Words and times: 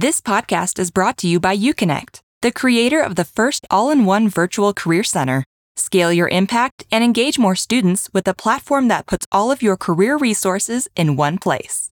This 0.00 0.20
podcast 0.20 0.78
is 0.78 0.92
brought 0.92 1.16
to 1.16 1.26
you 1.26 1.40
by 1.40 1.56
UConnect, 1.56 2.20
the 2.40 2.52
creator 2.52 3.00
of 3.00 3.16
the 3.16 3.24
first 3.24 3.66
all 3.68 3.90
in 3.90 4.04
one 4.04 4.28
virtual 4.28 4.72
career 4.72 5.02
center. 5.02 5.42
Scale 5.74 6.12
your 6.12 6.28
impact 6.28 6.86
and 6.92 7.02
engage 7.02 7.36
more 7.36 7.56
students 7.56 8.08
with 8.12 8.28
a 8.28 8.32
platform 8.32 8.86
that 8.86 9.08
puts 9.08 9.26
all 9.32 9.50
of 9.50 9.60
your 9.60 9.76
career 9.76 10.16
resources 10.16 10.86
in 10.94 11.16
one 11.16 11.36
place. 11.36 11.90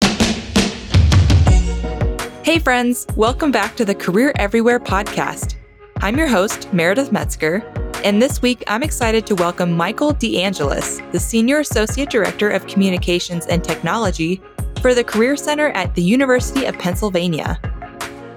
Hey, 2.43 2.59
friends, 2.59 3.07
welcome 3.17 3.51
back 3.51 3.77
to 3.77 3.85
the 3.85 3.95
Career 3.95 4.33
Everywhere 4.37 4.81
podcast. 4.81 5.57
I'm 5.99 6.17
your 6.17 6.29
host, 6.29 6.73
Meredith 6.73 7.13
Metzger, 7.13 7.63
and 8.03 8.23
this 8.23 8.41
week 8.41 8.65
I'm 8.67 8.83
excited 8.83 9.27
to 9.27 9.35
welcome 9.35 9.77
Michael 9.77 10.15
DeAngelis, 10.15 11.13
the 11.13 11.21
Senior 11.21 11.59
Associate 11.59 12.09
Director 12.09 12.49
of 12.49 12.67
Communications 12.67 13.45
and 13.45 13.63
Technology 13.63 14.41
for 14.81 14.95
the 14.95 15.05
Career 15.05 15.37
Center 15.37 15.69
at 15.73 15.95
the 15.95 16.03
University 16.03 16.65
of 16.65 16.79
Pennsylvania. 16.79 17.61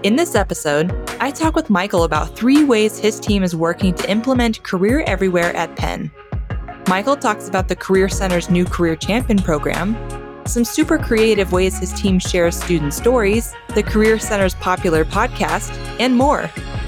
In 0.04 0.18
this 0.18 0.36
episode, 0.36 0.92
I 1.22 1.32
talk 1.32 1.56
with 1.56 1.70
Michael 1.70 2.04
about 2.04 2.36
three 2.36 2.66
ways 2.66 3.00
his 3.00 3.22
team 3.22 3.42
is 3.42 3.56
working 3.56 3.94
to 3.94 4.12
implement 4.12 4.62
Career 4.62 5.02
Everywhere 5.08 5.56
at 5.56 5.78
Penn. 5.78 6.12
Michael 6.90 7.16
talks 7.16 7.48
about 7.48 7.70
the 7.70 7.76
Career 7.78 8.10
Center's 8.10 8.50
new 8.50 8.66
Career 8.66 8.98
Champion 8.98 9.40
program, 9.40 9.96
some 10.46 10.66
super 10.66 10.98
creative 10.98 11.54
ways 11.54 11.80
his 11.80 11.94
team 11.94 12.20
shares 12.20 12.62
student 12.62 12.94
stories, 12.94 13.54
the 13.76 13.82
Career 13.82 14.20
Center's 14.20 14.56
popular 14.56 15.06
podcast, 15.06 15.74
and 16.02 16.18
more. 16.18 16.48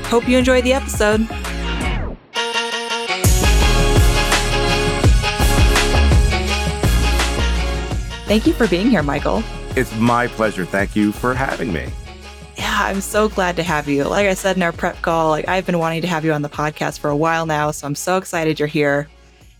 Hope 0.09 0.27
you 0.27 0.37
enjoy 0.37 0.61
the 0.61 0.73
episode. 0.73 1.25
Thank 8.27 8.45
you 8.45 8.51
for 8.51 8.67
being 8.67 8.89
here, 8.89 9.03
Michael. 9.03 9.41
It's 9.77 9.95
my 9.95 10.27
pleasure. 10.27 10.65
Thank 10.65 10.97
you 10.97 11.13
for 11.13 11.34
having 11.34 11.71
me. 11.71 11.87
Yeah, 12.75 12.84
I'm 12.88 12.99
so 12.99 13.29
glad 13.29 13.55
to 13.55 13.63
have 13.63 13.88
you. 13.88 14.03
Like 14.03 14.27
I 14.27 14.34
said 14.34 14.57
in 14.57 14.63
our 14.63 14.73
prep 14.73 15.02
call, 15.02 15.29
like 15.29 15.47
I've 15.47 15.65
been 15.65 15.79
wanting 15.79 16.02
to 16.02 16.07
have 16.07 16.25
you 16.25 16.34
on 16.34 16.41
the 16.41 16.49
podcast 16.49 16.99
for 16.99 17.09
a 17.09 17.15
while 17.15 17.45
now, 17.45 17.71
so 17.71 17.87
I'm 17.87 17.95
so 17.95 18.18
excited 18.18 18.59
you're 18.59 18.68
here. 18.68 19.07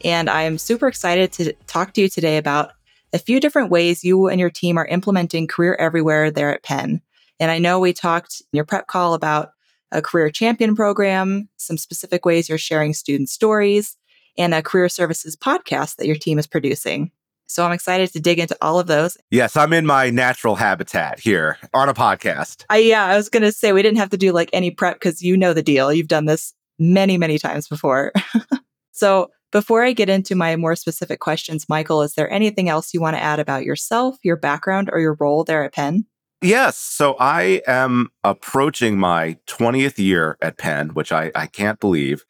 And 0.04 0.30
I'm 0.30 0.58
super 0.58 0.88
excited 0.88 1.32
to 1.34 1.54
talk 1.66 1.94
to 1.94 2.02
you 2.02 2.10
today 2.10 2.38
about 2.38 2.74
a 3.14 3.18
few 3.18 3.40
different 3.40 3.72
ways 3.72 4.04
you 4.04 4.28
and 4.28 4.40
your 4.40 4.50
team 4.50 4.78
are 4.78 4.86
implementing 4.86 5.48
Career 5.48 5.76
Everywhere 5.76 6.30
there 6.30 6.54
at 6.54 6.64
Penn. 6.64 7.02
And 7.40 7.50
I 7.52 7.58
know 7.58 7.80
we 7.80 7.94
talked 7.94 8.42
in 8.42 8.58
your 8.58 8.66
prep 8.66 8.88
call 8.88 9.14
about 9.14 9.52
a 9.94 10.02
career 10.02 10.30
champion 10.30 10.76
program, 10.76 11.48
some 11.56 11.78
specific 11.78 12.26
ways 12.26 12.50
you're 12.50 12.58
sharing 12.58 12.94
student 12.94 13.30
stories, 13.30 13.96
and 14.38 14.54
a 14.54 14.62
career 14.62 14.90
services 14.90 15.38
podcast 15.38 15.96
that 15.96 16.08
your 16.08 16.18
team 16.18 16.38
is 16.38 16.48
producing. 16.48 17.12
So 17.48 17.66
I'm 17.66 17.72
excited 17.72 18.12
to 18.14 18.20
dig 18.20 18.40
into 18.40 18.58
all 18.62 18.80
of 18.80 18.88
those. 18.88 19.18
Yes, 19.30 19.56
I'm 19.56 19.74
in 19.74 19.86
my 19.86 20.10
natural 20.10 20.56
habitat 20.56 21.20
here 21.20 21.58
on 21.74 21.90
a 21.90 21.94
podcast. 21.94 22.66
I 22.70 22.78
yeah, 22.78 23.06
I 23.06 23.16
was 23.16 23.30
going 23.30 23.44
to 23.44 23.52
say 23.52 23.72
we 23.72 23.82
didn't 23.82 24.00
have 24.00 24.10
to 24.10 24.18
do 24.18 24.32
like 24.32 24.50
any 24.54 24.72
prep 24.72 25.00
cuz 25.00 25.22
you 25.22 25.38
know 25.38 25.54
the 25.54 25.64
deal. 25.64 25.94
You've 25.94 26.08
done 26.08 26.26
this 26.26 26.54
many, 26.80 27.18
many 27.18 27.38
times 27.38 27.68
before. 27.68 28.12
so, 28.92 29.30
before 29.52 29.84
I 29.84 29.94
get 29.94 30.10
into 30.10 30.36
my 30.36 30.58
more 30.58 30.76
specific 30.76 31.22
questions, 31.22 31.70
Michael, 31.70 32.02
is 32.02 32.16
there 32.16 32.30
anything 32.30 32.68
else 32.68 32.94
you 32.94 33.00
want 33.00 33.16
to 33.16 33.22
add 33.22 33.40
about 33.40 33.64
yourself, 33.64 34.18
your 34.22 34.36
background, 34.36 34.90
or 34.92 35.00
your 35.00 35.16
role 35.18 35.46
there 35.46 35.64
at 35.64 35.74
Penn? 35.74 36.06
Yes. 36.42 36.78
So 36.78 37.16
I 37.20 37.62
am 37.66 38.10
approaching 38.24 39.00
my 39.00 39.38
20th 39.48 39.98
year 39.98 40.38
at 40.42 40.58
Penn, 40.58 40.90
which 40.90 41.12
I, 41.12 41.32
I 41.34 41.48
can't 41.48 41.80
believe. 41.80 42.26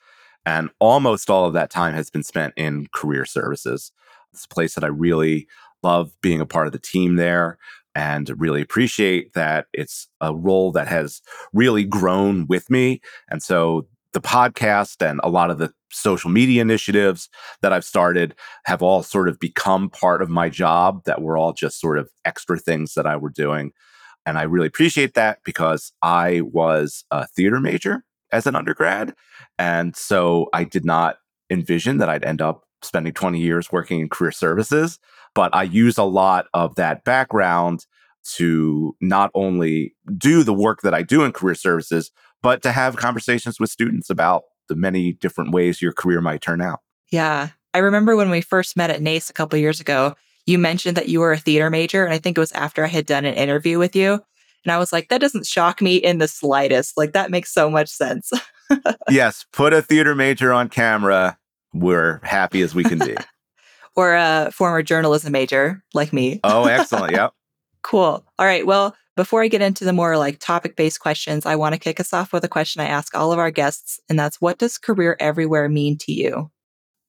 And 0.45 0.69
almost 0.79 1.29
all 1.29 1.45
of 1.45 1.53
that 1.53 1.71
time 1.71 1.95
has 1.95 2.09
been 2.09 2.23
spent 2.23 2.53
in 2.55 2.87
career 2.93 3.25
services. 3.25 3.91
It's 4.35 4.45
a 4.45 4.49
place 4.49 4.75
that 4.75 4.83
I 4.83 4.87
really 4.87 5.47
love 5.83 6.11
being 6.21 6.41
a 6.41 6.45
part 6.45 6.67
of 6.67 6.73
the 6.73 6.79
team 6.79 7.15
there 7.15 7.57
and 7.93 8.29
really 8.37 8.61
appreciate 8.61 9.33
that 9.33 9.67
it's 9.73 10.07
a 10.19 10.35
role 10.35 10.71
that 10.73 10.87
has 10.87 11.21
really 11.53 11.83
grown 11.83 12.45
with 12.47 12.69
me. 12.69 13.01
And 13.29 13.41
so 13.41 13.87
the 14.11 14.21
podcast 14.21 15.05
and 15.05 15.19
a 15.23 15.29
lot 15.29 15.51
of 15.51 15.57
the 15.57 15.73
social 15.91 16.29
media 16.29 16.61
initiatives 16.61 17.29
that 17.61 17.71
I've 17.71 17.85
started 17.85 18.35
have 18.65 18.81
all 18.81 19.01
sort 19.03 19.29
of 19.29 19.39
become 19.39 19.89
part 19.89 20.21
of 20.21 20.29
my 20.29 20.49
job 20.49 21.03
that 21.05 21.21
were 21.21 21.37
all 21.37 21.53
just 21.53 21.79
sort 21.79 21.97
of 21.97 22.09
extra 22.25 22.57
things 22.57 22.93
that 22.95 23.07
I 23.07 23.15
were 23.15 23.29
doing. 23.29 23.71
And 24.25 24.37
I 24.37 24.43
really 24.43 24.67
appreciate 24.67 25.13
that 25.13 25.39
because 25.45 25.93
I 26.01 26.41
was 26.41 27.05
a 27.11 27.27
theater 27.27 27.59
major 27.59 28.03
as 28.31 28.47
an 28.47 28.55
undergrad. 28.55 29.13
And 29.57 29.95
so 29.95 30.49
I 30.51 30.65
did 30.65 30.83
not 30.83 31.17
envision 31.49 31.99
that 31.99 32.09
I'd 32.09 32.25
end 32.25 32.41
up 32.41 32.65
spending 32.85 33.13
20 33.13 33.39
years 33.39 33.71
working 33.71 33.99
in 33.99 34.09
career 34.09 34.31
services, 34.31 34.99
but 35.33 35.53
I 35.53 35.63
use 35.63 35.97
a 35.97 36.03
lot 36.03 36.47
of 36.53 36.75
that 36.75 37.03
background 37.03 37.85
to 38.35 38.95
not 39.01 39.31
only 39.33 39.95
do 40.17 40.43
the 40.43 40.53
work 40.53 40.81
that 40.81 40.93
I 40.93 41.03
do 41.03 41.23
in 41.23 41.31
career 41.31 41.55
services, 41.55 42.11
but 42.41 42.61
to 42.63 42.71
have 42.71 42.95
conversations 42.95 43.59
with 43.59 43.69
students 43.69 44.09
about 44.09 44.43
the 44.67 44.75
many 44.75 45.13
different 45.13 45.51
ways 45.51 45.81
your 45.81 45.93
career 45.93 46.21
might 46.21 46.41
turn 46.41 46.61
out. 46.61 46.79
Yeah. 47.11 47.49
I 47.73 47.79
remember 47.79 48.15
when 48.15 48.29
we 48.29 48.41
first 48.41 48.77
met 48.77 48.89
at 48.89 49.01
NACE 49.01 49.29
a 49.29 49.33
couple 49.33 49.59
years 49.59 49.79
ago, 49.79 50.15
you 50.45 50.57
mentioned 50.57 50.97
that 50.97 51.09
you 51.09 51.19
were 51.19 51.33
a 51.33 51.37
theater 51.37 51.69
major. 51.69 52.03
And 52.03 52.13
I 52.13 52.17
think 52.17 52.37
it 52.37 52.41
was 52.41 52.51
after 52.53 52.83
I 52.83 52.87
had 52.87 53.05
done 53.05 53.25
an 53.25 53.35
interview 53.35 53.77
with 53.77 53.95
you. 53.95 54.13
And 54.63 54.71
I 54.71 54.77
was 54.77 54.91
like, 54.91 55.09
that 55.09 55.21
doesn't 55.21 55.45
shock 55.45 55.81
me 55.81 55.97
in 55.97 56.17
the 56.17 56.27
slightest. 56.27 56.97
Like, 56.97 57.13
that 57.13 57.29
makes 57.29 57.53
so 57.53 57.69
much 57.69 57.89
sense. 57.89 58.31
yes. 59.09 59.45
Put 59.51 59.73
a 59.73 59.81
theater 59.81 60.15
major 60.15 60.51
on 60.51 60.69
camera 60.69 61.37
we're 61.75 62.19
happy 62.23 62.61
as 62.61 62.73
we 62.73 62.83
can 62.83 62.99
be. 62.99 63.15
or 63.95 64.15
a 64.15 64.49
former 64.51 64.81
journalism 64.81 65.31
major 65.31 65.83
like 65.93 66.13
me. 66.13 66.39
oh, 66.43 66.65
excellent. 66.65 67.13
Yep. 67.13 67.33
cool. 67.83 68.25
All 68.39 68.45
right. 68.45 68.65
Well, 68.65 68.95
before 69.15 69.41
I 69.41 69.47
get 69.47 69.61
into 69.61 69.85
the 69.85 69.93
more 69.93 70.17
like 70.17 70.39
topic 70.39 70.75
based 70.75 70.99
questions, 70.99 71.45
I 71.45 71.55
want 71.55 71.73
to 71.73 71.79
kick 71.79 71.99
us 71.99 72.13
off 72.13 72.33
with 72.33 72.43
a 72.43 72.49
question 72.49 72.81
I 72.81 72.87
ask 72.87 73.15
all 73.15 73.31
of 73.31 73.39
our 73.39 73.51
guests. 73.51 73.99
And 74.09 74.19
that's 74.19 74.41
what 74.41 74.57
does 74.57 74.77
career 74.77 75.15
everywhere 75.19 75.69
mean 75.69 75.97
to 75.99 76.11
you? 76.11 76.51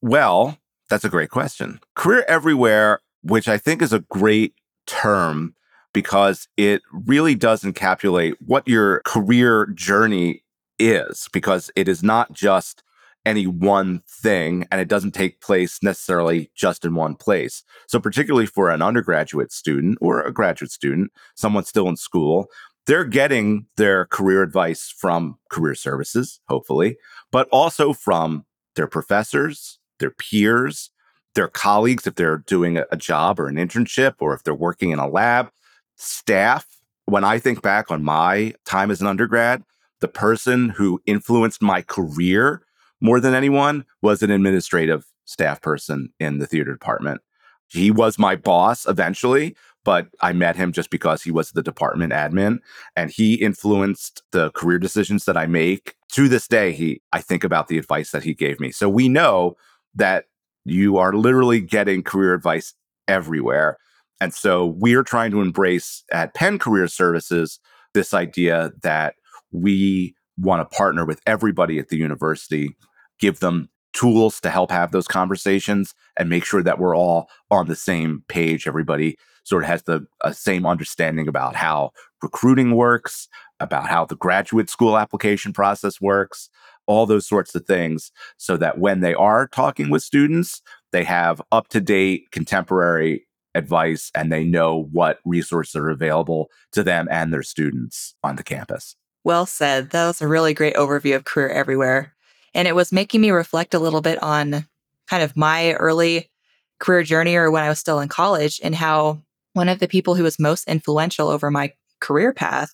Well, 0.01 0.57
that's 0.89 1.03
a 1.03 1.09
great 1.09 1.29
question. 1.29 1.79
Career 1.95 2.23
everywhere, 2.27 3.01
which 3.23 3.47
I 3.47 3.57
think 3.57 3.81
is 3.81 3.91
a 3.91 3.99
great 3.99 4.53
term 4.85 5.53
because 5.93 6.47
it 6.57 6.81
really 6.91 7.35
does 7.35 7.63
encapsulate 7.63 8.35
what 8.39 8.67
your 8.67 9.01
career 9.05 9.65
journey 9.73 10.43
is, 10.79 11.27
because 11.33 11.71
it 11.75 11.87
is 11.87 12.03
not 12.03 12.31
just 12.31 12.83
any 13.27 13.45
one 13.45 14.01
thing 14.07 14.65
and 14.71 14.79
it 14.79 14.87
doesn't 14.87 15.11
take 15.11 15.41
place 15.41 15.83
necessarily 15.83 16.49
just 16.55 16.85
in 16.85 16.95
one 16.95 17.13
place. 17.13 17.61
So, 17.87 17.99
particularly 17.99 18.45
for 18.45 18.69
an 18.69 18.81
undergraduate 18.81 19.51
student 19.51 19.97
or 19.99 20.21
a 20.21 20.31
graduate 20.31 20.71
student, 20.71 21.11
someone 21.35 21.65
still 21.65 21.89
in 21.89 21.97
school, 21.97 22.47
they're 22.85 23.03
getting 23.03 23.65
their 23.75 24.05
career 24.05 24.41
advice 24.41 24.89
from 24.97 25.37
career 25.51 25.75
services, 25.75 26.39
hopefully, 26.47 26.95
but 27.29 27.49
also 27.51 27.91
from 27.91 28.45
their 28.75 28.87
professors, 28.87 29.77
their 29.99 30.11
peers, 30.11 30.89
their 31.35 31.49
colleagues, 31.49 32.07
if 32.07 32.15
they're 32.15 32.37
doing 32.37 32.77
a 32.77 32.97
job 32.97 33.41
or 33.41 33.47
an 33.47 33.55
internship, 33.55 34.13
or 34.19 34.33
if 34.33 34.43
they're 34.43 34.55
working 34.55 34.91
in 34.91 34.99
a 34.99 35.07
lab, 35.07 35.49
staff. 35.97 36.65
When 37.05 37.25
I 37.25 37.39
think 37.39 37.61
back 37.61 37.91
on 37.91 38.03
my 38.03 38.53
time 38.65 38.89
as 38.89 39.01
an 39.01 39.07
undergrad, 39.07 39.63
the 39.99 40.07
person 40.07 40.69
who 40.69 41.01
influenced 41.05 41.61
my 41.61 41.81
career 41.81 42.61
more 43.01 43.19
than 43.19 43.33
anyone 43.33 43.85
was 44.01 44.21
an 44.21 44.31
administrative 44.31 45.05
staff 45.25 45.61
person 45.61 46.09
in 46.19 46.39
the 46.39 46.47
theater 46.47 46.71
department. 46.71 47.21
He 47.67 47.91
was 47.91 48.17
my 48.17 48.35
boss 48.35 48.87
eventually, 48.87 49.55
but 49.83 50.07
I 50.21 50.33
met 50.33 50.55
him 50.55 50.71
just 50.71 50.89
because 50.89 51.21
he 51.23 51.31
was 51.31 51.51
the 51.51 51.61
department 51.61 52.13
admin 52.13 52.59
and 52.95 53.11
he 53.11 53.35
influenced 53.35 54.23
the 54.31 54.51
career 54.51 54.79
decisions 54.79 55.25
that 55.25 55.37
I 55.37 55.45
make. 55.47 55.95
To 56.13 56.27
this 56.27 56.47
day, 56.47 56.71
he 56.71 57.01
I 57.11 57.21
think 57.21 57.43
about 57.43 57.67
the 57.67 57.77
advice 57.77 58.11
that 58.11 58.23
he 58.23 58.33
gave 58.33 58.59
me. 58.59 58.71
So 58.71 58.89
we 58.89 59.09
know 59.09 59.57
that 59.95 60.25
you 60.65 60.97
are 60.97 61.13
literally 61.13 61.61
getting 61.61 62.03
career 62.03 62.33
advice 62.33 62.73
everywhere. 63.07 63.77
And 64.19 64.33
so 64.33 64.65
we're 64.65 65.03
trying 65.03 65.31
to 65.31 65.41
embrace 65.41 66.03
at 66.11 66.33
Penn 66.33 66.59
Career 66.59 66.87
Services 66.87 67.59
this 67.93 68.13
idea 68.13 68.71
that 68.83 69.15
we 69.51 70.15
want 70.37 70.59
to 70.59 70.77
partner 70.77 71.05
with 71.05 71.21
everybody 71.25 71.79
at 71.79 71.89
the 71.89 71.97
university, 71.97 72.75
give 73.19 73.39
them 73.39 73.69
tools 73.93 74.39
to 74.41 74.49
help 74.49 74.69
have 74.71 74.91
those 74.91 75.07
conversations 75.07 75.95
and 76.17 76.29
make 76.29 76.45
sure 76.45 76.61
that 76.61 76.79
we're 76.79 76.95
all 76.95 77.29
on 77.49 77.67
the 77.67 77.75
same 77.75 78.23
page. 78.27 78.67
Everybody 78.67 79.17
sort 79.43 79.63
of 79.63 79.69
has 79.69 79.83
the 79.83 80.05
uh, 80.23 80.31
same 80.31 80.65
understanding 80.65 81.27
about 81.27 81.55
how 81.55 81.91
recruiting 82.21 82.75
works, 82.75 83.27
about 83.59 83.87
how 83.87 84.05
the 84.05 84.15
graduate 84.15 84.69
school 84.69 84.97
application 84.97 85.53
process 85.53 85.99
works, 85.99 86.49
all 86.85 87.05
those 87.05 87.27
sorts 87.27 87.55
of 87.55 87.65
things, 87.65 88.11
so 88.37 88.57
that 88.57 88.77
when 88.77 88.99
they 88.99 89.13
are 89.13 89.47
talking 89.47 89.89
with 89.89 90.03
students, 90.03 90.61
they 90.91 91.03
have 91.03 91.41
up 91.51 91.69
to 91.69 91.81
date, 91.81 92.29
contemporary 92.31 93.25
advice 93.55 94.11
and 94.13 94.31
they 94.31 94.43
know 94.43 94.87
what 94.91 95.19
resources 95.25 95.75
are 95.75 95.89
available 95.89 96.49
to 96.71 96.83
them 96.83 97.07
and 97.09 97.33
their 97.33 97.43
students 97.43 98.15
on 98.23 98.35
the 98.35 98.43
campus. 98.43 98.95
Well 99.27 99.45
said. 99.45 99.89
That 99.89 100.07
was 100.07 100.21
a 100.21 100.27
really 100.27 100.53
great 100.53 100.75
overview 100.75 101.13
of 101.13 101.25
Career 101.25 101.49
Everywhere. 101.49 102.13
And 102.53 102.65
it 102.65 102.75
was 102.75 102.93
making 102.93 103.19
me 103.19 103.31
reflect 103.31 103.73
a 103.73 103.79
little 103.79 103.99
bit 103.99 104.23
on 104.23 104.65
kind 105.09 105.21
of 105.21 105.35
my 105.35 105.73
early 105.73 106.31
career 106.79 107.03
journey 107.03 107.35
or 107.35 107.51
when 107.51 107.61
I 107.61 107.67
was 107.67 107.77
still 107.77 107.99
in 107.99 108.07
college 108.07 108.61
and 108.63 108.73
how 108.73 109.21
one 109.51 109.67
of 109.67 109.79
the 109.79 109.87
people 109.89 110.15
who 110.15 110.23
was 110.23 110.39
most 110.39 110.65
influential 110.65 111.27
over 111.27 111.51
my 111.51 111.73
career 111.99 112.31
path 112.31 112.73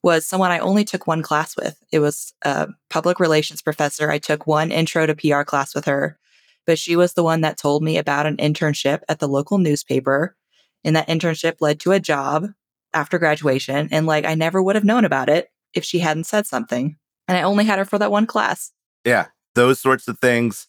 was 0.00 0.24
someone 0.24 0.52
I 0.52 0.60
only 0.60 0.84
took 0.84 1.08
one 1.08 1.22
class 1.22 1.56
with. 1.56 1.76
It 1.90 1.98
was 1.98 2.34
a 2.42 2.68
public 2.88 3.18
relations 3.18 3.60
professor. 3.60 4.12
I 4.12 4.18
took 4.18 4.46
one 4.46 4.70
intro 4.70 5.06
to 5.06 5.16
PR 5.16 5.42
class 5.42 5.74
with 5.74 5.86
her, 5.86 6.20
but 6.66 6.78
she 6.78 6.94
was 6.94 7.14
the 7.14 7.24
one 7.24 7.40
that 7.40 7.58
told 7.58 7.82
me 7.82 7.98
about 7.98 8.26
an 8.26 8.36
internship 8.36 9.00
at 9.08 9.18
the 9.18 9.26
local 9.26 9.58
newspaper. 9.58 10.36
And 10.84 10.94
that 10.94 11.08
internship 11.08 11.56
led 11.60 11.80
to 11.80 11.90
a 11.90 11.98
job 11.98 12.46
after 12.94 13.18
graduation. 13.18 13.88
And 13.90 14.06
like, 14.06 14.24
I 14.24 14.36
never 14.36 14.62
would 14.62 14.76
have 14.76 14.84
known 14.84 15.04
about 15.04 15.28
it 15.28 15.50
if 15.74 15.84
she 15.84 15.98
hadn't 16.00 16.24
said 16.24 16.46
something. 16.46 16.96
And 17.28 17.38
I 17.38 17.42
only 17.42 17.64
had 17.64 17.78
her 17.78 17.84
for 17.84 17.98
that 17.98 18.10
one 18.10 18.26
class. 18.26 18.72
Yeah. 19.04 19.26
Those 19.54 19.80
sorts 19.80 20.08
of 20.08 20.18
things 20.18 20.66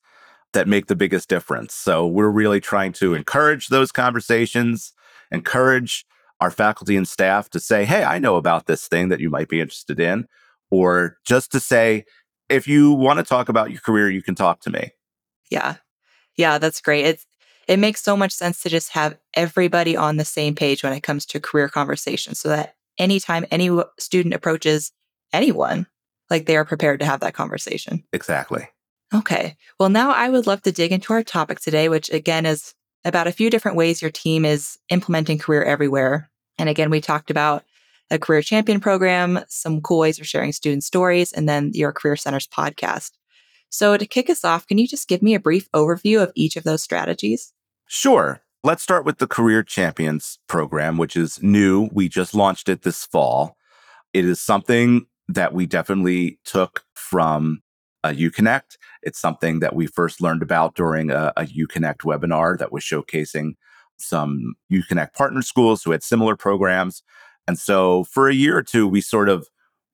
that 0.53 0.67
make 0.67 0.87
the 0.87 0.95
biggest 0.95 1.29
difference. 1.29 1.73
So 1.73 2.05
we're 2.05 2.29
really 2.29 2.59
trying 2.59 2.93
to 2.93 3.13
encourage 3.13 3.67
those 3.67 3.91
conversations, 3.91 4.93
encourage 5.31 6.05
our 6.39 6.51
faculty 6.51 6.95
and 6.97 7.07
staff 7.07 7.49
to 7.51 7.59
say, 7.59 7.85
Hey, 7.85 8.03
I 8.03 8.19
know 8.19 8.35
about 8.35 8.65
this 8.65 8.87
thing 8.87 9.09
that 9.09 9.19
you 9.19 9.29
might 9.29 9.47
be 9.47 9.61
interested 9.61 9.99
in. 9.99 10.25
Or 10.69 11.17
just 11.25 11.51
to 11.51 11.59
say, 11.59 12.05
if 12.49 12.67
you 12.67 12.91
want 12.91 13.19
to 13.19 13.23
talk 13.23 13.49
about 13.49 13.71
your 13.71 13.81
career, 13.81 14.09
you 14.09 14.21
can 14.21 14.35
talk 14.35 14.61
to 14.61 14.69
me. 14.69 14.91
Yeah. 15.49 15.75
Yeah, 16.35 16.57
that's 16.57 16.81
great. 16.81 17.05
It's 17.05 17.25
it 17.67 17.77
makes 17.77 18.01
so 18.01 18.17
much 18.17 18.33
sense 18.33 18.61
to 18.61 18.69
just 18.69 18.89
have 18.89 19.17
everybody 19.33 19.95
on 19.95 20.17
the 20.17 20.25
same 20.25 20.55
page 20.55 20.83
when 20.83 20.93
it 20.93 21.01
comes 21.01 21.25
to 21.27 21.39
career 21.39 21.69
conversations 21.69 22.39
so 22.39 22.49
that 22.49 22.75
anytime 22.97 23.45
any 23.51 23.69
student 23.99 24.33
approaches 24.33 24.91
anyone, 25.33 25.87
like 26.29 26.45
they 26.45 26.55
are 26.55 26.65
prepared 26.65 26.99
to 26.99 27.05
have 27.05 27.19
that 27.21 27.33
conversation. 27.33 28.03
Exactly. 28.13 28.67
Okay. 29.13 29.57
Well, 29.79 29.89
now 29.89 30.11
I 30.11 30.29
would 30.29 30.47
love 30.47 30.61
to 30.63 30.71
dig 30.71 30.91
into 30.91 31.13
our 31.13 31.23
topic 31.23 31.59
today, 31.59 31.89
which 31.89 32.09
again 32.09 32.45
is 32.45 32.73
about 33.03 33.27
a 33.27 33.31
few 33.31 33.49
different 33.49 33.77
ways 33.77 34.01
your 34.01 34.11
team 34.11 34.45
is 34.45 34.77
implementing 34.89 35.37
Career 35.37 35.63
Everywhere. 35.63 36.29
And 36.57 36.69
again, 36.69 36.89
we 36.89 37.01
talked 37.01 37.29
about 37.29 37.65
a 38.09 38.19
career 38.19 38.41
champion 38.41 38.79
program, 38.79 39.39
some 39.47 39.81
cool 39.81 39.99
ways 39.99 40.19
of 40.19 40.27
sharing 40.27 40.51
student 40.51 40.83
stories, 40.83 41.31
and 41.31 41.47
then 41.47 41.71
your 41.73 41.91
Career 41.91 42.15
Centers 42.15 42.47
podcast. 42.47 43.11
So, 43.69 43.97
to 43.97 44.05
kick 44.05 44.29
us 44.29 44.43
off, 44.43 44.67
can 44.67 44.77
you 44.77 44.87
just 44.87 45.07
give 45.07 45.21
me 45.21 45.33
a 45.33 45.39
brief 45.39 45.71
overview 45.71 46.21
of 46.21 46.31
each 46.35 46.57
of 46.57 46.63
those 46.63 46.83
strategies? 46.83 47.53
Sure. 47.87 48.41
Let's 48.63 48.83
start 48.83 49.05
with 49.05 49.17
the 49.17 49.25
Career 49.25 49.63
Champions 49.63 50.37
program, 50.47 50.99
which 50.99 51.15
is 51.15 51.41
new. 51.41 51.89
We 51.93 52.07
just 52.07 52.35
launched 52.35 52.69
it 52.69 52.83
this 52.83 53.03
fall. 53.03 53.57
It 54.13 54.23
is 54.23 54.39
something 54.39 55.07
that 55.27 55.51
we 55.51 55.65
definitely 55.65 56.37
took 56.45 56.83
from 56.93 57.63
uh, 58.03 58.09
UConnect. 58.09 58.77
It's 59.01 59.19
something 59.19 59.61
that 59.61 59.75
we 59.75 59.87
first 59.87 60.21
learned 60.21 60.43
about 60.43 60.75
during 60.75 61.09
a, 61.09 61.33
a 61.37 61.45
UConnect 61.45 62.01
webinar 62.01 62.55
that 62.59 62.71
was 62.71 62.83
showcasing 62.83 63.53
some 63.97 64.53
UConnect 64.71 65.13
partner 65.13 65.41
schools 65.41 65.81
who 65.81 65.89
had 65.89 66.03
similar 66.03 66.35
programs. 66.35 67.01
And 67.47 67.57
so 67.57 68.03
for 68.03 68.29
a 68.29 68.33
year 68.35 68.55
or 68.55 68.63
two, 68.63 68.87
we 68.87 69.01
sort 69.01 69.27
of 69.27 69.47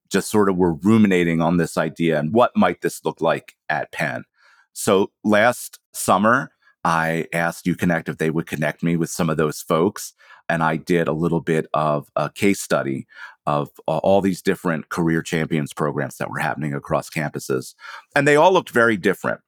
just 0.10 0.30
sort 0.30 0.50
of 0.50 0.58
were 0.58 0.74
ruminating 0.74 1.40
on 1.40 1.56
this 1.56 1.78
idea 1.78 2.20
and 2.20 2.34
what 2.34 2.52
might 2.54 2.82
this 2.82 3.06
look 3.06 3.22
like 3.22 3.56
at 3.70 3.94
Penn. 3.94 4.26
So 4.74 5.12
last 5.24 5.80
summer, 5.94 6.52
I 6.88 7.28
asked 7.34 7.66
UConnect 7.66 8.08
if 8.08 8.18
they 8.18 8.30
would 8.30 8.48
connect 8.48 8.82
me 8.82 8.96
with 8.96 9.10
some 9.10 9.30
of 9.30 9.36
those 9.36 9.60
folks. 9.62 10.14
And 10.48 10.64
I 10.64 10.78
did 10.78 11.10
a 11.10 11.14
little 11.14 11.42
bit 11.42 11.68
of 11.74 12.10
a 12.16 12.30
case 12.30 12.62
study 12.62 13.06
of 13.46 13.68
all 13.88 14.22
these 14.22 14.42
different 14.42 14.88
career 14.88 15.22
champions 15.22 15.74
programs 15.74 16.16
that 16.16 16.30
were 16.30 16.40
happening 16.40 16.74
across 16.74 17.10
campuses. 17.10 17.76
And 18.16 18.26
they 18.26 18.38
all 18.38 18.54
looked 18.54 18.70
very 18.70 18.96
different. 18.96 19.42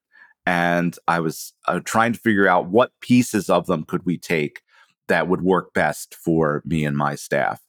And 0.45 0.97
I 1.07 1.21
was 1.21 1.53
uh, 1.65 1.79
trying 1.85 2.11
to 2.11 2.19
figure 2.19 2.49
out 2.49 2.67
what 2.67 2.91
pieces 2.99 3.49
of 3.49 3.67
them 3.67 3.85
could 3.85 4.05
we 4.05 4.17
take 4.17 4.59
that 5.07 5.29
would 5.29 5.41
work 5.41 5.73
best 5.73 6.15
for 6.15 6.61
me 6.65 6.83
and 6.83 6.97
my 6.97 7.15
staff. 7.15 7.61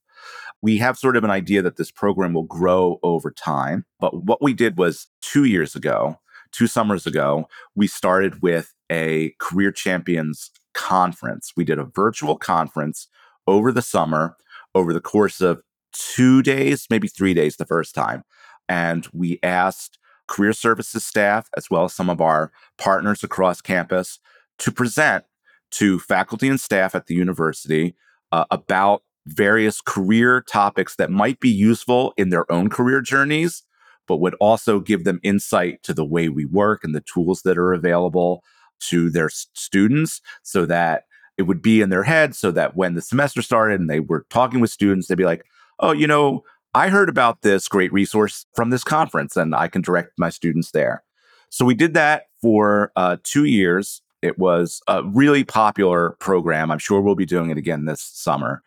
We 0.63 0.79
have 0.79 0.99
sort 0.99 1.17
of 1.17 1.23
an 1.23 1.31
idea 1.31 1.63
that 1.63 1.77
this 1.77 1.93
program 1.93 2.33
will 2.33 2.43
grow 2.43 2.99
over 3.05 3.31
time. 3.31 3.87
But 4.01 4.25
what 4.25 4.43
we 4.43 4.53
did 4.53 4.79
was 4.79 5.07
two 5.23 5.45
years 5.45 5.77
ago, 5.77 6.19
two 6.53 6.67
summers 6.67 7.07
ago, 7.07 7.49
we 7.75 7.87
started 7.87 8.43
with 8.43 8.75
a 8.91 9.35
career 9.39 9.73
champions 9.73 10.51
conference. 10.75 11.53
We 11.57 11.65
did 11.65 11.79
a 11.79 11.85
virtual 11.85 12.37
conference 12.37 13.09
over 13.47 13.73
the 13.73 13.83
summer, 13.83 14.37
over 14.75 14.93
the 14.93 15.01
course 15.01 15.41
of 15.41 15.63
two 15.93 16.43
days, 16.43 16.87
maybe 16.91 17.09
three 17.09 17.35
days 17.35 17.57
the 17.57 17.65
first 17.65 17.95
time. 17.95 18.23
And 18.69 19.07
we 19.13 19.39
asked 19.43 19.99
career 20.29 20.53
services 20.53 21.05
staff, 21.05 21.49
as 21.57 21.69
well 21.71 21.85
as 21.85 21.93
some 21.93 22.09
of 22.09 22.21
our 22.21 22.53
partners 22.79 23.25
across 23.25 23.61
campus, 23.61 24.21
to 24.59 24.71
present 24.71 25.25
to 25.73 25.99
faculty 25.99 26.49
and 26.49 26.61
staff 26.61 26.95
at 26.95 27.07
the 27.07 27.15
university 27.15 27.97
uh, 28.33 28.45
about 28.51 29.03
various 29.27 29.81
career 29.81 30.41
topics 30.41 30.97
that 30.97 31.11
might 31.11 31.41
be 31.41 31.51
useful 31.51 32.13
in 32.17 32.31
their 32.31 32.51
own 32.51 32.69
career 32.69 33.01
journeys, 33.01 33.65
but 34.11 34.17
would 34.17 34.35
also 34.41 34.81
give 34.81 35.05
them 35.05 35.21
insight 35.23 35.81
to 35.85 35.95
the 35.95 36.05
way 36.05 36.29
we 36.29 36.45
work 36.45 36.83
and 36.83 36.97
the 36.97 37.01
tools 37.03 37.43
that 37.43 37.57
are 37.57 37.73
available 37.73 38.43
to 38.81 39.09
their 39.09 39.29
students 39.29 40.21
so 40.43 40.67
that 40.67 41.05
it 41.39 41.43
would 41.43 41.63
be 41.63 41.81
in 41.81 41.91
their 41.91 42.03
head 42.03 42.35
so 42.35 42.51
that 42.51 42.75
when 42.75 42.95
the 42.95 43.01
semester 43.01 43.41
started 43.41 43.79
and 43.79 43.89
they 43.89 44.01
were 44.01 44.27
talking 44.29 44.59
with 44.59 44.69
students, 44.69 45.07
they'd 45.07 45.15
be 45.15 45.25
like, 45.25 45.45
oh, 45.79 45.93
you 45.93 46.09
know, 46.09 46.43
I 46.75 46.89
heard 46.89 47.09
about 47.09 47.43
this 47.43 47.69
great 47.69 47.93
resource 47.93 48.47
from 48.57 48.71
this 48.71 48.83
conference 48.83 49.37
and 49.37 49.55
I 49.55 49.69
can 49.69 49.81
direct 49.81 50.11
my 50.19 50.29
students 50.29 50.73
there. 50.73 51.05
So 51.49 51.65
we 51.65 51.77
did 51.77 51.95
that 51.95 52.25
for 52.43 52.91
uh, 52.97 53.19
two 53.23 53.45
years. 53.45 54.03
It 54.23 54.41
was 54.41 54.83
a 54.89 55.05
really 55.05 55.45
popular 55.45 56.17
program. 56.19 56.73
I'm 56.73 56.81
sure 56.81 57.01
we'll 57.01 57.15
be 57.15 57.27
doing 57.27 57.51
it 57.51 57.59
again 57.59 57.85
this 57.85 58.03
summer. 58.03 58.65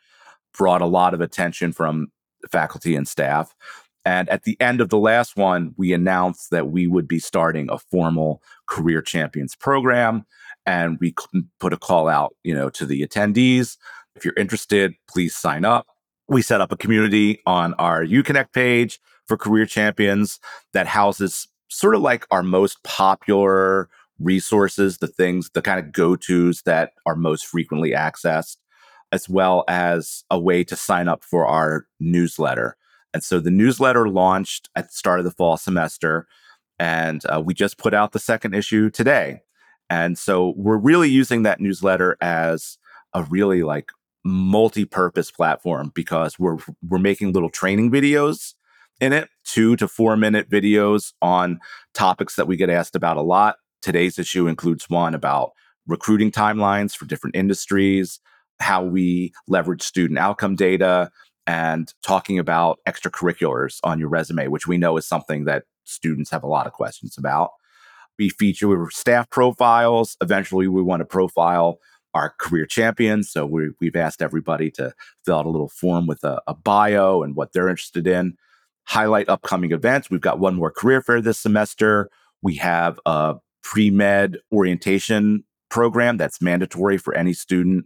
Brought 0.57 0.81
a 0.81 0.86
lot 0.86 1.13
of 1.13 1.19
attention 1.19 1.74
from 1.74 2.13
faculty 2.50 2.95
and 2.95 3.06
staff. 3.06 3.54
And 4.06 4.28
at 4.30 4.44
the 4.44 4.60
end 4.60 4.82
of 4.82 4.90
the 4.90 4.98
last 4.98 5.38
one, 5.38 5.74
we 5.78 5.94
announced 5.94 6.50
that 6.52 6.70
we 6.70 6.88
would 6.88 7.08
be 7.08 7.20
starting 7.20 7.70
a 7.70 7.80
formal 7.80 8.42
career 8.68 9.02
champions 9.02 9.56
program. 9.56 10.26
And 10.66 10.98
we 11.00 11.14
put 11.60 11.74
a 11.74 11.78
call 11.78 12.08
out, 12.08 12.36
you 12.44 12.54
know, 12.54 12.70
to 12.72 12.86
the 12.86 13.06
attendees. 13.06 13.78
If 14.16 14.26
you're 14.26 14.34
interested, 14.36 14.94
please 15.08 15.36
sign 15.36 15.66
up 15.66 15.88
we 16.28 16.42
set 16.42 16.62
up 16.62 16.72
a 16.72 16.78
community 16.78 17.42
on 17.46 17.74
our 17.76 18.04
UConnect 18.04 18.54
page 18.54 19.00
for 19.28 19.38
career 19.38 19.66
champions 19.66 20.40
that 20.74 20.88
houses 20.88 21.48
sort 21.70 21.96
of 21.96 22.02
like 22.02 22.26
our 22.32 22.44
most 22.44 22.82
popular 22.84 23.90
resources, 24.20 24.98
the 25.00 25.08
things, 25.08 25.50
the 25.54 25.62
kind 25.62 25.80
of 25.80 25.92
go 25.92 26.16
tos 26.16 26.62
that 26.64 26.92
are 27.06 27.16
most 27.16 27.46
frequently 27.46 27.92
accessed, 27.92 28.58
as 29.12 29.28
well 29.28 29.64
as 29.68 30.24
a 30.30 30.40
way 30.40 30.64
to 30.64 30.76
sign 30.76 31.08
up 31.08 31.24
for 31.24 31.46
our 31.46 31.88
newsletter. 32.00 32.78
And 33.13 33.24
so 33.24 33.39
the 33.39 33.51
newsletter 33.51 34.10
launched 34.10 34.69
at 34.75 34.88
the 34.88 34.94
start 34.94 35.19
of 35.19 35.25
the 35.25 35.31
fall 35.31 35.57
semester, 35.57 36.28
and 36.80 37.21
uh, 37.26 37.42
we 37.44 37.54
just 37.54 37.78
put 37.78 37.94
out 37.94 38.11
the 38.11 38.19
second 38.19 38.56
issue 38.56 38.90
today. 38.90 39.42
And 39.90 40.18
so 40.18 40.54
we're 40.57 40.78
really 40.78 41.09
using 41.09 41.44
that 41.44 41.59
newsletter 41.59 42.18
as 42.21 42.78
a 43.14 43.23
really 43.23 43.64
like 43.64 43.92
multi-purpose 44.23 45.31
platform 45.31 45.92
because 45.94 46.40
we're 46.40 46.57
we're 46.88 46.97
making 46.97 47.33
little 47.33 47.49
training 47.49 47.92
videos 47.92 48.54
in 48.99 49.14
it, 49.14 49.30
two 49.44 49.76
to 49.76 49.88
four 49.88 50.16
minute 50.16 50.49
videos 50.49 51.14
on 51.21 51.59
topics 51.94 52.35
that 52.35 52.47
we 52.47 52.56
get 52.56 52.69
asked 52.69 52.95
about 52.95 53.18
a 53.18 53.21
lot. 53.21 53.57
Today's 53.81 54.18
issue 54.18 54.47
includes 54.47 54.90
one 54.90 55.14
about 55.14 55.52
recruiting 55.88 56.31
timelines 56.31 56.95
for 56.95 57.06
different 57.06 57.35
industries, 57.35 58.19
how 58.59 58.83
we 58.83 59.33
leverage 59.47 59.81
student 59.81 60.18
outcome 60.18 60.56
data, 60.56 61.11
and 61.45 61.94
talking 62.02 62.40
about 62.40 62.80
extracurriculars 62.88 63.80
on 63.83 64.00
your 64.00 64.09
resume, 64.09 64.47
which 64.47 64.68
we 64.68 64.78
know 64.78 64.97
is 64.97 65.07
something 65.07 65.45
that 65.45 65.64
students 65.83 66.31
have 66.31 66.44
a 66.44 66.47
lot 66.47 66.68
of 66.68 66.73
questions 66.73 67.18
about. 67.18 67.52
We 68.18 68.30
feature 68.30 68.88
staff 68.92 69.30
profiles. 69.30 70.16
Eventually, 70.21 70.68
we 70.68 70.81
want 70.81 71.02
to 71.02 71.06
profile 71.06 71.80
our 72.14 72.33
career 72.40 72.66
champions. 72.66 73.31
So 73.31 73.45
we, 73.45 73.71
we've 73.81 73.95
asked 73.95 74.21
everybody 74.21 74.69
to 74.71 74.94
fill 75.26 75.40
out 75.40 75.45
a 75.45 75.50
little 75.50 75.69
form 75.69 76.06
with 76.06 76.23
a, 76.23 76.42
a 76.47 76.54
bio 76.54 77.23
and 77.23 77.35
what 77.35 77.54
they're 77.54 77.69
interested 77.69 78.06
in. 78.06 78.38
Highlight 78.85 79.30
upcoming 79.30 79.71
events. 79.71 80.09
We've 80.09 80.21
got 80.21 80.40
one 80.40 80.56
more 80.56 80.71
career 80.71 81.02
fair 81.02 81.21
this 81.21 81.40
semester. 81.40 82.09
We 82.42 82.56
have 82.56 83.00
a 83.06 83.35
pre 83.64 83.90
med 83.90 84.38
orientation 84.52 85.45
program 85.69 86.18
that's 86.18 86.42
mandatory 86.42 86.97
for 86.97 87.16
any 87.16 87.33
student 87.33 87.85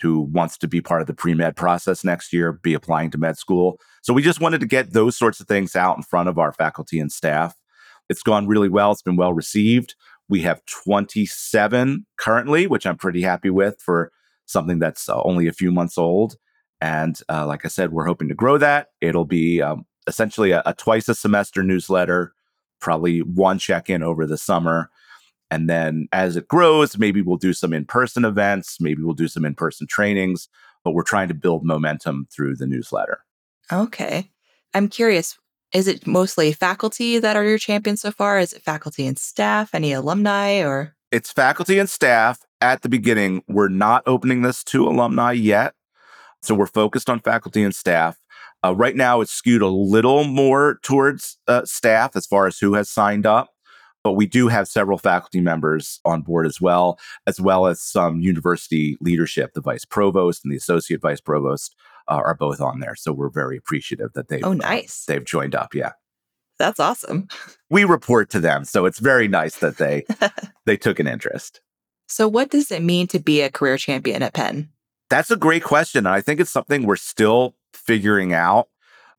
who 0.00 0.20
wants 0.20 0.56
to 0.58 0.68
be 0.68 0.80
part 0.80 1.00
of 1.00 1.06
the 1.06 1.14
pre 1.14 1.34
med 1.34 1.56
process 1.56 2.04
next 2.04 2.32
year, 2.32 2.52
be 2.52 2.74
applying 2.74 3.10
to 3.10 3.18
med 3.18 3.36
school. 3.36 3.78
So 4.02 4.12
we 4.12 4.22
just 4.22 4.40
wanted 4.40 4.60
to 4.60 4.66
get 4.66 4.92
those 4.92 5.16
sorts 5.16 5.40
of 5.40 5.46
things 5.46 5.74
out 5.76 5.96
in 5.96 6.02
front 6.02 6.28
of 6.28 6.38
our 6.38 6.52
faculty 6.52 7.00
and 7.00 7.10
staff. 7.10 7.54
It's 8.08 8.22
gone 8.22 8.46
really 8.46 8.68
well. 8.68 8.92
It's 8.92 9.02
been 9.02 9.16
well 9.16 9.32
received. 9.32 9.94
We 10.28 10.40
have 10.42 10.64
27 10.66 12.06
currently, 12.16 12.66
which 12.66 12.86
I'm 12.86 12.96
pretty 12.96 13.22
happy 13.22 13.50
with 13.50 13.80
for 13.80 14.12
something 14.46 14.78
that's 14.78 15.08
uh, 15.08 15.22
only 15.22 15.46
a 15.46 15.52
few 15.52 15.72
months 15.72 15.98
old. 15.98 16.36
And 16.80 17.18
uh, 17.28 17.46
like 17.46 17.64
I 17.64 17.68
said, 17.68 17.92
we're 17.92 18.06
hoping 18.06 18.28
to 18.28 18.34
grow 18.34 18.58
that. 18.58 18.88
It'll 19.00 19.24
be 19.24 19.60
um, 19.62 19.84
essentially 20.06 20.52
a, 20.52 20.62
a 20.64 20.74
twice 20.74 21.08
a 21.08 21.14
semester 21.14 21.62
newsletter, 21.62 22.32
probably 22.80 23.20
one 23.20 23.58
check 23.58 23.90
in 23.90 24.02
over 24.02 24.26
the 24.26 24.38
summer. 24.38 24.90
And 25.50 25.68
then 25.68 26.08
as 26.12 26.36
it 26.36 26.48
grows, 26.48 26.98
maybe 26.98 27.22
we'll 27.22 27.36
do 27.36 27.52
some 27.52 27.72
in 27.72 27.84
person 27.84 28.24
events, 28.24 28.80
maybe 28.80 29.02
we'll 29.02 29.14
do 29.14 29.28
some 29.28 29.44
in 29.44 29.54
person 29.54 29.86
trainings, 29.86 30.48
but 30.84 30.92
we're 30.92 31.02
trying 31.02 31.28
to 31.28 31.34
build 31.34 31.64
momentum 31.64 32.26
through 32.30 32.56
the 32.56 32.66
newsletter. 32.66 33.20
Okay. 33.72 34.30
I'm 34.74 34.88
curious, 34.88 35.38
is 35.72 35.88
it 35.88 36.06
mostly 36.06 36.52
faculty 36.52 37.18
that 37.18 37.36
are 37.36 37.44
your 37.44 37.58
champions 37.58 38.02
so 38.02 38.10
far? 38.10 38.38
Is 38.38 38.52
it 38.52 38.62
faculty 38.62 39.06
and 39.06 39.18
staff, 39.18 39.74
any 39.74 39.92
alumni 39.92 40.62
or? 40.62 40.94
It's 41.10 41.32
faculty 41.32 41.78
and 41.78 41.88
staff 41.88 42.40
at 42.60 42.82
the 42.82 42.88
beginning. 42.88 43.42
We're 43.48 43.68
not 43.68 44.02
opening 44.06 44.42
this 44.42 44.62
to 44.64 44.86
alumni 44.86 45.32
yet. 45.32 45.74
So 46.42 46.54
we're 46.54 46.66
focused 46.66 47.10
on 47.10 47.20
faculty 47.20 47.62
and 47.62 47.74
staff. 47.74 48.18
Uh, 48.64 48.74
right 48.74 48.96
now, 48.96 49.20
it's 49.20 49.32
skewed 49.32 49.62
a 49.62 49.68
little 49.68 50.24
more 50.24 50.78
towards 50.82 51.38
uh, 51.46 51.64
staff 51.64 52.16
as 52.16 52.26
far 52.26 52.46
as 52.46 52.58
who 52.58 52.74
has 52.74 52.90
signed 52.90 53.24
up, 53.24 53.50
but 54.04 54.12
we 54.12 54.26
do 54.26 54.48
have 54.48 54.68
several 54.68 54.98
faculty 54.98 55.40
members 55.40 56.00
on 56.04 56.22
board 56.22 56.46
as 56.46 56.60
well, 56.60 56.98
as 57.26 57.40
well 57.40 57.66
as 57.66 57.80
some 57.80 58.20
university 58.20 58.96
leadership. 59.00 59.52
The 59.54 59.60
vice 59.60 59.84
provost 59.84 60.44
and 60.44 60.52
the 60.52 60.56
associate 60.56 61.00
vice 61.00 61.20
provost 61.20 61.74
uh, 62.08 62.20
are 62.24 62.34
both 62.34 62.60
on 62.60 62.80
there, 62.80 62.94
so 62.94 63.12
we're 63.12 63.30
very 63.30 63.56
appreciative 63.56 64.12
that 64.14 64.28
they 64.28 64.40
oh 64.42 64.54
nice 64.54 65.04
they've 65.06 65.24
joined 65.24 65.54
up. 65.54 65.74
Yeah, 65.74 65.92
that's 66.58 66.80
awesome. 66.80 67.28
We 67.70 67.84
report 67.84 68.30
to 68.30 68.40
them, 68.40 68.64
so 68.64 68.86
it's 68.86 68.98
very 68.98 69.28
nice 69.28 69.56
that 69.56 69.76
they 69.76 70.06
they 70.64 70.78
took 70.78 70.98
an 70.98 71.06
interest. 71.06 71.60
So, 72.08 72.26
what 72.26 72.50
does 72.50 72.70
it 72.70 72.82
mean 72.82 73.06
to 73.08 73.18
be 73.18 73.42
a 73.42 73.50
career 73.50 73.76
champion 73.76 74.22
at 74.22 74.32
Penn? 74.32 74.70
That's 75.10 75.30
a 75.30 75.36
great 75.36 75.62
question. 75.62 76.06
And 76.06 76.14
I 76.14 76.20
think 76.20 76.40
it's 76.40 76.50
something 76.50 76.84
we're 76.84 76.96
still 76.96 77.54
figuring 77.72 78.32
out. 78.32 78.68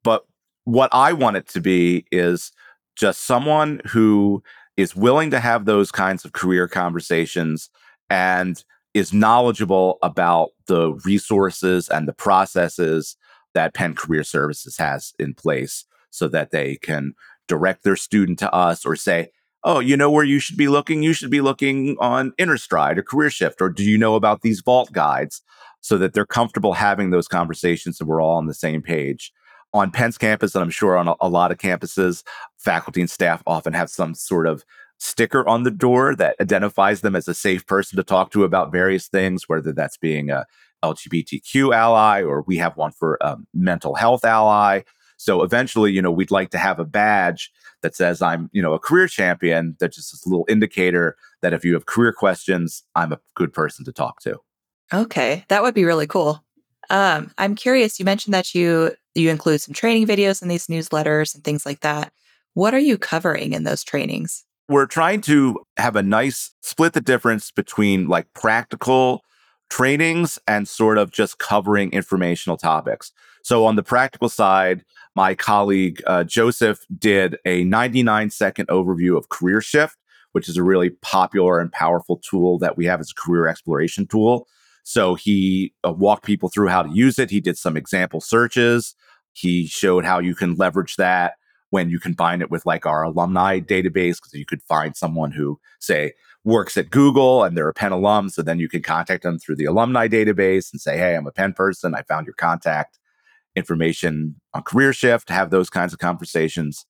But 0.03 0.25
what 0.65 0.89
I 0.91 1.13
want 1.13 1.37
it 1.37 1.47
to 1.49 1.61
be 1.61 2.05
is 2.11 2.51
just 2.95 3.21
someone 3.21 3.81
who 3.85 4.43
is 4.79 4.95
willing 4.95 5.29
to 5.29 5.41
have 5.41 5.65
those 5.65 5.91
kinds 5.91 6.23
of 6.23 6.31
career 6.31 6.65
conversations 6.65 7.69
and 8.09 8.63
is 8.93 9.11
knowledgeable 9.11 9.97
about 10.01 10.51
the 10.67 10.93
resources 11.03 11.89
and 11.89 12.07
the 12.07 12.13
processes 12.13 13.17
that 13.53 13.73
Penn 13.73 13.93
Career 13.93 14.23
Services 14.23 14.77
has 14.77 15.13
in 15.19 15.33
place 15.33 15.83
so 16.11 16.29
that 16.29 16.51
they 16.51 16.77
can 16.77 17.13
direct 17.49 17.83
their 17.83 17.97
student 17.97 18.39
to 18.39 18.53
us 18.53 18.85
or 18.85 18.95
say, 18.95 19.31
oh, 19.65 19.81
you 19.81 19.97
know 19.97 20.09
where 20.09 20.23
you 20.23 20.39
should 20.39 20.55
be 20.55 20.69
looking? 20.69 21.03
You 21.03 21.11
should 21.11 21.29
be 21.29 21.41
looking 21.41 21.97
on 21.99 22.31
Interstride 22.37 22.97
or 22.97 23.03
Career 23.03 23.29
Shift, 23.29 23.61
or 23.61 23.67
do 23.67 23.83
you 23.83 23.97
know 23.97 24.15
about 24.15 24.43
these 24.43 24.61
vault 24.61 24.93
guides? 24.93 25.41
So 25.81 25.97
that 25.97 26.13
they're 26.13 26.25
comfortable 26.25 26.73
having 26.73 27.09
those 27.09 27.27
conversations 27.27 27.99
and 27.99 28.07
we're 28.07 28.21
all 28.21 28.37
on 28.37 28.47
the 28.47 28.53
same 28.53 28.81
page. 28.81 29.33
On 29.73 29.91
Penn's 29.91 30.17
campus, 30.17 30.55
and 30.55 30.63
I'm 30.63 30.71
sure 30.71 30.97
on 30.97 31.07
a, 31.07 31.15
a 31.21 31.29
lot 31.29 31.51
of 31.51 31.59
campuses, 31.59 32.23
faculty 32.57 33.01
and 33.01 33.09
staff 33.09 33.43
often 33.45 33.73
have 33.73 33.89
some 33.89 34.15
sort 34.15 34.47
of 34.47 34.63
sticker 34.97 35.47
on 35.47 35.63
the 35.63 35.71
door 35.71 36.15
that 36.15 36.35
identifies 36.41 37.01
them 37.01 37.15
as 37.15 37.27
a 37.27 37.33
safe 37.33 37.65
person 37.65 37.95
to 37.97 38.03
talk 38.03 38.31
to 38.31 38.43
about 38.43 38.71
various 38.71 39.07
things, 39.07 39.47
whether 39.47 39.71
that's 39.71 39.97
being 39.97 40.29
a 40.29 40.45
LGBTQ 40.83 41.75
ally 41.75 42.21
or 42.21 42.43
we 42.43 42.57
have 42.57 42.77
one 42.77 42.91
for 42.91 43.17
a 43.21 43.37
mental 43.53 43.95
health 43.95 44.25
ally. 44.25 44.81
So 45.17 45.43
eventually, 45.43 45.91
you 45.91 46.01
know, 46.01 46.11
we'd 46.11 46.31
like 46.31 46.49
to 46.51 46.57
have 46.57 46.79
a 46.79 46.85
badge 46.85 47.51
that 47.81 47.95
says 47.95 48.21
I'm, 48.21 48.49
you 48.53 48.61
know, 48.61 48.73
a 48.73 48.79
career 48.79 49.07
champion. 49.07 49.75
That's 49.79 49.95
just 49.95 50.25
a 50.25 50.29
little 50.29 50.45
indicator 50.49 51.17
that 51.41 51.53
if 51.53 51.65
you 51.65 51.73
have 51.73 51.85
career 51.85 52.13
questions, 52.13 52.83
I'm 52.95 53.11
a 53.11 53.19
good 53.35 53.53
person 53.53 53.85
to 53.85 53.91
talk 53.91 54.21
to. 54.21 54.37
Okay, 54.93 55.45
that 55.49 55.61
would 55.61 55.73
be 55.73 55.85
really 55.85 56.07
cool. 56.07 56.43
Um, 56.89 57.31
I'm 57.37 57.55
curious. 57.55 57.99
You 57.99 58.05
mentioned 58.05 58.33
that 58.33 58.55
you 58.55 58.95
you 59.19 59.29
include 59.29 59.61
some 59.61 59.73
training 59.73 60.07
videos 60.07 60.41
in 60.41 60.47
these 60.47 60.67
newsletters 60.67 61.35
and 61.35 61.43
things 61.43 61.65
like 61.65 61.81
that. 61.81 62.11
What 62.53 62.73
are 62.73 62.79
you 62.79 62.97
covering 62.97 63.53
in 63.53 63.63
those 63.63 63.83
trainings? 63.83 64.45
We're 64.67 64.85
trying 64.85 65.21
to 65.21 65.59
have 65.77 65.95
a 65.95 66.03
nice 66.03 66.51
split 66.61 66.93
the 66.93 67.01
difference 67.01 67.51
between 67.51 68.07
like 68.07 68.33
practical 68.33 69.23
trainings 69.69 70.39
and 70.47 70.67
sort 70.67 70.97
of 70.97 71.11
just 71.11 71.37
covering 71.37 71.91
informational 71.91 72.57
topics. 72.57 73.11
So 73.43 73.65
on 73.65 73.75
the 73.75 73.83
practical 73.83 74.29
side, 74.29 74.83
my 75.15 75.35
colleague 75.35 76.01
uh, 76.05 76.23
Joseph 76.23 76.85
did 76.97 77.37
a 77.45 77.63
99 77.63 78.29
second 78.29 78.67
overview 78.67 79.17
of 79.17 79.29
Career 79.29 79.61
Shift, 79.61 79.97
which 80.33 80.47
is 80.49 80.57
a 80.57 80.63
really 80.63 80.89
popular 80.89 81.59
and 81.59 81.71
powerful 81.71 82.17
tool 82.17 82.59
that 82.59 82.77
we 82.77 82.85
have 82.85 82.99
as 82.99 83.11
a 83.11 83.21
career 83.21 83.47
exploration 83.47 84.07
tool. 84.07 84.47
So 84.83 85.15
he 85.15 85.73
uh, 85.85 85.91
walked 85.91 86.25
people 86.25 86.49
through 86.49 86.69
how 86.69 86.83
to 86.83 86.89
use 86.89 87.19
it. 87.19 87.29
He 87.29 87.41
did 87.41 87.57
some 87.57 87.77
example 87.77 88.21
searches. 88.21 88.95
He 89.39 89.67
showed 89.67 90.05
how 90.05 90.19
you 90.19 90.35
can 90.35 90.55
leverage 90.55 90.95
that 90.97 91.35
when 91.69 91.89
you 91.89 91.99
combine 91.99 92.41
it 92.41 92.51
with 92.51 92.65
like 92.65 92.85
our 92.85 93.03
alumni 93.03 93.59
database, 93.59 94.17
because 94.17 94.33
you 94.33 94.45
could 94.45 94.61
find 94.63 94.97
someone 94.97 95.31
who, 95.31 95.59
say, 95.79 96.13
works 96.43 96.77
at 96.77 96.89
Google 96.89 97.43
and 97.43 97.55
they're 97.55 97.69
a 97.69 97.73
Penn 97.73 97.91
alum. 97.91 98.29
So 98.29 98.41
then 98.41 98.59
you 98.59 98.67
can 98.67 98.81
contact 98.81 99.23
them 99.23 99.37
through 99.37 99.55
the 99.55 99.65
alumni 99.65 100.07
database 100.07 100.71
and 100.71 100.81
say, 100.81 100.97
Hey, 100.97 101.15
I'm 101.15 101.27
a 101.27 101.31
Penn 101.31 101.53
person. 101.53 101.95
I 101.95 102.01
found 102.03 102.25
your 102.25 102.33
contact 102.33 102.99
information 103.55 104.35
on 104.53 104.63
Career 104.63 104.93
Shift, 104.93 105.29
have 105.29 105.49
those 105.49 105.69
kinds 105.69 105.93
of 105.93 105.99
conversations. 105.99 106.85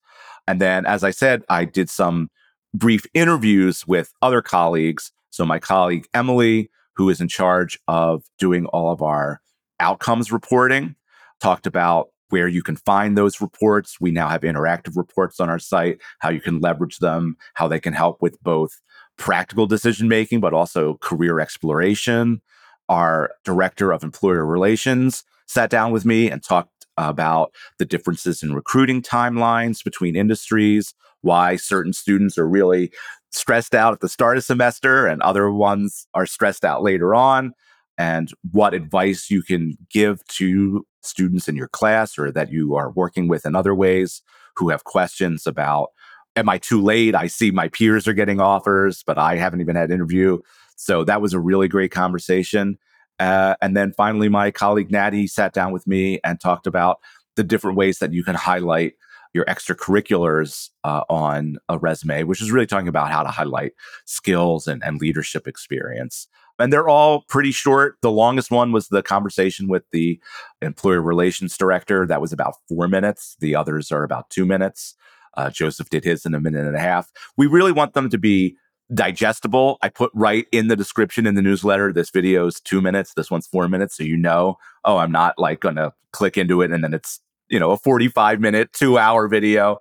And 0.46 0.60
then, 0.60 0.86
as 0.86 1.04
I 1.04 1.10
said, 1.10 1.42
I 1.48 1.64
did 1.64 1.90
some 1.90 2.30
brief 2.74 3.04
interviews 3.14 3.86
with 3.86 4.12
other 4.22 4.42
colleagues. 4.42 5.12
So, 5.30 5.44
my 5.44 5.58
colleague 5.58 6.06
Emily, 6.14 6.70
who 6.94 7.08
is 7.08 7.20
in 7.20 7.28
charge 7.28 7.78
of 7.88 8.24
doing 8.38 8.66
all 8.66 8.90
of 8.92 9.02
our 9.02 9.40
outcomes 9.78 10.32
reporting, 10.32 10.96
talked 11.40 11.66
about 11.66 12.08
where 12.30 12.48
you 12.48 12.62
can 12.62 12.76
find 12.76 13.16
those 13.16 13.40
reports. 13.40 14.00
We 14.00 14.10
now 14.10 14.28
have 14.28 14.40
interactive 14.42 14.96
reports 14.96 15.38
on 15.40 15.50
our 15.50 15.58
site, 15.58 16.00
how 16.20 16.30
you 16.30 16.40
can 16.40 16.60
leverage 16.60 16.98
them, 16.98 17.36
how 17.54 17.68
they 17.68 17.80
can 17.80 17.92
help 17.92 18.22
with 18.22 18.42
both 18.42 18.80
practical 19.16 19.66
decision 19.66 20.08
making, 20.08 20.40
but 20.40 20.54
also 20.54 20.94
career 20.94 21.40
exploration. 21.40 22.40
Our 22.88 23.30
director 23.44 23.92
of 23.92 24.02
employer 24.02 24.44
relations 24.44 25.24
sat 25.46 25.70
down 25.70 25.92
with 25.92 26.04
me 26.04 26.30
and 26.30 26.42
talked 26.42 26.86
about 26.96 27.52
the 27.78 27.84
differences 27.84 28.42
in 28.42 28.54
recruiting 28.54 29.02
timelines 29.02 29.82
between 29.82 30.16
industries, 30.16 30.94
why 31.22 31.56
certain 31.56 31.92
students 31.92 32.36
are 32.38 32.48
really 32.48 32.90
stressed 33.32 33.74
out 33.74 33.92
at 33.92 34.00
the 34.00 34.08
start 34.08 34.36
of 34.36 34.44
semester 34.44 35.06
and 35.06 35.22
other 35.22 35.50
ones 35.50 36.06
are 36.14 36.26
stressed 36.26 36.64
out 36.64 36.82
later 36.82 37.14
on, 37.14 37.52
and 37.96 38.32
what 38.50 38.74
advice 38.74 39.30
you 39.30 39.42
can 39.42 39.76
give 39.90 40.24
to 40.26 40.84
students 41.02 41.48
in 41.48 41.56
your 41.56 41.68
class 41.68 42.18
or 42.18 42.30
that 42.32 42.52
you 42.52 42.74
are 42.74 42.90
working 42.90 43.28
with 43.28 43.46
in 43.46 43.54
other 43.54 43.74
ways 43.74 44.22
who 44.56 44.68
have 44.68 44.84
questions 44.84 45.46
about 45.46 45.90
am 46.36 46.48
I 46.48 46.58
too 46.58 46.80
late? 46.80 47.14
I 47.14 47.26
see 47.26 47.50
my 47.50 47.68
peers 47.68 48.06
are 48.06 48.12
getting 48.12 48.40
offers, 48.40 49.02
but 49.04 49.18
I 49.18 49.36
haven't 49.36 49.60
even 49.60 49.76
had 49.76 49.90
an 49.90 49.94
interview. 49.94 50.38
So 50.76 51.04
that 51.04 51.20
was 51.20 51.34
a 51.34 51.40
really 51.40 51.68
great 51.68 51.90
conversation. 51.90 52.78
Uh, 53.18 53.54
and 53.60 53.76
then 53.76 53.92
finally, 53.92 54.28
my 54.28 54.50
colleague 54.50 54.90
Natty 54.90 55.26
sat 55.26 55.52
down 55.52 55.72
with 55.72 55.86
me 55.86 56.20
and 56.24 56.40
talked 56.40 56.66
about 56.66 57.00
the 57.36 57.44
different 57.44 57.76
ways 57.76 57.98
that 57.98 58.12
you 58.12 58.24
can 58.24 58.34
highlight 58.34 58.94
your 59.32 59.44
extracurriculars 59.44 60.70
uh, 60.84 61.02
on 61.08 61.58
a 61.68 61.78
resume, 61.78 62.24
which 62.24 62.40
is 62.40 62.50
really 62.50 62.66
talking 62.66 62.88
about 62.88 63.10
how 63.10 63.22
to 63.22 63.28
highlight 63.28 63.72
skills 64.04 64.66
and, 64.66 64.82
and 64.82 65.00
leadership 65.00 65.46
experience. 65.46 66.26
And 66.60 66.72
they're 66.72 66.88
all 66.88 67.22
pretty 67.22 67.52
short. 67.52 67.96
The 68.02 68.10
longest 68.10 68.50
one 68.50 68.72
was 68.72 68.88
the 68.88 69.02
conversation 69.02 69.68
with 69.68 69.84
the 69.92 70.20
employer 70.62 71.02
relations 71.02 71.56
director. 71.56 72.06
That 72.06 72.20
was 72.20 72.32
about 72.32 72.54
four 72.68 72.88
minutes. 72.88 73.36
The 73.40 73.56
others 73.56 73.90
are 73.90 74.02
about 74.02 74.30
two 74.30 74.44
minutes. 74.44 74.94
Uh, 75.36 75.50
Joseph 75.50 75.90
did 75.90 76.04
his 76.04 76.26
in 76.26 76.34
a 76.34 76.40
minute 76.40 76.66
and 76.66 76.76
a 76.76 76.80
half. 76.80 77.10
We 77.36 77.46
really 77.46 77.72
want 77.72 77.94
them 77.94 78.10
to 78.10 78.18
be 78.18 78.56
digestible. 78.92 79.78
I 79.82 79.88
put 79.88 80.10
right 80.14 80.46
in 80.52 80.68
the 80.68 80.76
description 80.76 81.26
in 81.26 81.34
the 81.34 81.42
newsletter. 81.42 81.92
This 81.92 82.10
video 82.10 82.46
is 82.46 82.60
two 82.60 82.80
minutes. 82.80 83.14
This 83.14 83.30
one's 83.30 83.46
four 83.46 83.68
minutes. 83.68 83.96
So 83.96 84.02
you 84.02 84.16
know, 84.16 84.56
oh, 84.84 84.98
I'm 84.98 85.12
not 85.12 85.38
like 85.38 85.60
going 85.60 85.76
to 85.76 85.92
click 86.12 86.36
into 86.36 86.60
it 86.62 86.72
and 86.72 86.82
then 86.82 86.92
it's, 86.92 87.20
you 87.48 87.60
know, 87.60 87.70
a 87.70 87.76
45 87.76 88.40
minute, 88.40 88.72
two 88.72 88.98
hour 88.98 89.28
video 89.28 89.78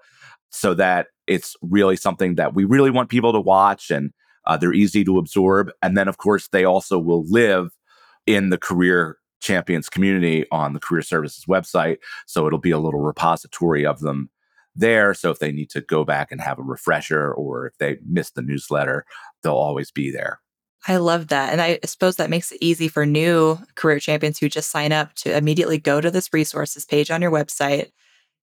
so 0.52 0.74
that 0.76 1.08
it's 1.28 1.56
really 1.62 1.96
something 1.96 2.36
that 2.36 2.54
we 2.54 2.66
really 2.66 2.90
want 2.90 3.10
people 3.10 3.34
to 3.34 3.40
watch 3.40 3.92
and 3.92 4.12
uh, 4.46 4.58
they're 4.58 4.74
easy 4.74 5.04
to 5.06 5.18
absorb. 5.18 5.72
And 5.82 5.98
then, 5.98 6.08
of 6.08 6.18
course, 6.18 6.48
they 6.48 6.64
also 6.64 6.98
will 6.98 7.26
live 7.28 7.70
in 8.26 8.50
the 8.50 8.58
career 8.58 9.18
champions 9.42 9.90
community 9.90 10.46
on 10.52 10.74
the 10.74 10.80
career 10.80 11.02
services 11.02 11.46
website. 11.46 11.98
So 12.28 12.46
it'll 12.46 12.60
be 12.60 12.72
a 12.72 12.80
little 12.80 13.00
repository 13.00 13.86
of 13.86 14.00
them 14.00 14.30
there. 14.76 15.14
So 15.14 15.32
if 15.32 15.40
they 15.40 15.52
need 15.52 15.70
to 15.72 15.82
go 15.82 16.04
back 16.04 16.32
and 16.32 16.42
have 16.42 16.60
a 16.60 16.64
refresher 16.64 17.32
or 17.32 17.68
if 17.68 17.78
they 17.78 17.98
missed 18.06 18.36
the 18.36 18.42
newsletter, 18.42 19.06
they'll 19.44 19.54
always 19.54 19.92
be 19.92 20.12
there. 20.12 20.40
I 20.88 20.98
love 20.98 21.28
that. 21.28 21.52
And 21.52 21.62
I 21.62 21.80
suppose 21.86 22.16
that 22.16 22.30
makes 22.30 22.52
it 22.52 22.60
easy 22.62 22.88
for 22.88 23.06
new 23.06 23.58
career 23.76 24.00
champions 24.00 24.40
who 24.40 24.48
just 24.48 24.72
sign 24.72 24.92
up 24.94 25.14
to 25.16 25.36
immediately 25.36 25.78
go 25.78 26.00
to 26.00 26.10
this 26.10 26.32
resources 26.32 26.86
page 26.86 27.12
on 27.12 27.22
your 27.22 27.32
website, 27.32 27.92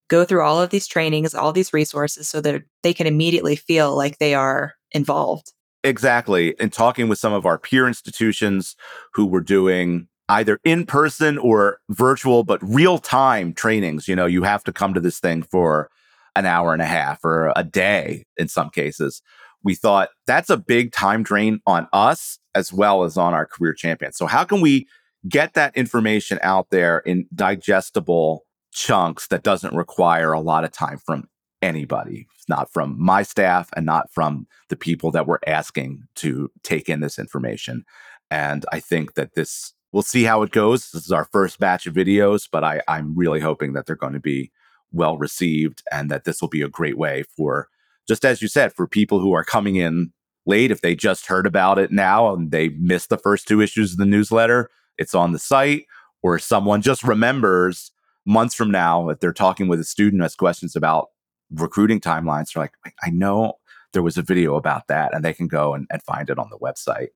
go 0.09 0.25
through 0.25 0.43
all 0.43 0.61
of 0.61 0.71
these 0.71 0.87
trainings, 0.87 1.35
all 1.35 1.53
these 1.53 1.73
resources 1.73 2.29
so 2.29 2.41
that 2.43 2.62
they 2.83 2.93
can 2.93 3.07
immediately 3.07 3.57
feel 3.57 3.97
like 3.97 4.19
they 4.19 4.35
are 4.35 4.75
involved. 4.93 5.53
Exactly. 5.87 6.59
And 6.59 6.73
talking 6.73 7.07
with 7.07 7.21
some 7.21 7.33
of 7.33 7.47
our 7.47 7.59
peer 7.59 7.87
institutions 7.87 8.75
who 9.14 9.25
were 9.25 9.40
doing 9.40 10.09
either 10.28 10.59
in 10.64 10.85
person 10.85 11.38
or 11.38 11.78
virtual, 11.90 12.43
but 12.43 12.59
real 12.61 12.99
time 12.99 13.52
trainings. 13.55 14.09
You 14.09 14.16
know, 14.16 14.26
you 14.26 14.43
have 14.43 14.64
to 14.64 14.73
come 14.73 14.95
to 14.95 15.00
this 15.00 15.21
thing 15.21 15.45
for 15.45 15.88
an 16.35 16.45
hour 16.45 16.73
and 16.73 16.83
a 16.83 16.87
half 16.87 17.25
or 17.25 17.52
a 17.55 17.62
day 17.62 18.25
in 18.37 18.49
some 18.49 18.69
cases. 18.71 19.23
We 19.62 19.76
thought 19.76 20.09
that's 20.26 20.50
a 20.50 20.57
big 20.57 20.90
time 20.90 21.23
drain 21.23 21.61
on 21.69 21.87
us 21.93 22.40
as 22.57 22.73
well 22.73 23.05
as 23.05 23.16
on 23.16 23.33
our 23.33 23.47
career 23.47 23.73
champions. 23.73 24.16
So, 24.16 24.26
how 24.26 24.43
can 24.43 24.61
we 24.61 24.88
get 25.28 25.55
that 25.55 25.76
information 25.76 26.40
out 26.43 26.66
there 26.71 26.99
in 26.99 27.28
digestible 27.33 28.45
chunks 28.73 29.28
that 29.28 29.45
doesn't 29.45 29.76
require 29.76 30.33
a 30.33 30.40
lot 30.40 30.64
of 30.64 30.73
time 30.73 30.99
from 30.99 31.28
anybody, 31.66 32.28
not 32.49 32.73
from 32.73 32.94
my 32.99 33.23
staff 33.23 33.68
and 33.76 33.85
not 33.85 34.11
from 34.12 34.46
the 34.68 34.76
people 34.76 35.11
that 35.11 35.26
we're 35.26 35.40
asking 35.46 36.04
to 36.14 36.50
take 36.62 36.88
in 36.88 37.00
this 37.00 37.18
information. 37.18 37.85
And 38.30 38.64
I 38.73 38.80
think 38.80 39.14
that 39.14 39.35
this, 39.35 39.73
we'll 39.92 40.02
see 40.02 40.23
how 40.23 40.42
it 40.42 40.52
goes. 40.52 40.90
This 40.90 41.04
is 41.04 41.12
our 41.12 41.25
first 41.25 41.58
batch 41.58 41.87
of 41.87 41.94
videos, 41.94 42.49
but 42.50 42.62
I, 42.62 42.80
I'm 42.87 43.16
really 43.16 43.40
hoping 43.40 43.73
that 43.73 43.87
they're 43.87 43.96
going 43.96 44.12
to 44.12 44.20
be 44.20 44.52
well 44.92 45.18
received 45.18 45.82
and 45.90 46.11
that 46.11 46.25
this 46.25 46.40
will 46.40 46.49
be 46.49 46.62
a 46.62 46.68
great 46.68 46.96
way 46.96 47.25
for, 47.37 47.68
just 48.06 48.25
as 48.25 48.40
you 48.40 48.49
said, 48.49 48.73
for 48.73 48.87
people 48.87 49.18
who 49.18 49.32
are 49.32 49.44
coming 49.44 49.76
in 49.76 50.12
late, 50.46 50.70
if 50.70 50.80
they 50.80 50.94
just 50.94 51.26
heard 51.26 51.46
about 51.46 51.78
it 51.78 51.90
now 51.90 52.32
and 52.32 52.52
they 52.52 52.68
missed 52.70 53.08
the 53.08 53.18
first 53.18 53.49
two 53.49 53.61
issues 53.61 53.92
of 53.92 53.99
the 53.99 54.06
newsletter, 54.06 54.70
it's 54.96 55.14
on 55.14 55.32
the 55.32 55.38
site, 55.38 55.85
or 56.23 56.38
someone 56.38 56.80
just 56.80 57.02
remembers 57.02 57.90
months 58.25 58.54
from 58.54 58.70
now, 58.70 59.08
if 59.08 59.20
they're 59.20 59.32
talking 59.32 59.68
with 59.68 59.80
a 59.80 59.85
student 59.85 60.23
has 60.23 60.35
questions 60.35 60.76
about 60.76 61.08
recruiting 61.50 62.00
timelines, 62.00 62.53
they're 62.53 62.62
like, 62.62 62.75
I 63.03 63.11
know 63.11 63.55
there 63.93 64.03
was 64.03 64.19
a 64.19 64.23
video 64.23 64.57
about 64.57 64.88
that, 64.88 65.15
and 65.15 65.25
they 65.25 65.33
can 65.33 65.49
go 65.49 65.75
and, 65.75 65.87
and 65.91 66.03
find 66.03 66.29
it 66.29 66.38
on 66.38 66.50
the 66.50 66.59
website. 66.59 67.09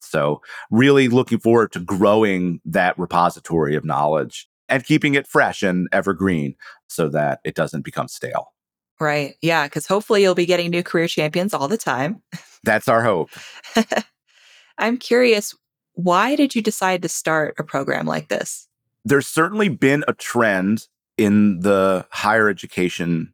So, 0.00 0.42
really 0.70 1.08
looking 1.08 1.38
forward 1.38 1.72
to 1.72 1.80
growing 1.80 2.60
that 2.64 2.98
repository 2.98 3.76
of 3.76 3.84
knowledge 3.84 4.48
and 4.68 4.84
keeping 4.84 5.14
it 5.14 5.26
fresh 5.26 5.62
and 5.62 5.88
evergreen 5.92 6.54
so 6.88 7.08
that 7.08 7.40
it 7.44 7.54
doesn't 7.54 7.84
become 7.84 8.08
stale. 8.08 8.52
Right. 8.98 9.34
Yeah. 9.42 9.66
Because 9.66 9.86
hopefully 9.86 10.22
you'll 10.22 10.34
be 10.34 10.46
getting 10.46 10.70
new 10.70 10.82
career 10.82 11.06
champions 11.06 11.52
all 11.52 11.68
the 11.68 11.76
time. 11.76 12.22
That's 12.64 12.88
our 12.88 13.02
hope. 13.02 13.30
I'm 14.78 14.96
curious, 14.96 15.54
why 15.92 16.36
did 16.36 16.54
you 16.54 16.62
decide 16.62 17.02
to 17.02 17.08
start 17.08 17.54
a 17.58 17.64
program 17.64 18.06
like 18.06 18.28
this? 18.28 18.68
There's 19.04 19.26
certainly 19.26 19.68
been 19.68 20.04
a 20.08 20.14
trend 20.14 20.88
in 21.16 21.60
the 21.60 22.06
higher 22.10 22.48
education 22.48 23.32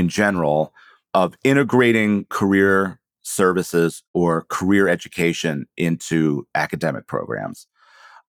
in 0.00 0.08
general 0.08 0.72
of 1.12 1.36
integrating 1.44 2.24
career 2.30 2.98
services 3.22 4.02
or 4.14 4.46
career 4.48 4.88
education 4.88 5.66
into 5.76 6.46
academic 6.54 7.06
programs. 7.06 7.66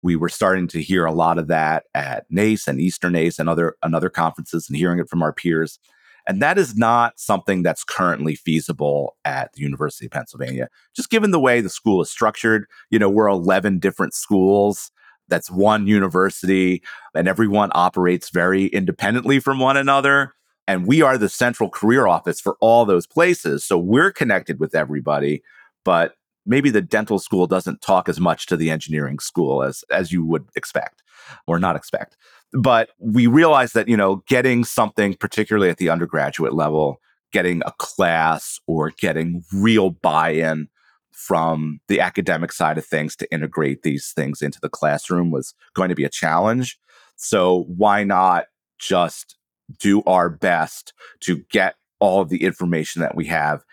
We 0.04 0.18
were 0.18 0.28
starting 0.28 0.68
to 0.70 0.82
hear 0.82 1.06
a 1.06 1.14
lot 1.14 1.38
of 1.38 1.48
that 1.48 1.86
at 1.96 2.26
NACE 2.30 2.68
and 2.68 2.82
Eastern 2.82 3.14
NACE 3.14 3.40
and 3.40 3.48
other, 3.48 3.78
and 3.82 3.96
other 3.96 4.10
conferences 4.10 4.68
and 4.68 4.78
hearing 4.78 5.00
it 5.00 5.10
from 5.10 5.24
our 5.24 5.32
peers. 5.32 5.80
And 6.28 6.42
that 6.42 6.58
is 6.58 6.76
not 6.76 7.20
something 7.20 7.64
that's 7.64 7.86
currently 7.86 8.36
feasible 8.36 9.16
at 9.24 9.54
the 9.54 9.62
University 9.62 10.08
of 10.08 10.12
Pennsylvania. 10.12 10.68
Just 10.94 11.10
given 11.10 11.32
the 11.32 11.40
way 11.40 11.62
the 11.62 11.70
school 11.70 12.02
is 12.02 12.12
structured, 12.12 12.66
you 12.90 13.00
know, 13.00 13.10
we're 13.10 13.30
11 13.30 13.80
different 13.80 14.14
schools. 14.14 14.92
That's 15.30 15.50
one 15.50 15.88
university, 15.88 16.84
and 17.16 17.30
everyone 17.30 17.72
operates 17.74 18.30
very 18.30 18.66
independently 18.66 19.40
from 19.40 19.60
one 19.60 19.78
another. 19.78 20.34
And 20.68 20.88
we 20.88 21.02
are 21.02 21.18
the 21.18 21.30
central 21.30 21.70
career 21.70 22.08
office 22.08 22.40
for 22.40 22.56
all 22.62 22.86
those 22.86 23.08
places. 23.08 23.66
So 23.66 23.78
we're 23.78 24.12
connected 24.12 24.60
with 24.60 24.76
everybody, 24.76 25.44
but 25.84 26.16
maybe 26.46 26.70
the 26.70 26.82
dental 26.82 27.20
school 27.20 27.48
doesn't 27.48 27.82
talk 27.82 28.10
as 28.10 28.20
much 28.20 28.46
to 28.48 28.58
the 28.58 28.70
engineering 28.70 29.20
school 29.20 29.64
as 29.64 29.84
as 29.92 30.12
you 30.12 30.24
would 30.26 30.48
expect 30.56 31.04
or 31.48 31.60
not 31.60 31.76
expect 31.76 32.18
but 32.54 32.90
we 33.00 33.28
realized 33.28 33.74
that 33.74 33.88
you 33.88 33.98
know 33.98 34.24
getting 34.28 34.64
something 34.64 35.14
particularly 35.14 35.70
at 35.70 35.78
the 35.78 35.90
undergraduate 35.90 36.54
level 36.54 37.00
getting 37.32 37.62
a 37.66 37.72
class 37.78 38.60
or 38.68 38.92
getting 38.98 39.44
real 39.54 39.90
buy-in 39.90 40.68
from 41.12 41.80
the 41.88 42.00
academic 42.00 42.52
side 42.52 42.78
of 42.78 42.86
things 42.86 43.16
to 43.16 43.32
integrate 43.32 43.84
these 43.84 44.12
things 44.12 44.42
into 44.42 44.60
the 44.60 44.70
classroom 44.70 45.32
was 45.32 45.54
going 45.76 45.90
to 45.90 45.96
be 45.96 46.06
a 46.06 46.10
challenge 46.10 46.78
so 47.16 47.66
why 47.68 48.04
not 48.04 48.46
just 48.80 49.36
do 49.80 50.04
our 50.04 50.30
best 50.30 50.94
to 51.22 51.44
get 51.52 51.76
all 52.00 52.22
of 52.22 52.30
the 52.30 52.44
information 52.44 53.02
that 53.02 53.16
we 53.16 53.26
have 53.26 53.64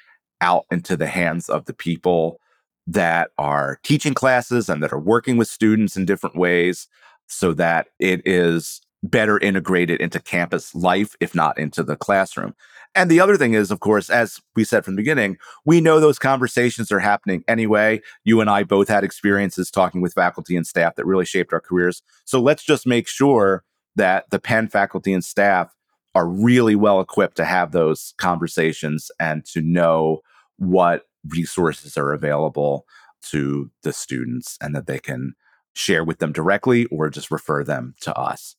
out 0.40 0.66
into 0.70 0.96
the 0.96 1.06
hands 1.06 1.48
of 1.48 1.64
the 1.64 1.74
people 1.74 2.38
that 2.86 3.30
are 3.36 3.78
teaching 3.82 4.14
classes 4.14 4.68
and 4.68 4.82
that 4.82 4.92
are 4.92 5.00
working 5.00 5.36
with 5.36 5.48
students 5.48 5.96
in 5.96 6.06
different 6.06 6.36
ways 6.36 6.88
so 7.26 7.52
that 7.52 7.88
it 7.98 8.22
is 8.24 8.80
better 9.02 9.38
integrated 9.38 10.00
into 10.00 10.18
campus 10.18 10.74
life, 10.74 11.14
if 11.20 11.34
not 11.34 11.58
into 11.58 11.82
the 11.82 11.96
classroom. 11.96 12.54
And 12.94 13.10
the 13.10 13.20
other 13.20 13.36
thing 13.36 13.54
is, 13.54 13.70
of 13.70 13.80
course, 13.80 14.10
as 14.10 14.40
we 14.56 14.64
said 14.64 14.84
from 14.84 14.96
the 14.96 15.00
beginning, 15.00 15.36
we 15.64 15.80
know 15.80 16.00
those 16.00 16.18
conversations 16.18 16.90
are 16.90 16.98
happening 16.98 17.44
anyway. 17.46 18.00
You 18.24 18.40
and 18.40 18.48
I 18.48 18.64
both 18.64 18.88
had 18.88 19.04
experiences 19.04 19.70
talking 19.70 20.00
with 20.00 20.14
faculty 20.14 20.56
and 20.56 20.66
staff 20.66 20.96
that 20.96 21.06
really 21.06 21.26
shaped 21.26 21.52
our 21.52 21.60
careers. 21.60 22.02
So 22.24 22.40
let's 22.40 22.64
just 22.64 22.86
make 22.86 23.06
sure 23.06 23.62
that 23.96 24.24
the 24.30 24.38
Penn 24.38 24.68
faculty 24.68 25.12
and 25.12 25.24
staff 25.24 25.74
are 26.14 26.26
really 26.28 26.74
well 26.74 27.00
equipped 27.00 27.36
to 27.36 27.44
have 27.44 27.72
those 27.72 28.14
conversations 28.18 29.10
and 29.20 29.44
to 29.46 29.60
know 29.60 30.20
what 30.56 31.04
resources 31.28 31.96
are 31.96 32.12
available 32.12 32.86
to 33.22 33.70
the 33.82 33.92
students 33.92 34.56
and 34.60 34.74
that 34.74 34.86
they 34.86 34.98
can 34.98 35.34
share 35.74 36.04
with 36.04 36.18
them 36.18 36.32
directly 36.32 36.86
or 36.86 37.10
just 37.10 37.30
refer 37.30 37.62
them 37.62 37.94
to 38.00 38.16
us. 38.16 38.56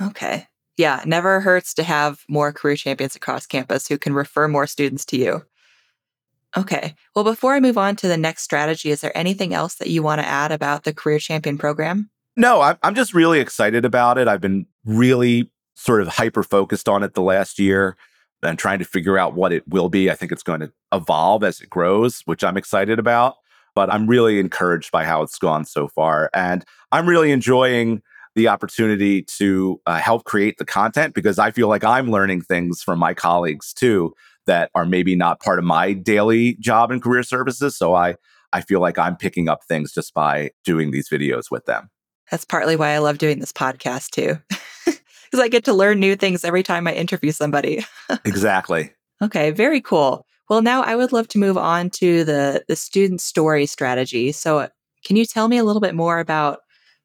Okay. 0.00 0.46
Yeah, 0.78 1.02
never 1.04 1.40
hurts 1.40 1.74
to 1.74 1.82
have 1.82 2.24
more 2.28 2.52
career 2.52 2.76
champions 2.76 3.14
across 3.14 3.46
campus 3.46 3.86
who 3.86 3.98
can 3.98 4.14
refer 4.14 4.48
more 4.48 4.66
students 4.66 5.04
to 5.06 5.18
you. 5.18 5.42
Okay. 6.56 6.94
Well, 7.14 7.24
before 7.24 7.54
I 7.54 7.60
move 7.60 7.78
on 7.78 7.96
to 7.96 8.08
the 8.08 8.16
next 8.16 8.42
strategy, 8.42 8.90
is 8.90 9.00
there 9.00 9.16
anything 9.16 9.54
else 9.54 9.74
that 9.76 9.88
you 9.88 10.02
want 10.02 10.20
to 10.20 10.26
add 10.26 10.52
about 10.52 10.84
the 10.84 10.94
Career 10.94 11.18
Champion 11.18 11.58
program? 11.58 12.10
No, 12.36 12.76
I'm 12.82 12.94
just 12.94 13.12
really 13.12 13.40
excited 13.40 13.84
about 13.84 14.16
it. 14.16 14.28
I've 14.28 14.40
been 14.40 14.66
really 14.84 15.50
sort 15.74 16.02
of 16.02 16.08
hyper 16.08 16.42
focused 16.42 16.88
on 16.88 17.02
it 17.02 17.14
the 17.14 17.22
last 17.22 17.58
year 17.58 17.96
and 18.42 18.58
trying 18.58 18.78
to 18.78 18.84
figure 18.84 19.18
out 19.18 19.34
what 19.34 19.52
it 19.52 19.66
will 19.68 19.88
be. 19.88 20.10
I 20.10 20.14
think 20.14 20.32
it's 20.32 20.42
going 20.42 20.60
to 20.60 20.72
evolve 20.92 21.44
as 21.44 21.60
it 21.60 21.70
grows, 21.70 22.22
which 22.24 22.42
I'm 22.42 22.56
excited 22.56 22.98
about. 22.98 23.36
But 23.74 23.90
I'm 23.90 24.06
really 24.06 24.38
encouraged 24.38 24.90
by 24.90 25.04
how 25.04 25.22
it's 25.22 25.38
gone 25.38 25.64
so 25.64 25.88
far. 25.88 26.28
And 26.34 26.64
I'm 26.90 27.08
really 27.08 27.30
enjoying 27.32 28.02
the 28.34 28.48
opportunity 28.48 29.22
to 29.22 29.80
uh, 29.86 29.98
help 29.98 30.24
create 30.24 30.58
the 30.58 30.64
content 30.64 31.14
because 31.14 31.38
I 31.38 31.50
feel 31.50 31.68
like 31.68 31.84
I'm 31.84 32.10
learning 32.10 32.42
things 32.42 32.82
from 32.82 32.98
my 32.98 33.14
colleagues 33.14 33.72
too 33.72 34.12
that 34.46 34.70
are 34.74 34.84
maybe 34.84 35.14
not 35.14 35.40
part 35.40 35.58
of 35.58 35.64
my 35.64 35.92
daily 35.92 36.54
job 36.54 36.90
in 36.90 37.00
career 37.00 37.22
services. 37.22 37.76
So 37.76 37.94
I, 37.94 38.16
I 38.52 38.60
feel 38.60 38.80
like 38.80 38.98
I'm 38.98 39.16
picking 39.16 39.48
up 39.48 39.60
things 39.64 39.92
just 39.92 40.12
by 40.14 40.50
doing 40.64 40.90
these 40.90 41.08
videos 41.08 41.50
with 41.50 41.64
them. 41.66 41.90
That's 42.30 42.44
partly 42.44 42.76
why 42.76 42.90
I 42.90 42.98
love 42.98 43.18
doing 43.18 43.40
this 43.40 43.52
podcast 43.52 44.10
too. 44.10 44.38
because 45.32 45.42
I 45.42 45.48
get 45.48 45.64
to 45.64 45.72
learn 45.72 45.98
new 45.98 46.14
things 46.14 46.44
every 46.44 46.62
time 46.62 46.86
I 46.86 46.92
interview 46.92 47.32
somebody. 47.32 47.84
exactly. 48.24 48.92
Okay, 49.22 49.50
very 49.50 49.80
cool. 49.80 50.26
Well, 50.50 50.60
now 50.60 50.82
I 50.82 50.94
would 50.94 51.12
love 51.12 51.26
to 51.28 51.38
move 51.38 51.56
on 51.56 51.88
to 51.90 52.24
the 52.24 52.62
the 52.68 52.76
student 52.76 53.22
story 53.22 53.64
strategy. 53.64 54.32
So, 54.32 54.68
can 55.04 55.16
you 55.16 55.24
tell 55.24 55.48
me 55.48 55.56
a 55.56 55.64
little 55.64 55.80
bit 55.80 55.94
more 55.94 56.18
about 56.18 56.60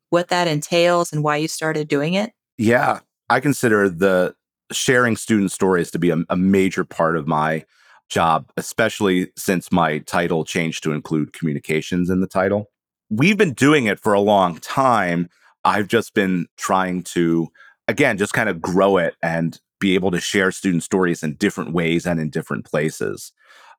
what 0.09 0.27
that 0.27 0.47
entails 0.47 1.13
and 1.13 1.23
why 1.23 1.37
you 1.37 1.47
started 1.47 1.87
doing 1.87 2.15
it? 2.15 2.31
Yeah, 2.57 2.99
I 3.29 3.39
consider 3.39 3.89
the 3.89 4.35
sharing 4.71 5.15
student 5.15 5.51
stories 5.51 5.89
to 5.91 5.99
be 5.99 6.09
a, 6.09 6.17
a 6.29 6.35
major 6.35 6.83
part 6.83 7.15
of 7.15 7.27
my 7.27 7.63
job, 8.09 8.51
especially 8.57 9.31
since 9.37 9.71
my 9.71 9.99
title 9.99 10.43
changed 10.43 10.83
to 10.83 10.91
include 10.91 11.33
communications 11.33 12.09
in 12.09 12.19
the 12.19 12.27
title. 12.27 12.69
We've 13.09 13.37
been 13.37 13.53
doing 13.53 13.85
it 13.85 13.99
for 13.99 14.13
a 14.13 14.19
long 14.19 14.57
time. 14.57 15.29
I've 15.63 15.87
just 15.87 16.13
been 16.13 16.47
trying 16.57 17.03
to 17.03 17.49
again, 17.88 18.17
just 18.17 18.34
kind 18.34 18.50
of 18.50 18.62
grow 18.62 18.97
it 18.97 19.15
and 19.21 19.60
be 19.80 19.95
able 19.95 20.12
to 20.12 20.19
share 20.19 20.52
student 20.52 20.84
stories 20.84 21.23
in 21.23 21.36
different 21.36 21.73
ways 21.73 22.06
and 22.06 22.19
in 22.19 22.30
different 22.30 22.65
places. 22.65 23.32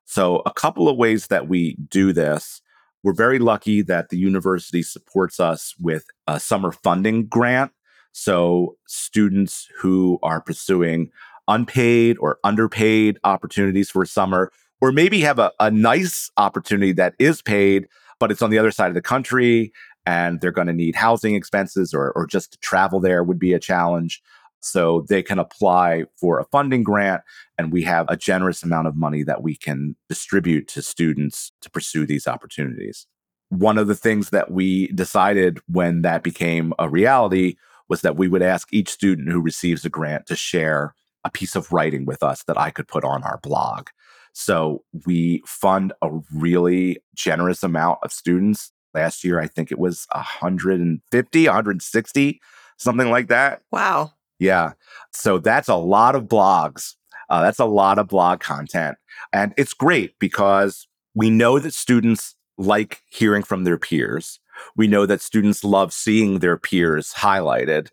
So, 0.04 0.42
a 0.46 0.52
couple 0.52 0.88
of 0.88 0.96
ways 0.96 1.26
that 1.26 1.48
we 1.48 1.76
do 1.88 2.12
this. 2.12 2.62
We're 3.04 3.12
very 3.12 3.38
lucky 3.38 3.82
that 3.82 4.08
the 4.08 4.16
university 4.16 4.82
supports 4.82 5.38
us 5.38 5.74
with 5.78 6.04
a 6.26 6.40
summer 6.40 6.72
funding 6.72 7.26
grant. 7.26 7.72
So, 8.12 8.76
students 8.86 9.68
who 9.78 10.18
are 10.22 10.40
pursuing 10.40 11.10
unpaid 11.46 12.16
or 12.20 12.38
underpaid 12.44 13.18
opportunities 13.24 13.90
for 13.90 14.04
summer, 14.04 14.50
or 14.80 14.92
maybe 14.92 15.20
have 15.20 15.38
a, 15.38 15.52
a 15.60 15.70
nice 15.70 16.30
opportunity 16.36 16.92
that 16.92 17.14
is 17.18 17.42
paid, 17.42 17.88
but 18.18 18.30
it's 18.30 18.42
on 18.42 18.50
the 18.50 18.58
other 18.58 18.70
side 18.70 18.88
of 18.88 18.94
the 18.94 19.02
country 19.02 19.72
and 20.08 20.40
they're 20.40 20.50
going 20.50 20.66
to 20.66 20.72
need 20.72 20.96
housing 20.96 21.34
expenses 21.34 21.92
or, 21.92 22.12
or 22.12 22.26
just 22.26 22.52
to 22.52 22.58
travel 22.60 22.98
there 22.98 23.22
would 23.22 23.38
be 23.38 23.52
a 23.52 23.58
challenge. 23.58 24.22
So 24.60 25.04
they 25.06 25.22
can 25.22 25.38
apply 25.38 26.04
for 26.18 26.40
a 26.40 26.46
funding 26.46 26.82
grant, 26.82 27.20
and 27.58 27.70
we 27.70 27.82
have 27.82 28.06
a 28.08 28.16
generous 28.16 28.62
amount 28.62 28.88
of 28.88 28.96
money 28.96 29.22
that 29.24 29.42
we 29.42 29.54
can 29.54 29.96
distribute 30.08 30.66
to 30.68 30.80
students 30.80 31.52
to 31.60 31.70
pursue 31.70 32.06
these 32.06 32.26
opportunities. 32.26 33.06
One 33.50 33.76
of 33.76 33.86
the 33.86 33.94
things 33.94 34.30
that 34.30 34.50
we 34.50 34.88
decided 34.88 35.60
when 35.68 36.00
that 36.02 36.22
became 36.22 36.72
a 36.78 36.88
reality 36.88 37.56
was 37.90 38.00
that 38.00 38.16
we 38.16 38.28
would 38.28 38.42
ask 38.42 38.72
each 38.72 38.88
student 38.88 39.28
who 39.28 39.42
receives 39.42 39.84
a 39.84 39.90
grant 39.90 40.24
to 40.26 40.36
share 40.36 40.94
a 41.22 41.30
piece 41.30 41.54
of 41.54 41.70
writing 41.70 42.06
with 42.06 42.22
us 42.22 42.44
that 42.44 42.58
I 42.58 42.70
could 42.70 42.88
put 42.88 43.04
on 43.04 43.22
our 43.24 43.38
blog. 43.42 43.88
So 44.32 44.84
we 45.04 45.42
fund 45.46 45.92
a 46.00 46.10
really 46.34 46.98
generous 47.14 47.62
amount 47.62 47.98
of 48.02 48.10
students 48.10 48.72
Last 48.94 49.24
year, 49.24 49.40
I 49.40 49.46
think 49.46 49.70
it 49.70 49.78
was 49.78 50.06
150, 50.12 51.46
160, 51.46 52.40
something 52.76 53.10
like 53.10 53.28
that. 53.28 53.62
Wow. 53.70 54.14
Yeah. 54.38 54.72
So 55.12 55.38
that's 55.38 55.68
a 55.68 55.74
lot 55.76 56.14
of 56.14 56.24
blogs. 56.24 56.94
Uh, 57.28 57.42
that's 57.42 57.58
a 57.58 57.66
lot 57.66 57.98
of 57.98 58.08
blog 58.08 58.40
content. 58.40 58.96
And 59.32 59.52
it's 59.56 59.74
great 59.74 60.18
because 60.18 60.86
we 61.14 61.30
know 61.30 61.58
that 61.58 61.74
students 61.74 62.34
like 62.56 63.02
hearing 63.10 63.42
from 63.42 63.64
their 63.64 63.78
peers. 63.78 64.40
We 64.76 64.86
know 64.86 65.06
that 65.06 65.20
students 65.20 65.62
love 65.62 65.92
seeing 65.92 66.38
their 66.38 66.56
peers 66.56 67.12
highlighted. 67.14 67.88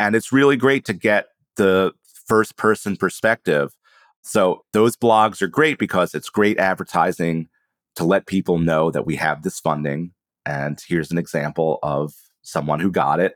And 0.00 0.16
it's 0.16 0.32
really 0.32 0.56
great 0.56 0.84
to 0.86 0.92
get 0.92 1.28
the 1.56 1.92
first 2.26 2.56
person 2.56 2.96
perspective. 2.96 3.74
So 4.22 4.64
those 4.72 4.96
blogs 4.96 5.40
are 5.42 5.48
great 5.48 5.78
because 5.78 6.14
it's 6.14 6.28
great 6.28 6.58
advertising 6.58 7.48
to 7.96 8.04
let 8.04 8.26
people 8.26 8.58
know 8.58 8.90
that 8.90 9.06
we 9.06 9.16
have 9.16 9.42
this 9.42 9.58
funding. 9.58 10.12
And 10.48 10.80
here's 10.88 11.10
an 11.10 11.18
example 11.18 11.78
of 11.82 12.14
someone 12.40 12.80
who 12.80 12.90
got 12.90 13.20
it. 13.20 13.34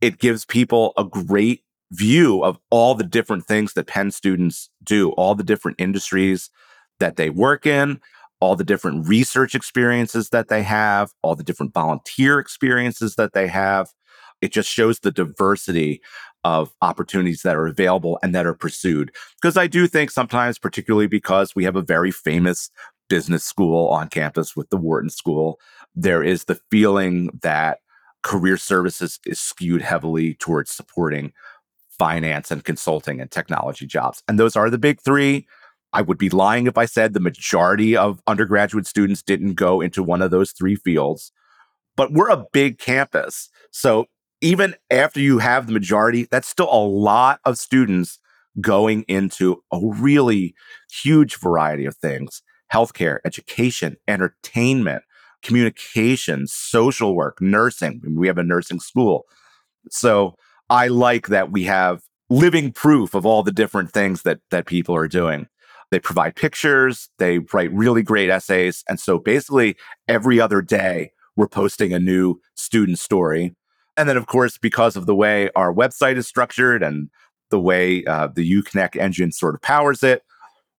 It 0.00 0.18
gives 0.18 0.46
people 0.46 0.94
a 0.96 1.04
great 1.04 1.62
view 1.92 2.42
of 2.42 2.58
all 2.70 2.94
the 2.94 3.04
different 3.04 3.46
things 3.46 3.74
that 3.74 3.86
Penn 3.86 4.10
students 4.10 4.70
do, 4.82 5.10
all 5.10 5.34
the 5.34 5.44
different 5.44 5.78
industries 5.78 6.48
that 7.00 7.16
they 7.16 7.28
work 7.28 7.66
in, 7.66 8.00
all 8.40 8.56
the 8.56 8.64
different 8.64 9.06
research 9.06 9.54
experiences 9.54 10.30
that 10.30 10.48
they 10.48 10.62
have, 10.62 11.10
all 11.22 11.34
the 11.34 11.44
different 11.44 11.74
volunteer 11.74 12.38
experiences 12.38 13.16
that 13.16 13.34
they 13.34 13.48
have. 13.48 13.88
It 14.40 14.50
just 14.50 14.70
shows 14.70 15.00
the 15.00 15.12
diversity 15.12 16.00
of 16.44 16.72
opportunities 16.80 17.42
that 17.42 17.56
are 17.56 17.66
available 17.66 18.18
and 18.22 18.34
that 18.34 18.46
are 18.46 18.54
pursued. 18.54 19.10
Because 19.42 19.58
I 19.58 19.66
do 19.66 19.86
think 19.86 20.10
sometimes, 20.10 20.58
particularly 20.58 21.08
because 21.08 21.54
we 21.54 21.64
have 21.64 21.76
a 21.76 21.82
very 21.82 22.10
famous 22.10 22.70
business 23.08 23.44
school 23.44 23.88
on 23.88 24.08
campus 24.08 24.54
with 24.54 24.70
the 24.70 24.76
Wharton 24.76 25.10
School, 25.10 25.58
there 26.00 26.22
is 26.22 26.44
the 26.44 26.60
feeling 26.70 27.28
that 27.42 27.78
career 28.22 28.56
services 28.56 29.18
is 29.26 29.40
skewed 29.40 29.82
heavily 29.82 30.34
towards 30.34 30.70
supporting 30.70 31.32
finance 31.98 32.50
and 32.50 32.64
consulting 32.64 33.20
and 33.20 33.30
technology 33.30 33.86
jobs. 33.86 34.22
And 34.28 34.38
those 34.38 34.54
are 34.54 34.70
the 34.70 34.78
big 34.78 35.00
three. 35.00 35.46
I 35.92 36.02
would 36.02 36.18
be 36.18 36.30
lying 36.30 36.66
if 36.66 36.78
I 36.78 36.84
said 36.84 37.14
the 37.14 37.20
majority 37.20 37.96
of 37.96 38.22
undergraduate 38.26 38.86
students 38.86 39.22
didn't 39.22 39.54
go 39.54 39.80
into 39.80 40.02
one 40.02 40.22
of 40.22 40.30
those 40.30 40.52
three 40.52 40.76
fields. 40.76 41.32
But 41.96 42.12
we're 42.12 42.30
a 42.30 42.46
big 42.52 42.78
campus. 42.78 43.48
So 43.72 44.06
even 44.40 44.76
after 44.90 45.18
you 45.18 45.38
have 45.38 45.66
the 45.66 45.72
majority, 45.72 46.28
that's 46.30 46.46
still 46.46 46.72
a 46.72 46.86
lot 46.86 47.40
of 47.44 47.58
students 47.58 48.20
going 48.60 49.02
into 49.02 49.62
a 49.72 49.80
really 49.82 50.54
huge 50.90 51.36
variety 51.38 51.86
of 51.86 51.96
things 51.96 52.42
healthcare, 52.72 53.18
education, 53.24 53.96
entertainment, 54.06 55.02
communications, 55.42 56.52
social 56.52 57.14
work, 57.14 57.40
nursing. 57.40 58.00
We 58.16 58.26
have 58.26 58.38
a 58.38 58.42
nursing 58.42 58.80
school. 58.80 59.24
So 59.90 60.34
I 60.70 60.88
like 60.88 61.28
that 61.28 61.50
we 61.50 61.64
have 61.64 62.02
living 62.30 62.72
proof 62.72 63.14
of 63.14 63.24
all 63.24 63.42
the 63.42 63.52
different 63.52 63.90
things 63.90 64.22
that 64.22 64.40
that 64.50 64.66
people 64.66 64.94
are 64.94 65.08
doing. 65.08 65.46
They 65.90 65.98
provide 65.98 66.36
pictures, 66.36 67.08
they 67.18 67.38
write 67.52 67.72
really 67.72 68.02
great 68.02 68.28
essays, 68.28 68.84
and 68.88 69.00
so 69.00 69.18
basically 69.18 69.76
every 70.06 70.40
other 70.40 70.60
day 70.60 71.12
we're 71.36 71.48
posting 71.48 71.92
a 71.92 71.98
new 71.98 72.40
student 72.56 72.98
story. 72.98 73.54
And 73.96 74.08
then 74.08 74.16
of 74.16 74.26
course 74.26 74.58
because 74.58 74.96
of 74.96 75.06
the 75.06 75.14
way 75.14 75.50
our 75.56 75.72
website 75.72 76.16
is 76.16 76.28
structured 76.28 76.82
and 76.82 77.08
the 77.50 77.60
way 77.60 78.04
uh, 78.04 78.28
the 78.34 78.50
UConnect 78.50 78.96
engine 78.96 79.32
sort 79.32 79.54
of 79.54 79.62
powers 79.62 80.02
it, 80.02 80.22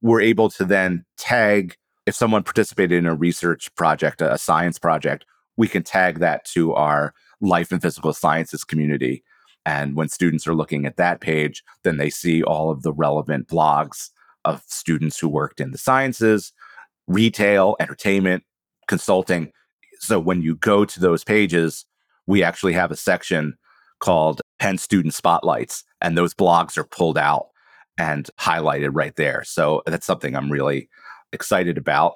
we're 0.01 0.21
able 0.21 0.49
to 0.51 0.65
then 0.65 1.05
tag 1.17 1.75
if 2.09 2.15
someone 2.15 2.43
participated 2.43 2.97
in 2.97 3.05
a 3.05 3.15
research 3.15 3.73
project, 3.75 4.21
a 4.21 4.37
science 4.37 4.77
project, 4.77 5.25
we 5.57 5.67
can 5.67 5.83
tag 5.83 6.19
that 6.19 6.43
to 6.43 6.73
our 6.73 7.13
life 7.39 7.71
and 7.71 7.81
physical 7.81 8.11
sciences 8.13 8.63
community 8.65 9.23
and 9.65 9.95
when 9.95 10.09
students 10.09 10.47
are 10.47 10.55
looking 10.55 10.85
at 10.85 10.97
that 10.97 11.21
page, 11.21 11.63
then 11.83 11.97
they 11.97 12.09
see 12.09 12.41
all 12.43 12.71
of 12.71 12.81
the 12.81 12.93
relevant 12.93 13.47
blogs 13.47 14.09
of 14.45 14.63
students 14.65 15.19
who 15.19 15.27
worked 15.27 15.59
in 15.59 15.71
the 15.71 15.77
sciences, 15.77 16.53
retail, 17.07 17.75
entertainment, 17.79 18.43
consulting. 18.87 19.51
So 19.99 20.19
when 20.19 20.41
you 20.41 20.55
go 20.55 20.85
to 20.85 20.99
those 20.99 21.23
pages, 21.23 21.85
we 22.25 22.41
actually 22.41 22.73
have 22.73 22.89
a 22.89 22.95
section 22.95 23.57
called 23.99 24.41
Penn 24.59 24.77
Student 24.77 25.13
Spotlights, 25.13 25.83
and 26.01 26.17
those 26.17 26.33
blogs 26.33 26.77
are 26.77 26.85
pulled 26.85 27.17
out 27.17 27.49
and 27.97 28.29
highlighted 28.39 28.91
right 28.93 29.15
there. 29.17 29.43
So 29.43 29.83
that's 29.85 30.05
something 30.05 30.35
I'm 30.35 30.51
really 30.51 30.89
excited 31.33 31.77
about. 31.77 32.15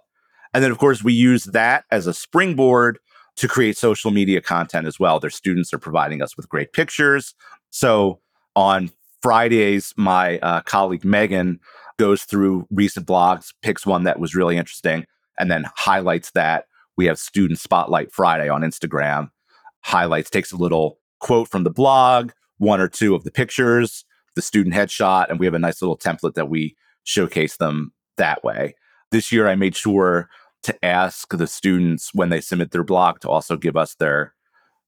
And 0.53 0.63
then, 0.63 0.71
of 0.71 0.77
course, 0.77 1.03
we 1.03 1.13
use 1.13 1.45
that 1.45 1.85
as 1.91 2.07
a 2.07 2.13
springboard 2.13 2.99
to 3.35 3.47
create 3.47 3.77
social 3.77 4.11
media 4.11 4.41
content 4.41 4.85
as 4.85 4.99
well. 4.99 5.19
Their 5.19 5.29
students 5.29 5.73
are 5.73 5.79
providing 5.79 6.21
us 6.21 6.37
with 6.37 6.49
great 6.49 6.73
pictures. 6.73 7.33
So 7.71 8.19
on 8.55 8.91
Fridays, 9.21 9.93
my 9.97 10.37
uh, 10.39 10.61
colleague 10.61 11.03
Megan 11.03 11.59
goes 11.97 12.23
through 12.23 12.67
recent 12.69 13.07
blogs, 13.07 13.53
picks 13.61 13.85
one 13.85 14.03
that 14.03 14.19
was 14.19 14.35
really 14.35 14.57
interesting, 14.57 15.05
and 15.37 15.49
then 15.49 15.65
highlights 15.75 16.31
that. 16.31 16.65
We 16.95 17.05
have 17.07 17.17
Student 17.17 17.59
Spotlight 17.59 18.11
Friday 18.11 18.49
on 18.49 18.61
Instagram, 18.61 19.31
highlights, 19.81 20.29
takes 20.29 20.51
a 20.51 20.57
little 20.57 20.99
quote 21.19 21.47
from 21.47 21.63
the 21.63 21.71
blog, 21.71 22.31
one 22.57 22.79
or 22.79 22.87
two 22.87 23.15
of 23.15 23.23
the 23.23 23.31
pictures, 23.31 24.05
the 24.35 24.43
student 24.43 24.75
headshot, 24.75 25.29
and 25.29 25.39
we 25.39 25.47
have 25.47 25.55
a 25.55 25.59
nice 25.59 25.81
little 25.81 25.97
template 25.97 26.35
that 26.35 26.49
we 26.49 26.75
showcase 27.03 27.57
them 27.57 27.93
that 28.17 28.43
way. 28.43 28.75
This 29.13 29.31
year, 29.31 29.47
I 29.47 29.53
made 29.53 29.75
sure 29.75 30.27
to 30.63 30.83
ask 30.83 31.29
the 31.37 31.45
students 31.45 32.09
when 32.15 32.29
they 32.29 32.41
submit 32.41 32.71
their 32.71 32.83
blog 32.83 33.19
to 33.19 33.29
also 33.29 33.55
give 33.55 33.77
us 33.77 33.93
their 33.93 34.33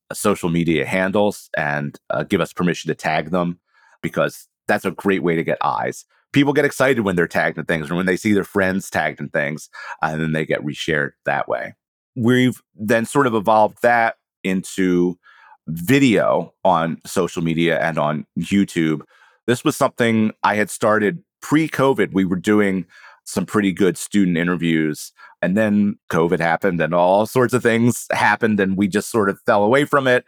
uh, 0.09 0.15
social 0.15 0.49
media 0.49 0.83
handles 0.83 1.47
and 1.55 1.99
uh, 2.09 2.23
give 2.23 2.41
us 2.41 2.51
permission 2.51 2.87
to 2.87 2.95
tag 2.95 3.29
them 3.29 3.59
because 4.01 4.47
that's 4.67 4.83
a 4.83 4.89
great 4.89 5.21
way 5.21 5.35
to 5.35 5.43
get 5.43 5.59
eyes. 5.63 6.05
People 6.33 6.53
get 6.53 6.65
excited 6.65 7.01
when 7.01 7.15
they're 7.15 7.27
tagged 7.27 7.59
in 7.59 7.65
things 7.65 7.91
or 7.91 7.93
when 7.93 8.07
they 8.07 8.17
see 8.17 8.33
their 8.33 8.43
friends 8.43 8.89
tagged 8.89 9.19
in 9.19 9.29
things, 9.29 9.69
and 10.01 10.19
then 10.19 10.31
they 10.31 10.43
get 10.43 10.65
reshared 10.65 11.11
that 11.25 11.47
way. 11.47 11.75
We've 12.15 12.59
then 12.73 13.05
sort 13.05 13.27
of 13.27 13.35
evolved 13.35 13.83
that 13.83 14.15
into 14.43 15.19
video 15.67 16.51
on 16.63 16.99
social 17.05 17.43
media 17.43 17.79
and 17.79 17.99
on 17.99 18.25
YouTube. 18.39 19.01
This 19.45 19.63
was 19.63 19.75
something 19.75 20.31
I 20.41 20.55
had 20.55 20.71
started 20.71 21.23
pre 21.43 21.69
COVID. 21.69 22.11
We 22.11 22.25
were 22.25 22.37
doing 22.37 22.87
some 23.25 23.45
pretty 23.45 23.73
good 23.73 23.97
student 23.97 24.37
interviews. 24.37 25.11
And 25.41 25.57
then 25.57 25.97
COVID 26.11 26.39
happened 26.39 26.79
and 26.81 26.93
all 26.93 27.25
sorts 27.25 27.53
of 27.53 27.61
things 27.61 28.07
happened, 28.11 28.59
and 28.59 28.77
we 28.77 28.87
just 28.87 29.11
sort 29.11 29.29
of 29.29 29.39
fell 29.45 29.63
away 29.63 29.85
from 29.85 30.07
it. 30.07 30.25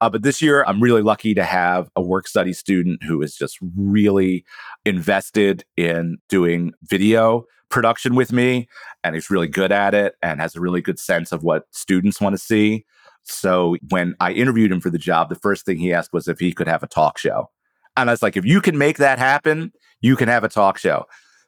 Uh, 0.00 0.08
but 0.08 0.22
this 0.22 0.40
year, 0.40 0.64
I'm 0.66 0.82
really 0.82 1.02
lucky 1.02 1.34
to 1.34 1.44
have 1.44 1.88
a 1.96 2.02
work 2.02 2.28
study 2.28 2.52
student 2.52 3.02
who 3.02 3.20
is 3.22 3.36
just 3.36 3.58
really 3.76 4.44
invested 4.84 5.64
in 5.76 6.18
doing 6.28 6.72
video 6.84 7.44
production 7.68 8.14
with 8.14 8.32
me. 8.32 8.68
And 9.04 9.14
he's 9.14 9.30
really 9.30 9.48
good 9.48 9.72
at 9.72 9.94
it 9.94 10.14
and 10.22 10.40
has 10.40 10.54
a 10.54 10.60
really 10.60 10.80
good 10.80 10.98
sense 10.98 11.32
of 11.32 11.42
what 11.42 11.64
students 11.72 12.20
want 12.20 12.34
to 12.34 12.38
see. 12.38 12.84
So 13.24 13.76
when 13.90 14.14
I 14.20 14.32
interviewed 14.32 14.72
him 14.72 14.80
for 14.80 14.90
the 14.90 14.98
job, 14.98 15.28
the 15.28 15.34
first 15.34 15.66
thing 15.66 15.78
he 15.78 15.92
asked 15.92 16.12
was 16.12 16.28
if 16.28 16.38
he 16.38 16.52
could 16.52 16.68
have 16.68 16.82
a 16.82 16.88
talk 16.88 17.18
show. 17.18 17.50
And 17.96 18.08
I 18.08 18.12
was 18.12 18.22
like, 18.22 18.36
if 18.36 18.44
you 18.44 18.60
can 18.60 18.78
make 18.78 18.98
that 18.98 19.18
happen, 19.18 19.72
you 20.00 20.16
can 20.16 20.28
have 20.28 20.44
a 20.44 20.48
talk 20.48 20.78
show. 20.78 21.04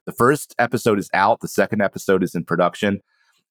The 0.07 0.13
first 0.13 0.55
episode 0.59 0.99
is 0.99 1.11
out, 1.15 1.41
the 1.41 1.49
second 1.49 1.83
episode 1.83 2.23
is 2.23 2.35
in 2.35 2.45
production, 2.45 3.01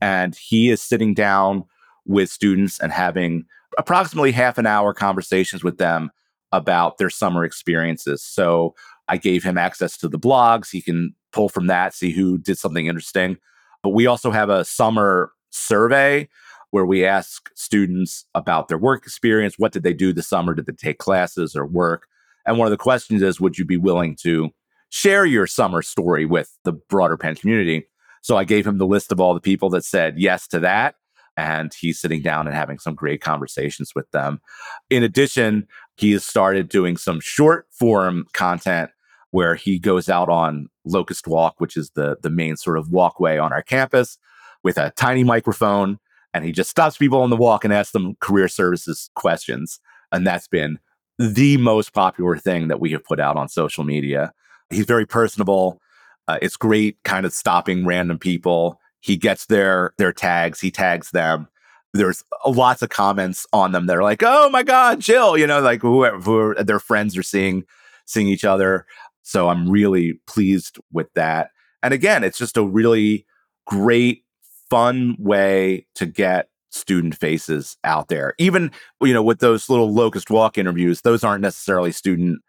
and 0.02 0.36
he 0.36 0.70
is 0.70 0.82
sitting 0.82 1.14
down 1.14 1.64
with 2.06 2.30
students 2.30 2.80
and 2.80 2.92
having 2.92 3.46
approximately 3.78 4.32
half 4.32 4.58
an 4.58 4.66
hour 4.66 4.94
conversations 4.94 5.64
with 5.64 5.78
them 5.78 6.10
about 6.52 6.98
their 6.98 7.10
summer 7.10 7.44
experiences. 7.44 8.24
So 8.24 8.74
I 9.08 9.18
gave 9.18 9.44
him 9.44 9.58
access 9.58 9.98
to 9.98 10.08
the 10.08 10.20
blogs. 10.20 10.72
He 10.72 10.82
can 10.82 11.14
pull 11.32 11.50
from 11.50 11.68
that, 11.68 11.94
see 11.94 12.12
who 12.12 12.38
did 12.38 12.58
something 12.58 12.88
interesting. 12.88 13.38
But 13.84 13.90
we 13.90 14.08
also 14.08 14.32
have 14.32 14.50
a 14.50 14.66
summer 14.66 15.32
survey 15.52 16.28
where 16.72 16.86
we 16.86 17.06
ask 17.06 17.50
students 17.56 18.26
about 18.36 18.68
their 18.68 18.78
work 18.78 19.04
experience. 19.04 19.56
What 19.58 19.72
did 19.72 19.84
they 19.84 19.94
do 19.94 20.14
this 20.14 20.28
summer? 20.28 20.54
Did 20.54 20.66
they 20.66 20.74
take 20.74 21.00
classes 21.00 21.56
or 21.56 21.66
work? 21.66 22.08
And 22.46 22.58
one 22.58 22.68
of 22.68 22.72
the 22.72 22.78
questions 22.78 23.22
is 23.22 23.40
Would 23.40 23.58
you 23.58 23.66
be 23.66 23.78
willing 23.78 24.16
to 24.22 24.50
share 24.90 25.26
your 25.26 25.48
summer 25.48 25.82
story 25.82 26.26
with 26.26 26.58
the 26.64 26.74
broader 26.74 27.18
Penn 27.18 27.36
community. 27.36 27.88
So 28.22 28.38
I 28.38 28.44
gave 28.44 28.68
him 28.68 28.78
the 28.78 28.88
list 28.88 29.12
of 29.12 29.20
all 29.20 29.34
the 29.34 29.40
people 29.40 29.70
that 29.70 29.86
said 29.86 30.20
yes 30.20 30.48
to 30.50 30.60
that. 30.60 30.96
And 31.38 31.74
he's 31.74 32.02
sitting 32.02 32.22
down 32.22 32.48
and 32.48 32.56
having 32.56 32.80
some 32.80 32.96
great 32.96 33.22
conversations 33.22 33.94
with 33.96 34.10
them. 34.12 34.42
In 34.90 35.04
addition, 35.04 35.68
he 35.96 36.12
has 36.12 36.26
started 36.26 36.68
doing 36.68 36.98
some 36.98 37.22
short 37.22 37.68
form 37.72 38.26
content 38.34 38.92
where 39.32 39.56
he 39.56 39.80
goes 39.80 40.10
out 40.10 40.28
on 40.28 40.68
Locust 40.84 41.28
Walk, 41.28 41.56
which 41.60 41.78
is 41.78 41.92
the, 41.92 42.18
the 42.22 42.30
main 42.30 42.58
sort 42.58 42.78
of 42.78 42.90
walkway 42.90 43.38
on 43.38 43.54
our 43.54 43.62
campus, 43.62 44.18
with 44.64 44.78
a 44.78 44.92
tiny 44.98 45.24
microphone. 45.24 46.00
And 46.34 46.44
he 46.44 46.52
just 46.52 46.70
stops 46.70 46.98
people 46.98 47.22
on 47.22 47.30
the 47.30 47.38
walk 47.38 47.64
and 47.64 47.74
asks 47.74 47.94
them 47.94 48.16
career 48.20 48.48
services 48.48 49.10
questions. 49.16 49.80
And 50.12 50.28
that's 50.28 50.48
been 50.48 50.80
the 51.18 51.58
most 51.58 51.94
popular 51.94 52.38
thing 52.38 52.68
that 52.68 52.80
we 52.80 52.92
have 52.92 53.04
put 53.04 53.20
out 53.20 53.38
on 53.38 53.48
social 53.48 53.84
media. 53.84 54.34
He's 54.70 54.86
very 54.86 55.06
personable. 55.06 55.82
Uh, 56.28 56.38
it's 56.42 56.58
great 56.58 56.98
kind 57.04 57.26
of 57.26 57.34
stopping 57.34 57.86
random 57.86 58.20
people. 58.20 58.80
He 59.02 59.18
gets 59.18 59.46
their 59.48 59.94
their 59.98 60.14
tags, 60.14 60.60
he 60.60 60.72
tags 60.72 61.12
them. 61.12 61.48
There's 61.94 62.24
lots 62.46 62.84
of 62.84 62.90
comments 62.90 63.48
on 63.52 63.72
them 63.72 63.88
that 63.88 63.98
are 63.98 64.04
like, 64.04 64.22
"Oh 64.24 64.50
my 64.50 64.62
god, 64.62 65.00
Jill," 65.00 65.38
you 65.38 65.48
know, 65.48 65.60
like 65.62 65.82
whoever, 65.82 66.20
who 66.20 66.54
their 66.64 66.80
friends 66.80 67.18
are 67.18 67.24
seeing 67.24 67.64
seeing 68.06 68.28
each 68.28 68.46
other. 68.46 68.86
So 69.24 69.50
I'm 69.50 69.70
really 69.70 70.20
pleased 70.28 70.80
with 70.92 71.12
that. 71.14 71.52
And 71.82 71.94
again, 71.94 72.24
it's 72.24 72.38
just 72.38 72.58
a 72.58 72.64
really 72.64 73.26
great, 73.66 74.24
fun 74.70 75.16
way 75.20 75.88
to 75.96 76.06
get 76.06 76.50
student 76.72 77.16
faces 77.16 77.78
out 77.84 78.10
there. 78.10 78.34
Even, 78.38 78.72
you 79.02 79.14
know, 79.14 79.24
with 79.24 79.40
those 79.40 79.70
little 79.70 79.94
locust 79.94 80.30
walk 80.30 80.58
interviews, 80.58 81.02
those 81.02 81.24
aren't 81.24 81.42
necessarily 81.42 81.92
student 81.92 82.40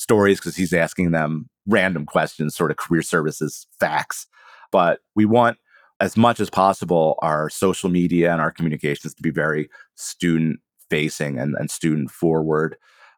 stories 0.00 0.40
because 0.40 0.56
he's 0.56 0.72
asking 0.72 1.10
them 1.10 1.48
random 1.66 2.06
questions, 2.06 2.56
sort 2.56 2.70
of 2.70 2.78
career 2.78 3.02
services 3.02 3.66
facts. 3.78 4.26
But 4.72 5.00
we 5.14 5.26
want 5.26 5.58
as 6.00 6.16
much 6.16 6.40
as 6.40 6.48
possible 6.48 7.18
our 7.20 7.50
social 7.50 7.90
media 7.90 8.32
and 8.32 8.40
our 8.40 8.50
communications 8.50 9.12
to 9.12 9.22
be 9.22 9.30
very 9.30 9.68
student 9.96 10.60
facing 10.88 11.38
and, 11.38 11.54
and 11.58 11.70
student 11.70 12.10
forward. 12.10 12.76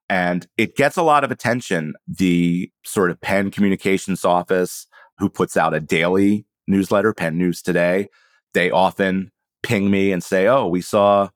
And 0.08 0.48
it 0.58 0.74
gets 0.74 0.96
a 0.96 1.04
lot 1.04 1.22
of 1.22 1.30
attention. 1.30 1.94
The 2.08 2.70
sort 2.84 3.12
of 3.12 3.20
Penn 3.20 3.52
Communications 3.52 4.24
Office, 4.24 4.88
who 5.18 5.30
puts 5.30 5.56
out 5.56 5.74
a 5.74 5.80
daily 5.80 6.46
newsletter, 6.66 7.14
Penn 7.14 7.38
News 7.38 7.62
Today, 7.62 8.08
they 8.54 8.72
often 8.72 9.30
ping 9.62 9.88
me 9.88 10.10
and 10.10 10.22
say, 10.22 10.48
Oh, 10.48 10.66
we 10.66 10.80
saw 10.80 11.28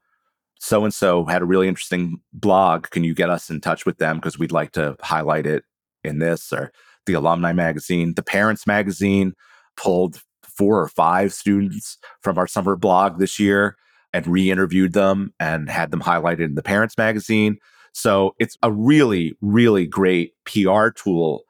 so 0.66 0.82
and 0.82 0.92
so 0.92 1.24
had 1.24 1.42
a 1.42 1.46
really 1.46 1.68
interesting 1.68 2.20
blog. 2.32 2.90
Can 2.90 3.04
you 3.04 3.14
get 3.14 3.30
us 3.30 3.50
in 3.50 3.60
touch 3.60 3.86
with 3.86 3.98
them? 3.98 4.16
Because 4.16 4.36
we'd 4.36 4.50
like 4.50 4.72
to 4.72 4.96
highlight 5.00 5.46
it 5.46 5.62
in 6.02 6.18
this 6.18 6.52
or 6.52 6.72
the 7.06 7.12
alumni 7.12 7.52
magazine. 7.52 8.14
The 8.14 8.24
parents 8.24 8.66
magazine 8.66 9.34
pulled 9.76 10.22
four 10.42 10.80
or 10.80 10.88
five 10.88 11.32
students 11.32 11.98
from 12.20 12.36
our 12.36 12.48
summer 12.48 12.74
blog 12.74 13.20
this 13.20 13.38
year 13.38 13.76
and 14.12 14.26
re 14.26 14.50
interviewed 14.50 14.92
them 14.92 15.32
and 15.38 15.70
had 15.70 15.92
them 15.92 16.00
highlighted 16.00 16.46
in 16.46 16.54
the 16.56 16.64
parents 16.64 16.98
magazine. 16.98 17.58
So 17.92 18.34
it's 18.40 18.56
a 18.64 18.72
really, 18.72 19.36
really 19.40 19.86
great 19.86 20.32
PR 20.46 20.88
tool 20.88 21.44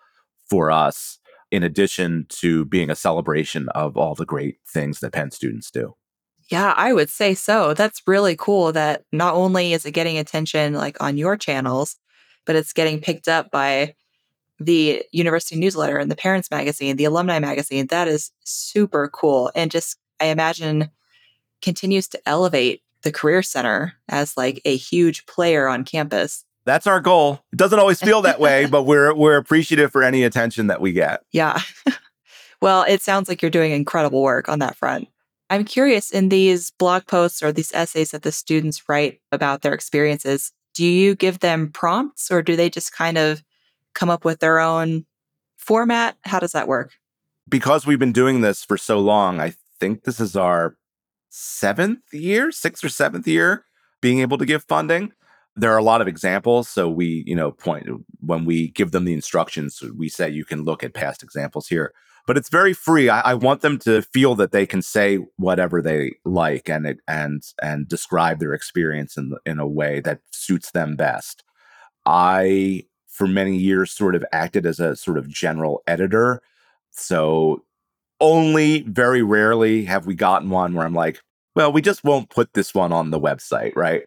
for 0.51 0.71
us, 0.71 1.19
in 1.51 1.63
addition 1.63 2.27
to 2.29 2.67
being 2.67 2.91
a 2.91 2.95
celebration 2.95 3.71
of 3.71 3.97
all 3.97 4.15
the 4.15 4.27
great 4.27 4.59
things 4.69 5.01
that 5.01 5.13
Penn 5.13 5.31
students 5.31 5.71
do. 5.71 5.95
Yeah, 6.49 6.75
I 6.77 6.93
would 6.93 7.11
say 7.11 7.35
so. 7.35 7.75
That's 7.75 8.03
really 8.07 8.37
cool 8.37 8.73
that 8.73 9.03
not 9.13 9.35
only 9.35 9.73
is 9.73 9.85
it 9.85 9.93
getting 9.93 10.19
attention 10.19 10.75
like 10.75 10.97
on 11.03 11.17
your 11.17 11.37
channels, 11.37 11.97
but 12.45 12.57
it's 12.57 12.73
getting 12.73 13.01
picked 13.01 13.27
up 13.27 13.51
by 13.51 13.95
the 14.59 15.05
university 15.13 15.57
newsletter 15.57 15.99
and 15.99 16.11
the 16.11 16.17
parents 16.17 16.51
magazine, 16.51 16.97
the 16.97 17.05
alumni 17.05 17.39
magazine. 17.39 17.89
That 17.89 18.09
is 18.09 18.31
super 18.45 19.09
cool. 19.09 19.51
And 19.55 19.71
just, 19.71 19.99
I 20.21 20.27
imagine, 20.27 20.91
continues 21.63 22.09
to 22.09 22.29
elevate 22.29 22.83
the 23.03 23.13
Career 23.13 23.43
Center 23.43 23.95
as 24.09 24.37
like 24.37 24.61
a 24.65 24.77
huge 24.77 25.27
player 25.27 25.69
on 25.69 25.85
campus. 25.85 26.45
That's 26.65 26.87
our 26.87 27.01
goal. 27.01 27.45
It 27.53 27.57
doesn't 27.57 27.79
always 27.79 28.01
feel 28.01 28.23
that 28.23 28.41
way, 28.41 28.67
but 28.71 28.85
we're 28.85 29.15
we're 29.15 29.37
appreciative 29.37 29.93
for 29.93 30.03
any 30.03 30.23
attention 30.25 30.69
that 30.69 30.81
we 30.81 30.93
get. 30.93 31.23
Yeah. 31.33 31.61
well, 32.63 32.85
it 32.89 33.03
sounds 33.03 33.29
like 33.29 33.43
you're 33.43 33.51
doing 33.51 33.73
incredible 33.73 34.23
work 34.23 34.49
on 34.49 34.61
that 34.61 34.77
front. 34.77 35.09
I'm 35.49 35.65
curious 35.65 36.11
in 36.11 36.29
these 36.29 36.71
blog 36.73 37.07
posts 37.07 37.43
or 37.43 37.53
these 37.53 37.73
essays 37.73 38.11
that 38.11 38.23
the 38.23 38.33
students 38.33 38.89
write 38.89 39.21
about 39.31 39.63
their 39.63 39.75
experiences, 39.75 40.53
do 40.75 40.85
you 40.85 41.15
give 41.15 41.39
them 41.39 41.71
prompts 41.71 42.31
or 42.31 42.43
do 42.43 42.57
they 42.57 42.69
just 42.69 42.93
kind 42.93 43.17
of 43.17 43.43
come 43.95 44.11
up 44.11 44.25
with 44.25 44.41
their 44.41 44.59
own 44.59 45.07
format? 45.57 46.17
How 46.25 46.39
does 46.39 46.53
that 46.53 46.69
work? 46.69 46.93
Because 47.49 47.87
we've 47.87 47.99
been 47.99 48.13
doing 48.13 48.41
this 48.41 48.65
for 48.65 48.77
so 48.77 48.99
long, 48.99 49.41
I 49.41 49.55
think 49.79 50.03
this 50.03 50.21
is 50.21 50.37
our 50.37 50.77
seventh 51.31 52.01
year, 52.13 52.51
sixth 52.51 52.85
or 52.85 52.89
seventh 52.89 53.29
year 53.29 53.65
being 54.01 54.21
able 54.21 54.39
to 54.39 54.47
give 54.47 54.65
funding. 54.65 55.13
There 55.55 55.73
are 55.73 55.79
a 55.79 55.83
lot 55.83 56.01
of 56.01 56.09
examples. 56.09 56.69
So 56.69 56.89
we, 56.89 57.25
you 57.27 57.35
know, 57.35 57.53
point 57.53 57.89
when 58.21 58.45
we 58.45 58.69
give 58.69 58.91
them 58.91 59.05
the 59.05 59.15
instructions, 59.15 59.83
we 59.97 60.09
say 60.09 60.29
you 60.29 60.45
can 60.45 60.65
look 60.65 60.83
at 60.85 60.93
past 60.93 61.23
examples 61.23 61.69
here. 61.69 61.93
But 62.27 62.37
it's 62.37 62.49
very 62.49 62.73
free. 62.73 63.09
I, 63.09 63.21
I 63.21 63.35
want 63.35 63.61
them 63.61 63.79
to 63.81 64.03
feel 64.03 64.35
that 64.35 64.51
they 64.51 64.67
can 64.67 64.83
say 64.83 65.19
whatever 65.37 65.81
they 65.81 66.17
like 66.25 66.69
and 66.69 67.01
and 67.07 67.43
and 67.63 67.89
describe 67.89 68.41
their 68.41 68.53
experience 68.53 69.17
in 69.17 69.35
in 69.47 69.59
a 69.59 69.67
way 69.67 70.01
that 70.01 70.21
suits 70.33 70.73
them 70.73 70.97
best. 70.97 71.45
I 72.05 72.85
for 73.07 73.27
many 73.27 73.57
years 73.57 73.93
sort 73.93 74.15
of 74.15 74.25
acted 74.33 74.67
as 74.67 74.79
a 74.79 74.95
sort 74.97 75.19
of 75.19 75.29
general 75.29 75.83
editor. 75.87 76.43
So 76.91 77.65
only 78.21 78.83
very 78.83 79.23
rarely 79.23 79.85
have 79.85 80.07
we 80.07 80.15
gotten 80.15 80.51
one 80.51 80.75
where 80.75 80.87
I'm 80.87 80.95
like, 80.95 81.23
well, 81.55 81.73
we 81.73 81.81
just 81.81 82.05
won't 82.05 82.31
put 82.31 82.53
this 82.53 82.75
one 82.75 82.93
on 82.93 83.11
the 83.11 83.21
website, 83.21 83.75
right? 83.75 84.03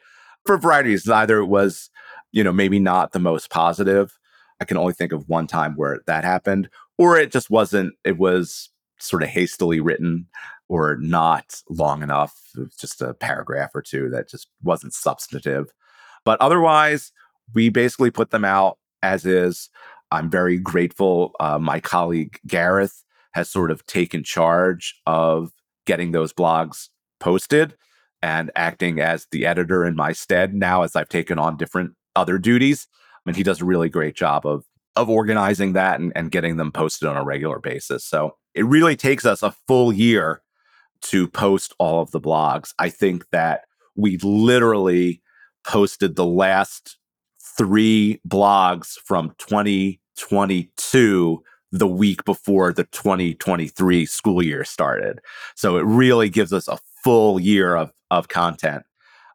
For 0.45 0.57
varieties, 0.57 1.09
either 1.09 1.39
it 1.39 1.47
was, 1.47 1.89
you 2.31 2.43
know, 2.43 2.51
maybe 2.51 2.79
not 2.79 3.11
the 3.11 3.19
most 3.19 3.49
positive. 3.49 4.17
I 4.61 4.65
can 4.65 4.77
only 4.77 4.93
think 4.93 5.11
of 5.11 5.27
one 5.27 5.47
time 5.47 5.75
where 5.75 6.01
that 6.05 6.23
happened, 6.23 6.69
or 6.99 7.17
it 7.17 7.31
just 7.31 7.49
wasn't, 7.49 7.95
it 8.03 8.19
was 8.19 8.69
sort 8.99 9.23
of 9.23 9.29
hastily 9.29 9.79
written 9.79 10.27
or 10.67 10.97
not 10.99 11.61
long 11.69 12.03
enough. 12.03 12.37
It 12.55 12.59
was 12.59 12.75
just 12.75 13.01
a 13.01 13.13
paragraph 13.13 13.71
or 13.73 13.81
two 13.81 14.09
that 14.09 14.29
just 14.29 14.49
wasn't 14.61 14.93
substantive. 14.93 15.71
But 16.25 16.39
otherwise, 16.41 17.11
we 17.55 17.69
basically 17.69 18.11
put 18.11 18.31
them 18.31 18.43
out 18.45 18.77
as 19.01 19.25
is. 19.25 19.69
I'm 20.11 20.29
very 20.29 20.57
grateful. 20.57 21.31
Uh, 21.39 21.57
my 21.57 21.79
colleague 21.79 22.37
Gareth 22.45 23.03
has 23.31 23.49
sort 23.49 23.71
of 23.71 23.85
taken 23.85 24.23
charge 24.23 24.99
of 25.05 25.51
getting 25.85 26.11
those 26.11 26.33
blogs 26.33 26.89
posted 27.21 27.75
and 28.21 28.51
acting 28.55 28.99
as 28.99 29.25
the 29.31 29.45
editor 29.45 29.85
in 29.85 29.95
my 29.95 30.11
stead 30.11 30.53
now 30.53 30.83
as 30.83 30.97
I've 30.97 31.09
taken 31.09 31.39
on 31.39 31.55
different 31.55 31.91
other 32.17 32.37
duties. 32.37 32.87
I 32.91 32.95
and 33.25 33.33
mean, 33.33 33.37
he 33.37 33.43
does 33.43 33.61
a 33.61 33.65
really 33.65 33.87
great 33.87 34.15
job 34.15 34.45
of 34.45 34.65
of 34.99 35.09
organizing 35.09 35.73
that 35.73 35.99
and, 35.99 36.13
and 36.15 36.31
getting 36.31 36.57
them 36.57 36.71
posted 36.71 37.07
on 37.07 37.17
a 37.17 37.23
regular 37.23 37.59
basis. 37.59 38.05
So 38.05 38.35
it 38.53 38.65
really 38.65 38.95
takes 38.95 39.25
us 39.25 39.41
a 39.41 39.55
full 39.67 39.91
year 39.93 40.43
to 41.01 41.27
post 41.27 41.73
all 41.79 42.01
of 42.01 42.11
the 42.11 42.19
blogs. 42.19 42.73
I 42.77 42.89
think 42.89 43.29
that 43.31 43.61
we 43.95 44.17
literally 44.17 45.21
posted 45.65 46.15
the 46.15 46.25
last 46.25 46.97
three 47.57 48.21
blogs 48.27 48.97
from 49.05 49.33
2022 49.37 51.43
the 51.71 51.87
week 51.87 52.25
before 52.25 52.73
the 52.73 52.83
2023 52.85 54.05
school 54.05 54.43
year 54.43 54.63
started. 54.63 55.19
So 55.55 55.77
it 55.77 55.85
really 55.85 56.29
gives 56.29 56.51
us 56.51 56.67
a 56.67 56.79
full 57.03 57.39
year 57.39 57.75
of, 57.75 57.91
of 58.11 58.27
content. 58.27 58.83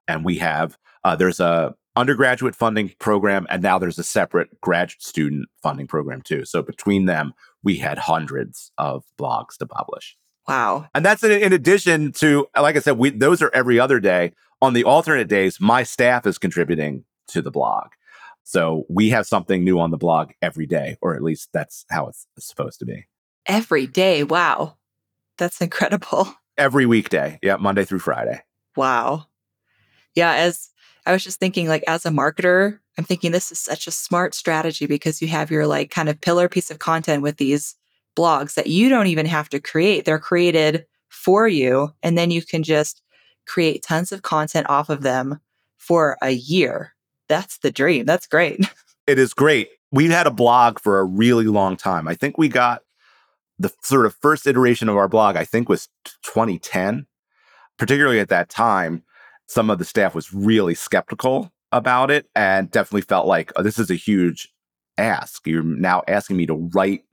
And 0.08 0.24
we 0.24 0.38
have, 0.38 0.76
uh, 1.04 1.14
there's 1.16 1.40
a 1.40 1.74
undergraduate 1.96 2.54
funding 2.54 2.92
program, 2.98 3.46
and 3.50 3.62
now 3.62 3.78
there's 3.78 3.98
a 3.98 4.04
separate 4.04 4.60
graduate 4.60 5.02
student 5.02 5.48
funding 5.62 5.86
program 5.86 6.22
too. 6.22 6.44
So 6.44 6.62
between 6.62 7.06
them, 7.06 7.34
we 7.62 7.76
had 7.76 7.98
hundreds 7.98 8.72
of 8.78 9.04
blogs 9.18 9.56
to 9.58 9.66
publish. 9.66 10.16
Wow. 10.48 10.86
And 10.94 11.04
that's 11.04 11.24
in, 11.24 11.30
in 11.32 11.52
addition 11.52 12.12
to, 12.12 12.46
like 12.58 12.76
I 12.76 12.80
said, 12.80 12.98
we, 12.98 13.10
those 13.10 13.40
are 13.42 13.50
every 13.54 13.78
other 13.80 14.00
day. 14.00 14.32
On 14.60 14.72
the 14.72 14.84
alternate 14.84 15.28
days, 15.28 15.60
my 15.60 15.82
staff 15.82 16.26
is 16.26 16.38
contributing 16.38 17.04
to 17.28 17.42
the 17.42 17.50
blog. 17.50 17.88
So 18.44 18.84
we 18.90 19.08
have 19.10 19.26
something 19.26 19.64
new 19.64 19.80
on 19.80 19.90
the 19.90 19.96
blog 19.96 20.32
every 20.42 20.66
day, 20.66 20.96
or 21.00 21.14
at 21.14 21.22
least 21.22 21.50
that's 21.52 21.86
how 21.90 22.08
it's 22.08 22.26
supposed 22.38 22.78
to 22.80 22.84
be. 22.84 23.06
Every 23.46 23.86
day. 23.86 24.22
Wow. 24.22 24.76
That's 25.38 25.60
incredible. 25.60 26.34
Every 26.56 26.86
weekday. 26.86 27.40
Yeah, 27.42 27.56
Monday 27.56 27.84
through 27.84 27.98
Friday. 27.98 28.40
Wow. 28.76 29.26
Yeah, 30.14 30.34
as 30.34 30.70
I 31.06 31.12
was 31.12 31.24
just 31.24 31.38
thinking, 31.38 31.68
like, 31.68 31.84
as 31.86 32.06
a 32.06 32.10
marketer, 32.10 32.78
I'm 32.98 33.04
thinking 33.04 33.32
this 33.32 33.52
is 33.52 33.58
such 33.58 33.86
a 33.86 33.90
smart 33.90 34.34
strategy 34.34 34.86
because 34.86 35.20
you 35.20 35.28
have 35.28 35.50
your 35.50 35.66
like 35.66 35.90
kind 35.90 36.08
of 36.08 36.20
pillar 36.20 36.48
piece 36.48 36.70
of 36.70 36.78
content 36.78 37.22
with 37.22 37.36
these 37.36 37.74
blogs 38.16 38.54
that 38.54 38.68
you 38.68 38.88
don't 38.88 39.08
even 39.08 39.26
have 39.26 39.48
to 39.50 39.60
create. 39.60 40.04
They're 40.04 40.18
created 40.18 40.86
for 41.08 41.48
you. 41.48 41.92
And 42.02 42.16
then 42.16 42.30
you 42.30 42.42
can 42.42 42.62
just 42.62 43.02
create 43.46 43.82
tons 43.82 44.12
of 44.12 44.22
content 44.22 44.68
off 44.70 44.88
of 44.88 45.02
them 45.02 45.40
for 45.76 46.16
a 46.22 46.30
year 46.30 46.94
that's 47.28 47.58
the 47.58 47.70
dream. 47.70 48.06
That's 48.06 48.26
great. 48.26 48.66
It 49.06 49.18
is 49.18 49.34
great. 49.34 49.68
We've 49.92 50.10
had 50.10 50.26
a 50.26 50.30
blog 50.30 50.78
for 50.78 50.98
a 50.98 51.04
really 51.04 51.44
long 51.44 51.76
time. 51.76 52.08
I 52.08 52.14
think 52.14 52.38
we 52.38 52.48
got 52.48 52.80
the 53.58 53.70
sort 53.82 54.06
of 54.06 54.14
first 54.14 54.46
iteration 54.46 54.88
of 54.88 54.96
our 54.96 55.08
blog, 55.08 55.36
I 55.36 55.44
think 55.44 55.68
was 55.68 55.90
2010. 56.22 57.04
Particularly 57.76 58.18
at 58.18 58.30
that 58.30 58.48
time, 58.48 59.02
some 59.46 59.70
of 59.70 59.78
the 59.78 59.84
staff 59.84 60.14
was 60.14 60.32
really 60.32 60.74
skeptical 60.74 61.52
about 61.72 62.10
it 62.10 62.28
and 62.34 62.70
definitely 62.70 63.02
felt 63.02 63.26
like 63.26 63.52
oh, 63.56 63.62
this 63.62 63.78
is 63.78 63.90
a 63.90 63.96
huge 63.96 64.48
ask. 64.98 65.46
You're 65.46 65.62
now 65.62 66.02
asking 66.08 66.36
me 66.36 66.46
to 66.46 66.70
write 66.74 67.04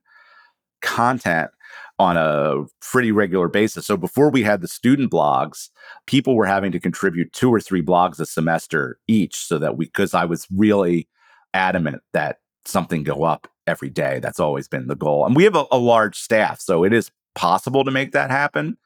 content 0.82 1.52
on 2.00 2.18
a 2.18 2.66
pretty 2.82 3.12
regular 3.12 3.48
basis. 3.48 3.86
So 3.86 3.96
before 3.96 4.32
we 4.32 4.42
had 4.42 4.62
the 4.62 4.68
student 4.68 5.12
blogs, 5.12 5.70
people 6.08 6.36
were 6.36 6.48
having 6.48 6.72
to 6.72 6.80
contribute 6.80 7.32
two 7.32 7.54
or 7.54 7.60
three 7.60 7.84
blogs 7.84 8.20
a 8.20 8.26
semester 8.26 8.98
each 9.08 9.36
so 9.36 9.60
that 9.60 9.78
we, 9.78 9.86
because 9.86 10.16
I 10.16 10.26
was 10.26 10.48
really 10.52 11.08
adamant 11.54 12.02
that 12.14 12.38
something 12.66 13.04
go 13.04 13.24
up 13.24 13.48
every 13.68 13.90
day. 13.90 14.20
That's 14.20 14.40
always 14.40 14.68
been 14.68 14.88
the 14.88 14.96
goal. 14.96 15.26
And 15.26 15.36
we 15.36 15.44
have 15.44 15.56
a, 15.56 15.66
a 15.72 15.78
large 15.78 16.18
staff, 16.18 16.60
so 16.60 16.84
it 16.84 16.92
is 16.92 17.12
possible 17.36 17.84
to 17.84 17.92
make 17.92 18.14
that 18.14 18.32
happen. 18.32 18.78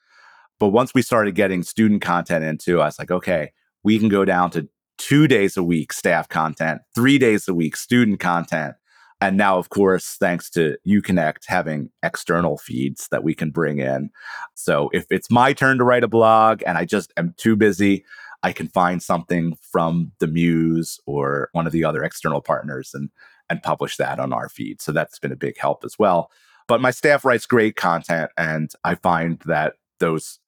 But 0.60 0.70
once 0.70 0.94
we 0.94 1.02
started 1.02 1.36
getting 1.36 1.64
student 1.64 2.02
content 2.02 2.44
into, 2.44 2.82
I 2.82 2.86
was 2.86 3.00
like, 3.00 3.12
okay, 3.12 3.52
we 3.84 4.00
can 4.00 4.10
go 4.10 4.26
down 4.26 4.52
to 4.52 4.70
two 4.98 5.28
days 5.28 5.58
a 5.58 5.64
week 5.64 5.92
staff 5.92 6.30
content, 6.30 6.82
three 6.94 7.18
days 7.18 7.48
a 7.48 7.54
week 7.54 7.76
student 7.76 8.20
content. 8.20 8.76
And 9.22 9.38
now, 9.38 9.58
of 9.58 9.70
course, 9.70 10.18
thanks 10.20 10.50
to 10.52 10.78
UConnect 10.88 11.44
having 11.48 11.90
external 12.04 12.58
feeds 12.58 13.08
that 13.10 13.24
we 13.24 13.34
can 13.34 13.50
bring 13.50 13.80
in. 13.80 14.10
So 14.56 14.90
if 14.94 15.06
it's 15.10 15.32
my 15.32 15.54
turn 15.54 15.78
to 15.78 15.84
write 15.84 16.04
a 16.04 16.08
blog 16.08 16.62
and 16.66 16.78
I 16.78 16.86
just 16.86 17.14
am 17.18 17.34
too 17.38 17.56
busy, 17.56 18.06
I 18.44 18.52
can 18.52 18.68
find 18.68 19.02
something 19.02 19.58
from 19.62 20.12
the 20.20 20.28
Muse 20.28 21.00
or 21.06 21.50
one 21.54 21.66
of 21.66 21.72
the 21.74 21.84
other 21.84 22.04
external 22.04 22.42
partners 22.42 22.92
and 22.94 23.10
and 23.50 23.62
publish 23.62 23.98
that 23.98 24.20
on 24.20 24.34
our 24.34 24.50
feed. 24.50 24.82
So 24.82 24.92
that's 24.92 25.20
been 25.20 25.32
a 25.32 25.36
big 25.36 25.58
help 25.60 25.84
as 25.86 26.00
well. 26.00 26.32
But 26.68 26.82
my 26.82 26.90
staff 26.90 27.24
writes 27.24 27.46
great 27.46 27.76
content 27.76 28.32
and 28.38 28.72
I 28.84 28.96
find 28.96 29.40
that 29.46 29.74
those 30.00 30.40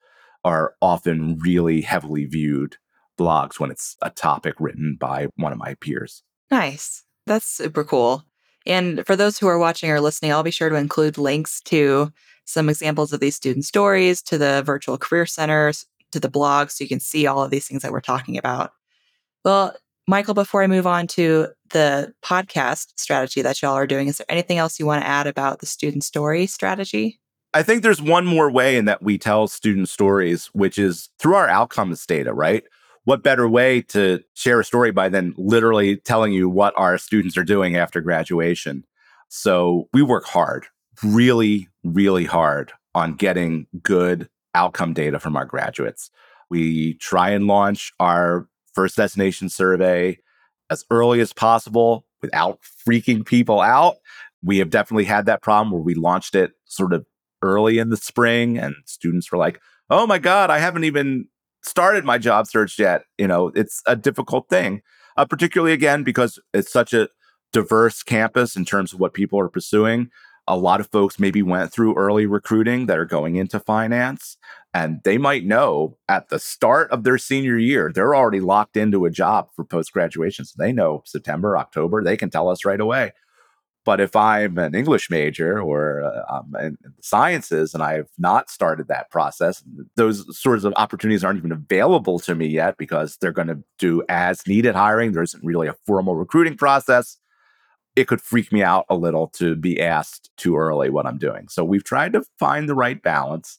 are 0.47 0.75
often 0.81 1.38
really 1.39 1.81
heavily 1.81 2.23
viewed 2.23 2.77
blogs 3.19 3.60
when 3.60 3.69
it's 3.69 3.97
a 4.01 4.10
topic 4.10 4.55
written 4.60 4.95
by 4.97 5.27
one 5.36 5.51
of 5.51 5.57
my 5.57 5.73
peers. 5.81 6.23
Nice. 6.49 7.03
That's 7.25 7.45
super 7.45 7.83
cool. 7.83 8.23
And 8.65 9.05
for 9.05 9.17
those 9.17 9.38
who 9.38 9.47
are 9.47 9.60
watching 9.60 9.91
or 9.91 9.99
listening, 9.99 10.31
I'll 10.31 10.43
be 10.43 10.51
sure 10.51 10.69
to 10.69 10.75
include 10.75 11.17
links 11.17 11.60
to 11.65 12.13
some 12.45 12.69
examples 12.69 13.12
of 13.12 13.19
these 13.19 13.36
student 13.36 13.65
stories, 13.65 14.21
to 14.21 14.38
the 14.38 14.63
virtual 14.65 14.97
career 14.97 15.25
centers, 15.25 15.86
to 16.13 16.19
the 16.19 16.29
blog, 16.29 16.69
so 16.69 16.86
you 16.86 16.88
can 16.88 17.01
see 17.01 17.27
all 17.27 17.43
of 17.43 17.51
these 17.51 17.67
things 17.67 17.81
that 17.81 17.91
we're 17.91 17.99
talking 17.99 18.38
about. 18.38 18.71
Well, 19.43 19.75
Michael, 20.07 20.33
before 20.33 20.63
I 20.63 20.67
move 20.67 20.88
on 20.88 21.07
to 21.07 21.47
the 21.71 22.13
podcast 22.23 22.93
strategy 22.95 23.41
that 23.41 23.62
y'all 23.62 23.73
are 23.73 23.86
doing, 23.86 24.07
is 24.07 24.17
there 24.17 24.31
anything 24.31 24.57
else 24.57 24.79
you 24.79 24.86
want 24.86 25.03
to 25.03 25.07
add 25.07 25.27
about 25.27 25.60
the 25.60 25.65
student 25.65 26.05
story 26.05 26.47
strategy? 26.47 27.19
I 27.53 27.63
think 27.63 27.81
there's 27.81 28.01
one 28.01 28.25
more 28.25 28.51
way 28.51 28.77
in 28.77 28.86
that 28.86 29.01
we 29.01 29.17
tell 29.17 29.47
student 29.47 29.89
stories, 29.89 30.47
which 30.47 30.77
is 30.77 31.10
through 31.17 31.36
our 31.36 31.47
outcomes 31.47 32.05
data, 32.05 32.33
right? 32.33 32.63
What 33.05 33.23
better 33.23 33.47
way 33.47 33.81
to 33.83 34.21
share 34.33 34.60
a 34.60 34.65
story 34.65 34.91
by 34.91 35.10
than 35.10 35.33
literally 35.38 35.97
telling 35.97 36.33
you 36.33 36.49
what 36.49 36.73
our 36.75 36.97
students 36.97 37.38
are 37.38 37.43
doing 37.43 37.77
after 37.77 38.01
graduation? 38.01 38.83
So 39.29 39.88
we 39.93 40.01
work 40.01 40.25
hard, 40.25 40.67
really, 41.03 41.69
really 41.83 42.25
hard 42.25 42.73
on 42.93 43.13
getting 43.13 43.67
good 43.81 44.29
outcome 44.53 44.93
data 44.93 45.19
from 45.19 45.38
our 45.38 45.45
graduates. 45.45 46.12
We 46.49 46.95
try 46.95 47.29
and 47.29 47.47
launch 47.47 47.93
our 47.99 48.47
first 48.73 48.97
destination 48.97 49.49
survey 49.49 50.19
as 50.69 50.86
early 50.91 51.21
as 51.21 51.31
possible 51.33 52.05
without 52.21 52.60
freaking 52.88 53.25
people 53.25 53.62
out. 53.62 53.97
We 54.43 54.57
have 54.57 54.69
definitely 54.69 55.05
had 55.05 55.25
that 55.27 55.41
problem 55.41 55.71
where 55.71 55.81
we 55.81 55.95
launched 55.95 56.36
it 56.36 56.51
sort 56.65 56.93
of 56.93 57.05
early 57.41 57.80
in 57.80 57.89
the 57.89 57.97
spring 57.97 58.58
and 58.58 58.76
students 58.86 59.32
were 59.32 59.38
like, 59.38 59.60
"Oh 59.89 60.08
my 60.08 60.19
god, 60.19 60.50
I 60.50 60.60
haven't 60.60 60.84
even 60.84 61.28
started 61.63 62.06
my 62.06 62.17
job 62.17 62.47
search 62.47 62.80
yet." 62.80 63.04
You 63.17 63.28
know, 63.28 63.52
it's 63.56 63.82
a 63.86 63.95
difficult 63.95 64.50
thing. 64.50 64.82
Uh, 65.17 65.26
particularly 65.26 65.73
again 65.73 66.04
because 66.04 66.39
it's 66.54 66.71
such 66.71 66.93
a 66.93 67.10
diverse 67.52 68.04
campus 68.04 68.56
in 68.56 68.65
terms 68.65 68.93
of 68.93 69.00
what 69.00 69.15
people 69.15 69.39
are 69.39 69.50
pursuing 69.50 70.12
a 70.47 70.58
lot 70.58 70.80
of 70.80 70.89
folks 70.89 71.19
maybe 71.19 71.43
went 71.43 71.71
through 71.71 71.95
early 71.95 72.26
recruiting 72.26 72.86
that 72.86 72.97
are 72.97 73.06
going 73.06 73.36
into 73.36 73.60
finance 73.60 74.38
and 74.73 75.02
they 75.04 75.17
might 75.17 75.45
know 75.45 75.97
at 76.08 76.30
the 76.30 76.39
start 76.39 76.89
of 76.89 77.04
their 77.04 77.17
senior 77.17 77.58
year 77.58 77.91
they're 77.93 78.15
already 78.15 78.39
locked 78.39 78.78
into 78.78 79.06
a 79.06 79.12
job 79.12 79.47
for 79.56 79.65
post 79.65 79.91
graduation 79.91 80.45
so 80.45 80.56
they 80.58 80.71
know 80.71 81.04
september 81.06 81.58
october 81.58 82.02
they 82.02 82.17
can 82.17 82.30
tell 82.30 82.47
us 82.50 82.65
right 82.65 82.80
away 82.80 83.12
but 83.88 84.02
if 84.02 84.15
i'm 84.15 84.58
an 84.58 84.76
english 84.76 85.10
major 85.10 85.62
or 85.62 86.04
uh, 86.04 86.36
um, 86.36 86.54
in 86.60 86.78
sciences 87.02 87.73
and 87.73 87.82
i 87.82 87.93
have 87.93 88.10
not 88.17 88.50
started 88.50 88.89
that 88.89 89.10
process 89.10 89.63
those 89.95 90.38
sorts 90.38 90.65
of 90.65 90.73
opportunities 90.76 91.23
aren't 91.23 91.39
even 91.39 91.54
available 91.54 92.19
to 92.19 92.36
me 92.36 92.45
yet 92.45 92.78
because 92.78 93.17
they're 93.17 93.32
going 93.32 93.47
to 93.47 93.63
do 93.80 94.04
as 94.10 94.45
needed 94.45 94.76
hiring 94.76 95.13
there 95.13 95.23
isn't 95.23 95.43
really 95.43 95.67
a 95.67 95.76
formal 95.86 96.15
recruiting 96.15 96.58
process 96.58 97.17
it 97.95 98.08
could 98.08 98.21
freak 98.21 98.52
me 98.52 98.62
out 98.62 98.86
a 98.89 98.95
little 98.95 99.28
to 99.28 99.56
be 99.56 99.82
asked 99.82 100.30
too 100.38 100.56
early 100.56 100.91
what 100.91 101.08
I'm 101.08 101.17
doing. 101.17 101.47
So 101.47 101.63
we've 101.63 101.84
tried 101.84 102.13
to 102.13 102.23
find 102.38 102.69
the 102.69 102.76
right 102.76 103.02
balance. 103.02 103.58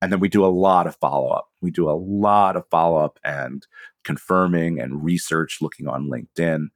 And 0.00 0.12
then 0.12 0.20
we 0.20 0.28
do 0.28 0.44
a 0.44 0.46
lot 0.46 0.86
of 0.86 0.94
follow 0.96 1.30
up. 1.30 1.48
We 1.60 1.72
do 1.72 1.90
a 1.90 1.98
lot 1.98 2.54
of 2.54 2.68
follow 2.70 3.04
up 3.04 3.18
and 3.24 3.66
confirming 4.04 4.78
and 4.78 5.02
research, 5.02 5.58
looking 5.60 5.88
on 5.88 6.08
LinkedIn 6.08 6.68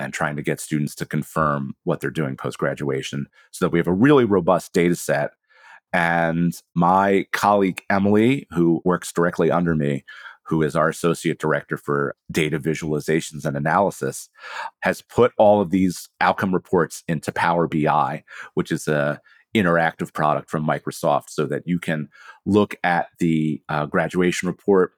and 0.00 0.12
trying 0.12 0.36
to 0.36 0.42
get 0.42 0.60
students 0.60 0.94
to 0.96 1.06
confirm 1.06 1.74
what 1.84 2.00
they're 2.00 2.10
doing 2.10 2.36
post 2.36 2.58
graduation 2.58 3.26
so 3.50 3.64
that 3.64 3.70
we 3.70 3.78
have 3.78 3.86
a 3.86 3.92
really 3.92 4.24
robust 4.24 4.72
data 4.72 4.96
set. 4.96 5.30
And 5.92 6.54
my 6.74 7.26
colleague, 7.32 7.82
Emily, 7.90 8.46
who 8.50 8.80
works 8.84 9.12
directly 9.12 9.50
under 9.50 9.74
me, 9.74 10.04
who 10.44 10.62
is 10.62 10.74
our 10.74 10.88
associate 10.88 11.38
director 11.38 11.76
for 11.76 12.16
data 12.30 12.58
visualizations 12.58 13.44
and 13.44 13.56
analysis, 13.56 14.28
has 14.80 15.02
put 15.02 15.32
all 15.38 15.60
of 15.60 15.70
these 15.70 16.08
outcome 16.20 16.52
reports 16.52 17.04
into 17.06 17.32
Power 17.32 17.68
BI, 17.68 18.24
which 18.54 18.72
is 18.72 18.88
a 18.88 19.20
interactive 19.54 20.12
product 20.12 20.50
from 20.50 20.66
Microsoft 20.66 21.28
so 21.28 21.46
that 21.46 21.66
you 21.66 21.78
can 21.78 22.08
look 22.46 22.74
at 22.84 23.08
the 23.18 23.62
uh, 23.68 23.86
graduation 23.86 24.48
report 24.48 24.92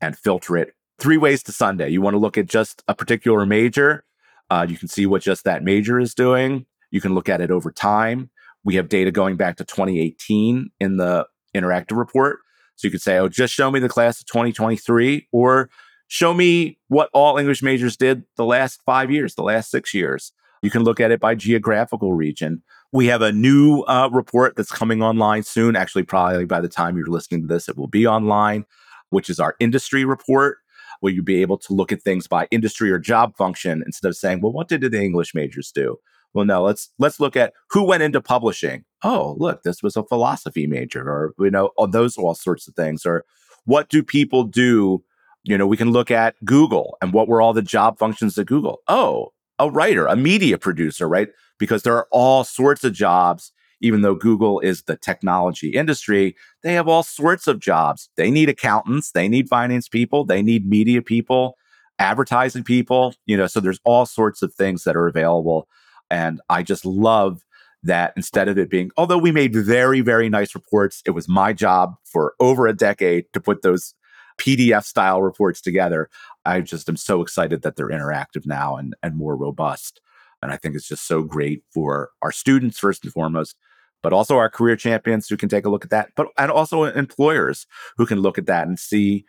and 0.00 0.16
filter 0.16 0.56
it 0.56 0.74
three 0.98 1.16
ways 1.16 1.42
to 1.42 1.52
Sunday. 1.52 1.88
You 1.88 2.00
want 2.00 2.14
to 2.14 2.18
look 2.18 2.38
at 2.38 2.46
just 2.46 2.82
a 2.88 2.94
particular 2.94 3.46
major. 3.46 4.04
Uh, 4.50 4.66
you 4.68 4.76
can 4.76 4.88
see 4.88 5.06
what 5.06 5.22
just 5.22 5.44
that 5.44 5.64
major 5.64 5.98
is 5.98 6.14
doing. 6.14 6.66
You 6.90 7.00
can 7.00 7.14
look 7.14 7.28
at 7.28 7.40
it 7.40 7.50
over 7.50 7.70
time. 7.72 8.30
We 8.64 8.76
have 8.76 8.88
data 8.88 9.10
going 9.10 9.36
back 9.36 9.56
to 9.56 9.64
2018 9.64 10.70
in 10.80 10.96
the 10.96 11.26
interactive 11.54 11.96
report. 11.96 12.38
So 12.76 12.86
you 12.86 12.90
could 12.90 13.02
say, 13.02 13.18
oh, 13.18 13.28
just 13.28 13.54
show 13.54 13.70
me 13.70 13.80
the 13.80 13.88
class 13.88 14.20
of 14.20 14.26
2023 14.26 15.28
or 15.32 15.70
show 16.08 16.34
me 16.34 16.78
what 16.88 17.10
all 17.12 17.38
English 17.38 17.62
majors 17.62 17.96
did 17.96 18.24
the 18.36 18.44
last 18.44 18.80
five 18.84 19.10
years, 19.10 19.34
the 19.34 19.42
last 19.42 19.70
six 19.70 19.94
years. 19.94 20.32
You 20.62 20.70
can 20.70 20.82
look 20.82 20.98
at 20.98 21.10
it 21.10 21.20
by 21.20 21.34
geographical 21.34 22.14
region. 22.14 22.62
We 22.92 23.06
have 23.06 23.22
a 23.22 23.32
new 23.32 23.80
uh, 23.82 24.08
report 24.12 24.56
that's 24.56 24.72
coming 24.72 25.02
online 25.02 25.42
soon. 25.42 25.76
Actually, 25.76 26.04
probably 26.04 26.46
by 26.46 26.60
the 26.60 26.68
time 26.68 26.96
you're 26.96 27.06
listening 27.06 27.42
to 27.42 27.46
this, 27.46 27.68
it 27.68 27.76
will 27.76 27.88
be 27.88 28.06
online, 28.06 28.64
which 29.10 29.28
is 29.28 29.38
our 29.38 29.56
industry 29.60 30.04
report, 30.04 30.58
where 31.04 31.12
you'll 31.12 31.22
be 31.22 31.42
able 31.42 31.58
to 31.58 31.74
look 31.74 31.92
at 31.92 32.00
things 32.00 32.26
by 32.26 32.48
industry 32.50 32.90
or 32.90 32.98
job 32.98 33.36
function 33.36 33.82
instead 33.84 34.08
of 34.08 34.16
saying, 34.16 34.40
well, 34.40 34.54
what 34.54 34.68
did 34.68 34.80
the 34.80 35.02
English 35.02 35.34
majors 35.34 35.70
do? 35.70 35.98
Well, 36.32 36.46
no, 36.46 36.62
let's 36.62 36.88
let's 36.98 37.20
look 37.20 37.36
at 37.36 37.52
who 37.68 37.84
went 37.84 38.02
into 38.02 38.22
publishing. 38.22 38.86
Oh, 39.02 39.36
look, 39.38 39.64
this 39.64 39.82
was 39.82 39.98
a 39.98 40.02
philosophy 40.02 40.66
major, 40.66 41.02
or 41.02 41.34
you 41.38 41.50
know, 41.50 41.72
all 41.76 41.88
those 41.88 42.16
all 42.16 42.34
sorts 42.34 42.66
of 42.66 42.74
things. 42.74 43.04
Or 43.04 43.26
what 43.66 43.90
do 43.90 44.02
people 44.02 44.44
do? 44.44 45.04
You 45.42 45.58
know, 45.58 45.66
we 45.66 45.76
can 45.76 45.90
look 45.90 46.10
at 46.10 46.42
Google 46.42 46.96
and 47.02 47.12
what 47.12 47.28
were 47.28 47.42
all 47.42 47.52
the 47.52 47.60
job 47.60 47.98
functions 47.98 48.38
at 48.38 48.46
Google. 48.46 48.80
Oh, 48.88 49.34
a 49.58 49.70
writer, 49.70 50.06
a 50.06 50.16
media 50.16 50.56
producer, 50.56 51.06
right? 51.06 51.28
Because 51.58 51.82
there 51.82 51.96
are 51.96 52.08
all 52.12 52.44
sorts 52.44 52.82
of 52.82 52.94
jobs. 52.94 53.52
Even 53.80 54.02
though 54.02 54.14
Google 54.14 54.60
is 54.60 54.82
the 54.82 54.96
technology 54.96 55.70
industry, 55.70 56.36
they 56.62 56.74
have 56.74 56.88
all 56.88 57.02
sorts 57.02 57.46
of 57.46 57.60
jobs. 57.60 58.08
They 58.16 58.30
need 58.30 58.48
accountants, 58.48 59.12
they 59.12 59.28
need 59.28 59.48
finance 59.48 59.88
people, 59.88 60.24
they 60.24 60.42
need 60.42 60.66
media 60.66 61.02
people, 61.02 61.56
advertising 61.98 62.64
people, 62.64 63.14
you 63.26 63.36
know, 63.36 63.46
so 63.46 63.60
there's 63.60 63.80
all 63.84 64.06
sorts 64.06 64.42
of 64.42 64.54
things 64.54 64.84
that 64.84 64.96
are 64.96 65.06
available 65.06 65.68
and 66.10 66.40
I 66.48 66.62
just 66.62 66.84
love 66.84 67.44
that 67.82 68.12
instead 68.16 68.48
of 68.48 68.56
it 68.56 68.70
being, 68.70 68.90
although 68.96 69.18
we 69.18 69.32
made 69.32 69.54
very, 69.54 70.00
very 70.00 70.28
nice 70.28 70.54
reports, 70.54 71.02
it 71.04 71.10
was 71.10 71.28
my 71.28 71.52
job 71.52 71.96
for 72.04 72.34
over 72.40 72.66
a 72.66 72.72
decade 72.72 73.26
to 73.32 73.40
put 73.40 73.62
those 73.62 73.94
PDF 74.38 74.84
style 74.84 75.22
reports 75.22 75.60
together. 75.60 76.08
I 76.44 76.60
just 76.60 76.88
am 76.88 76.96
so 76.96 77.20
excited 77.20 77.62
that 77.62 77.76
they're 77.76 77.88
interactive 77.88 78.46
now 78.46 78.76
and, 78.76 78.94
and 79.02 79.16
more 79.16 79.36
robust. 79.36 80.00
And 80.44 80.52
I 80.52 80.56
think 80.56 80.76
it's 80.76 80.86
just 80.86 81.08
so 81.08 81.22
great 81.22 81.62
for 81.72 82.10
our 82.22 82.30
students, 82.30 82.78
first 82.78 83.02
and 83.02 83.12
foremost, 83.12 83.56
but 84.02 84.12
also 84.12 84.36
our 84.36 84.50
career 84.50 84.76
champions 84.76 85.26
who 85.26 85.36
can 85.36 85.48
take 85.48 85.64
a 85.64 85.70
look 85.70 85.84
at 85.84 85.90
that, 85.90 86.10
but 86.14 86.28
and 86.38 86.50
also 86.50 86.84
employers 86.84 87.66
who 87.96 88.04
can 88.04 88.20
look 88.20 88.36
at 88.36 88.46
that 88.46 88.68
and 88.68 88.78
see, 88.78 89.24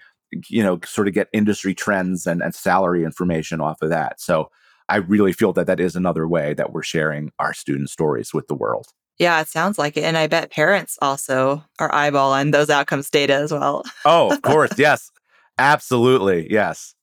you 0.49 0.61
know, 0.61 0.79
sort 0.85 1.07
of 1.07 1.13
get 1.13 1.29
industry 1.31 1.73
trends 1.73 2.27
and, 2.27 2.41
and 2.41 2.53
salary 2.53 3.05
information 3.05 3.61
off 3.61 3.81
of 3.81 3.89
that. 3.89 4.19
So 4.19 4.51
I 4.89 4.97
really 4.97 5.31
feel 5.31 5.53
that 5.53 5.67
that 5.67 5.79
is 5.79 5.95
another 5.95 6.27
way 6.27 6.53
that 6.53 6.73
we're 6.73 6.83
sharing 6.83 7.31
our 7.39 7.53
student 7.53 7.89
stories 7.89 8.33
with 8.33 8.47
the 8.47 8.55
world. 8.55 8.87
Yeah, 9.17 9.39
it 9.39 9.47
sounds 9.47 9.79
like 9.79 9.95
it. 9.95 10.03
And 10.03 10.17
I 10.17 10.27
bet 10.27 10.51
parents 10.51 10.97
also 11.01 11.63
are 11.79 11.89
eyeballing 11.91 12.51
those 12.51 12.69
outcomes 12.69 13.09
data 13.09 13.35
as 13.35 13.53
well. 13.53 13.83
oh, 14.03 14.33
of 14.33 14.41
course. 14.41 14.77
Yes. 14.77 15.11
Absolutely. 15.57 16.51
Yes. 16.51 16.94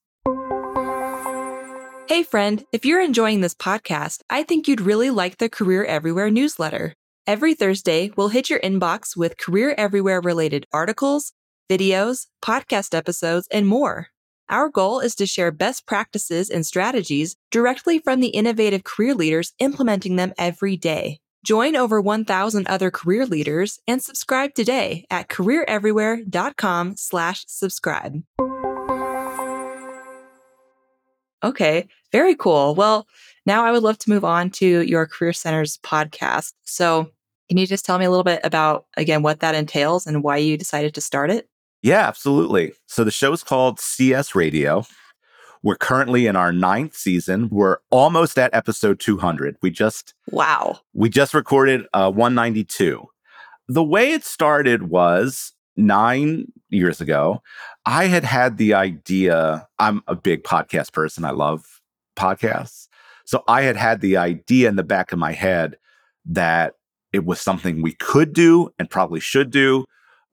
Hey, 2.12 2.24
friend, 2.24 2.62
if 2.72 2.84
you're 2.84 3.00
enjoying 3.00 3.40
this 3.40 3.54
podcast, 3.54 4.20
I 4.28 4.42
think 4.42 4.68
you'd 4.68 4.82
really 4.82 5.08
like 5.08 5.38
the 5.38 5.48
Career 5.48 5.82
Everywhere 5.82 6.30
newsletter. 6.30 6.92
Every 7.26 7.54
Thursday, 7.54 8.10
we'll 8.14 8.28
hit 8.28 8.50
your 8.50 8.60
inbox 8.60 9.16
with 9.16 9.38
Career 9.38 9.74
Everywhere 9.78 10.20
related 10.20 10.66
articles, 10.74 11.32
videos, 11.70 12.26
podcast 12.44 12.94
episodes, 12.94 13.48
and 13.50 13.66
more. 13.66 14.08
Our 14.50 14.68
goal 14.68 15.00
is 15.00 15.14
to 15.14 15.26
share 15.26 15.50
best 15.50 15.86
practices 15.86 16.50
and 16.50 16.66
strategies 16.66 17.34
directly 17.50 17.98
from 17.98 18.20
the 18.20 18.28
innovative 18.28 18.84
career 18.84 19.14
leaders 19.14 19.54
implementing 19.58 20.16
them 20.16 20.34
every 20.36 20.76
day. 20.76 21.18
Join 21.46 21.76
over 21.76 21.98
1,000 21.98 22.66
other 22.66 22.90
career 22.90 23.24
leaders 23.24 23.78
and 23.88 24.02
subscribe 24.02 24.52
today 24.52 25.06
at 25.10 25.28
careereverywhere.com 25.28 26.96
slash 26.98 27.46
subscribe. 27.48 28.22
Okay, 31.45 31.88
very 32.12 32.34
cool. 32.34 32.74
Well, 32.74 33.07
Now, 33.45 33.64
I 33.64 33.72
would 33.72 33.82
love 33.82 33.99
to 33.99 34.11
move 34.11 34.24
on 34.24 34.51
to 34.51 34.82
your 34.82 35.05
Career 35.07 35.32
Centers 35.32 35.78
podcast. 35.78 36.53
So, 36.62 37.11
can 37.49 37.59
you 37.59 37.66
just 37.66 37.84
tell 37.84 37.99
me 37.99 38.05
a 38.05 38.11
little 38.11 38.22
bit 38.24 38.40
about, 38.45 38.86
again, 38.97 39.22
what 39.22 39.40
that 39.40 39.57
entails 39.57 40.07
and 40.07 40.22
why 40.22 40.36
you 40.36 40.57
decided 40.57 40.95
to 40.95 41.01
start 41.01 41.30
it? 41.30 41.49
Yeah, 41.82 42.07
absolutely. 42.07 42.74
So, 42.86 43.03
the 43.03 43.11
show 43.11 43.32
is 43.32 43.43
called 43.43 43.80
CS 43.80 44.36
Radio. 44.36 44.84
We're 45.64 45.76
currently 45.76 46.26
in 46.28 46.36
our 46.36 46.53
ninth 46.53 46.95
season. 46.95 47.49
We're 47.51 47.78
almost 47.90 48.38
at 48.38 48.55
episode 48.55 49.01
200. 49.01 49.57
We 49.62 49.70
just 49.70 50.14
wow. 50.30 50.80
We 50.93 51.09
just 51.09 51.34
recorded 51.34 51.86
uh, 51.93 52.11
192. 52.11 53.05
The 53.68 53.84
way 53.84 54.12
it 54.12 54.24
started 54.24 54.84
was 54.84 55.53
nine 55.76 56.46
years 56.68 57.00
ago. 57.00 57.42
I 57.86 58.06
had 58.06 58.24
had 58.24 58.58
the 58.58 58.74
idea. 58.74 59.66
I'm 59.78 60.02
a 60.06 60.14
big 60.14 60.44
podcast 60.44 60.92
person. 60.92 61.24
I 61.24 61.30
love 61.30 61.80
podcasts. 62.16 62.88
So 63.24 63.42
I 63.48 63.62
had 63.62 63.76
had 63.76 64.00
the 64.00 64.16
idea 64.16 64.68
in 64.68 64.76
the 64.76 64.82
back 64.82 65.12
of 65.12 65.18
my 65.18 65.32
head 65.32 65.76
that 66.26 66.74
it 67.12 67.24
was 67.24 67.40
something 67.40 67.82
we 67.82 67.92
could 67.92 68.32
do 68.32 68.70
and 68.78 68.90
probably 68.90 69.20
should 69.20 69.50
do, 69.50 69.84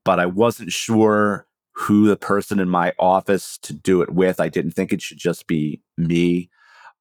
but 0.05 0.19
I 0.19 0.25
wasn't 0.25 0.71
sure 0.71 1.45
who 1.73 2.07
the 2.07 2.17
person 2.17 2.59
in 2.59 2.69
my 2.69 2.93
office 2.99 3.57
to 3.59 3.73
do 3.73 4.01
it 4.01 4.11
with. 4.11 4.39
I 4.39 4.49
didn't 4.49 4.71
think 4.71 4.91
it 4.91 5.01
should 5.01 5.17
just 5.17 5.47
be 5.47 5.81
me. 5.97 6.49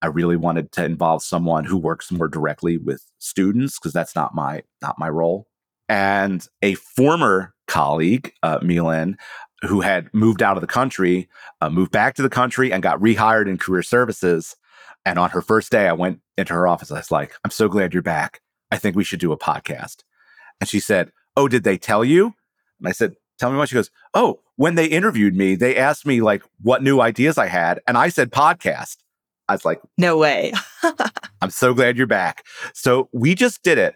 I 0.03 0.07
really 0.07 0.37
wanted 0.37 0.71
to 0.73 0.85
involve 0.85 1.23
someone 1.23 1.65
who 1.65 1.77
works 1.77 2.13
more 2.13 2.29
directly 2.29 2.79
with 2.79 3.05
students 3.19 3.79
because 3.79 3.93
that's 3.93 4.15
not 4.15 4.35
my 4.35 4.63
not 4.81 4.99
my 4.99 5.09
role. 5.09 5.49
And 5.89 6.47
a 6.63 6.75
former 6.75 7.55
colleague, 7.67 8.33
uh, 8.43 8.59
Milan, 8.63 9.17
who 9.63 9.81
had 9.81 10.13
moved 10.13 10.43
out 10.43 10.57
of 10.57 10.61
the 10.61 10.67
country, 10.67 11.29
uh, 11.61 11.71
moved 11.71 11.91
back 11.91 12.15
to 12.15 12.23
the 12.23 12.29
country 12.29 12.73
and 12.73 12.83
got 12.83 13.01
rehired 13.01 13.49
in 13.49 13.59
career 13.59 13.83
services. 13.83 14.57
And 15.05 15.19
on 15.19 15.31
her 15.31 15.41
first 15.41 15.71
day, 15.71 15.89
I 15.89 15.93
went 15.93 16.21
into 16.37 16.53
her 16.55 16.67
office. 16.67 16.91
I 16.91 16.99
was 16.99 17.11
like, 17.11 17.35
I'm 17.45 17.51
so 17.51 17.69
glad 17.69 17.93
you're 17.95 18.03
back. 18.03 18.41
I 18.71 18.77
think 18.77 18.97
we 18.97 19.05
should 19.05 19.21
do 19.21 19.33
a 19.33 19.39
podcast. 19.39 20.03
And 20.61 20.69
she 20.69 20.81
said, 20.81 21.13
Oh, 21.37 21.49
did 21.49 21.65
they 21.65 21.79
tell 21.79 22.05
you? 22.05 22.35
And 22.79 22.89
I 22.89 22.93
said, 22.93 23.17
Tell 23.39 23.51
me 23.51 23.57
what. 23.57 23.69
She 23.69 23.75
goes, 23.75 23.91
Oh, 24.15 24.41
when 24.57 24.75
they 24.75 24.87
interviewed 24.87 25.37
me, 25.37 25.55
they 25.55 25.77
asked 25.77 26.07
me 26.07 26.21
like 26.21 26.43
what 26.61 26.83
new 26.83 27.01
ideas 27.01 27.39
I 27.39 27.47
had. 27.47 27.81
And 27.87 27.97
I 27.97 28.09
said 28.09 28.31
podcast. 28.31 28.97
I 29.49 29.53
was 29.55 29.65
like, 29.65 29.81
No 29.97 30.19
way. 30.19 30.53
I'm 31.41 31.51
so 31.51 31.75
glad 31.75 31.97
you're 31.97 32.07
back. 32.07 32.45
So 32.75 33.09
we 33.13 33.35
just 33.35 33.63
did 33.63 33.79
it. 33.79 33.95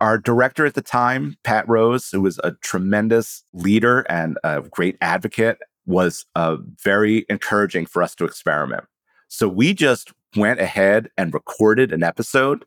Our 0.00 0.16
director 0.16 0.64
at 0.64 0.74
the 0.74 0.82
time, 0.82 1.36
Pat 1.42 1.68
Rose, 1.68 2.10
who 2.10 2.20
was 2.20 2.38
a 2.44 2.52
tremendous 2.62 3.42
leader 3.52 4.00
and 4.08 4.38
a 4.44 4.62
great 4.62 4.96
advocate, 5.00 5.58
was 5.86 6.24
uh, 6.36 6.56
very 6.84 7.26
encouraging 7.28 7.86
for 7.86 8.02
us 8.02 8.14
to 8.16 8.24
experiment. 8.24 8.84
So 9.28 9.48
we 9.48 9.74
just 9.74 10.12
went 10.36 10.60
ahead 10.60 11.10
and 11.16 11.34
recorded 11.34 11.92
an 11.92 12.02
episode. 12.02 12.64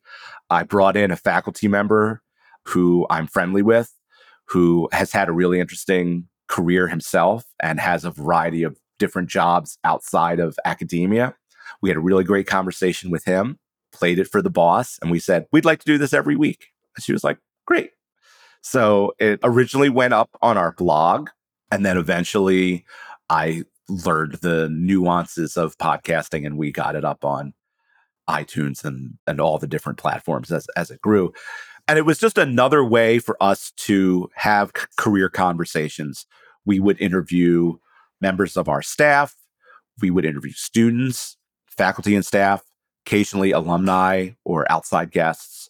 I 0.50 0.64
brought 0.64 0.98
in 0.98 1.12
a 1.12 1.16
faculty 1.16 1.68
member 1.68 2.22
who 2.68 3.08
I'm 3.10 3.28
friendly 3.28 3.62
with, 3.62 3.94
who 4.46 4.90
has 4.92 5.12
had 5.12 5.30
a 5.30 5.34
really 5.34 5.60
interesting 5.60 6.28
career 6.48 6.88
himself 6.88 7.46
and 7.62 7.80
has 7.80 8.04
a 8.04 8.12
variety 8.12 8.64
of 8.64 8.78
different 9.00 9.30
jobs 9.30 9.78
outside 9.84 10.40
of 10.40 10.58
academia. 10.66 11.36
We 11.82 11.90
had 11.90 11.98
a 11.98 12.02
really 12.02 12.24
great 12.24 12.46
conversation 12.46 13.10
with 13.10 13.24
him, 13.24 13.58
played 13.94 14.20
it 14.20 14.28
for 14.28 14.42
the 14.42 14.50
boss, 14.50 15.00
and 15.02 15.10
we 15.10 15.20
said, 15.20 15.46
We'd 15.52 15.66
like 15.66 15.80
to 15.80 15.86
do 15.86 15.98
this 15.98 16.14
every 16.14 16.36
week. 16.36 16.68
She 17.00 17.14
was 17.14 17.24
like, 17.24 17.38
Great. 17.66 17.92
So 18.62 19.14
it 19.20 19.40
originally 19.44 19.90
went 19.90 20.14
up 20.14 20.30
on 20.42 20.58
our 20.58 20.72
blog. 20.74 21.30
And 21.72 21.86
then 21.86 21.98
eventually 21.98 22.86
I 23.30 23.64
learned 23.88 24.36
the 24.36 24.70
nuances 24.70 25.58
of 25.58 25.78
podcasting 25.78 26.46
and 26.46 26.58
we 26.58 26.72
got 26.72 26.96
it 26.96 27.06
up 27.06 27.26
on 27.26 27.54
iTunes 28.30 28.84
and 28.86 29.18
and 29.28 29.42
all 29.42 29.58
the 29.58 29.68
different 29.68 29.98
platforms 29.98 30.52
as 30.52 30.68
as 30.78 30.92
it 30.92 31.02
grew. 31.02 31.34
And 31.88 31.98
it 31.98 32.04
was 32.04 32.20
just 32.20 32.38
another 32.38 32.84
way 32.86 33.20
for 33.20 33.36
us 33.42 33.72
to 33.78 34.30
have 34.36 34.72
career 34.98 35.30
conversations. 35.30 36.26
We 36.66 36.80
would 36.80 37.02
interview 37.02 37.78
members 38.22 38.56
of 38.56 38.70
our 38.70 38.82
staff, 38.82 39.36
we 40.00 40.12
would 40.12 40.26
interview 40.26 40.52
students, 40.52 41.38
faculty 41.68 42.16
and 42.16 42.26
staff, 42.26 42.64
occasionally 43.06 43.52
alumni 43.52 44.30
or 44.46 44.72
outside 44.72 45.12
guests. 45.12 45.61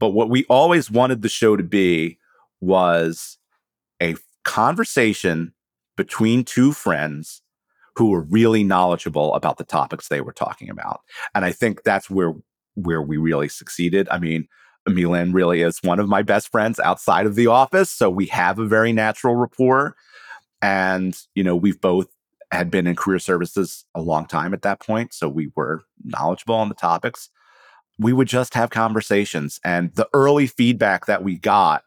But 0.00 0.10
what 0.10 0.30
we 0.30 0.44
always 0.46 0.90
wanted 0.90 1.22
the 1.22 1.28
show 1.28 1.56
to 1.56 1.62
be 1.62 2.18
was 2.60 3.38
a 4.02 4.16
conversation 4.44 5.52
between 5.96 6.44
two 6.44 6.72
friends 6.72 7.42
who 7.96 8.10
were 8.10 8.22
really 8.22 8.64
knowledgeable 8.64 9.34
about 9.34 9.58
the 9.58 9.64
topics 9.64 10.08
they 10.08 10.22
were 10.22 10.32
talking 10.32 10.70
about. 10.70 11.02
And 11.34 11.44
I 11.44 11.52
think 11.52 11.82
that's 11.84 12.10
where 12.10 12.32
where 12.74 13.02
we 13.02 13.18
really 13.18 13.48
succeeded. 13.48 14.08
I 14.10 14.18
mean, 14.18 14.48
Milan 14.88 15.32
really 15.32 15.60
is 15.60 15.78
one 15.82 16.00
of 16.00 16.08
my 16.08 16.22
best 16.22 16.50
friends 16.50 16.80
outside 16.80 17.26
of 17.26 17.34
the 17.34 17.48
office, 17.48 17.90
so 17.90 18.08
we 18.08 18.26
have 18.26 18.58
a 18.58 18.66
very 18.66 18.92
natural 18.92 19.36
rapport. 19.36 19.94
And 20.62 21.18
you 21.34 21.44
know, 21.44 21.56
we've 21.56 21.80
both 21.80 22.08
had 22.52 22.70
been 22.70 22.86
in 22.86 22.96
career 22.96 23.18
services 23.18 23.84
a 23.94 24.00
long 24.00 24.26
time 24.26 24.54
at 24.54 24.62
that 24.62 24.80
point, 24.80 25.12
so 25.12 25.28
we 25.28 25.50
were 25.54 25.82
knowledgeable 26.02 26.54
on 26.54 26.68
the 26.68 26.74
topics. 26.74 27.28
We 28.00 28.12
would 28.12 28.28
just 28.28 28.54
have 28.54 28.70
conversations, 28.70 29.60
and 29.64 29.94
the 29.94 30.08
early 30.14 30.46
feedback 30.46 31.06
that 31.06 31.22
we 31.22 31.38
got 31.38 31.84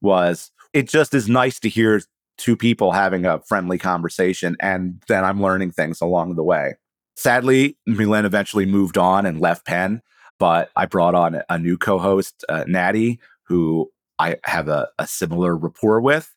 was 0.00 0.50
it 0.72 0.88
just 0.88 1.14
is 1.14 1.28
nice 1.28 1.58
to 1.60 1.68
hear 1.68 2.00
two 2.36 2.56
people 2.56 2.92
having 2.92 3.24
a 3.24 3.40
friendly 3.40 3.78
conversation 3.78 4.56
and 4.60 5.02
then 5.08 5.24
I'm 5.24 5.40
learning 5.40 5.72
things 5.72 6.00
along 6.00 6.34
the 6.34 6.44
way. 6.44 6.74
Sadly, 7.16 7.78
Milan 7.86 8.26
eventually 8.26 8.66
moved 8.66 8.98
on 8.98 9.24
and 9.24 9.40
left 9.40 9.64
Penn, 9.64 10.02
but 10.38 10.70
I 10.76 10.84
brought 10.84 11.14
on 11.14 11.40
a 11.48 11.58
new 11.58 11.78
co-host, 11.78 12.44
uh, 12.48 12.64
Natty, 12.66 13.20
who 13.44 13.90
I 14.18 14.36
have 14.44 14.68
a, 14.68 14.88
a 14.98 15.06
similar 15.06 15.56
rapport 15.56 16.00
with, 16.00 16.34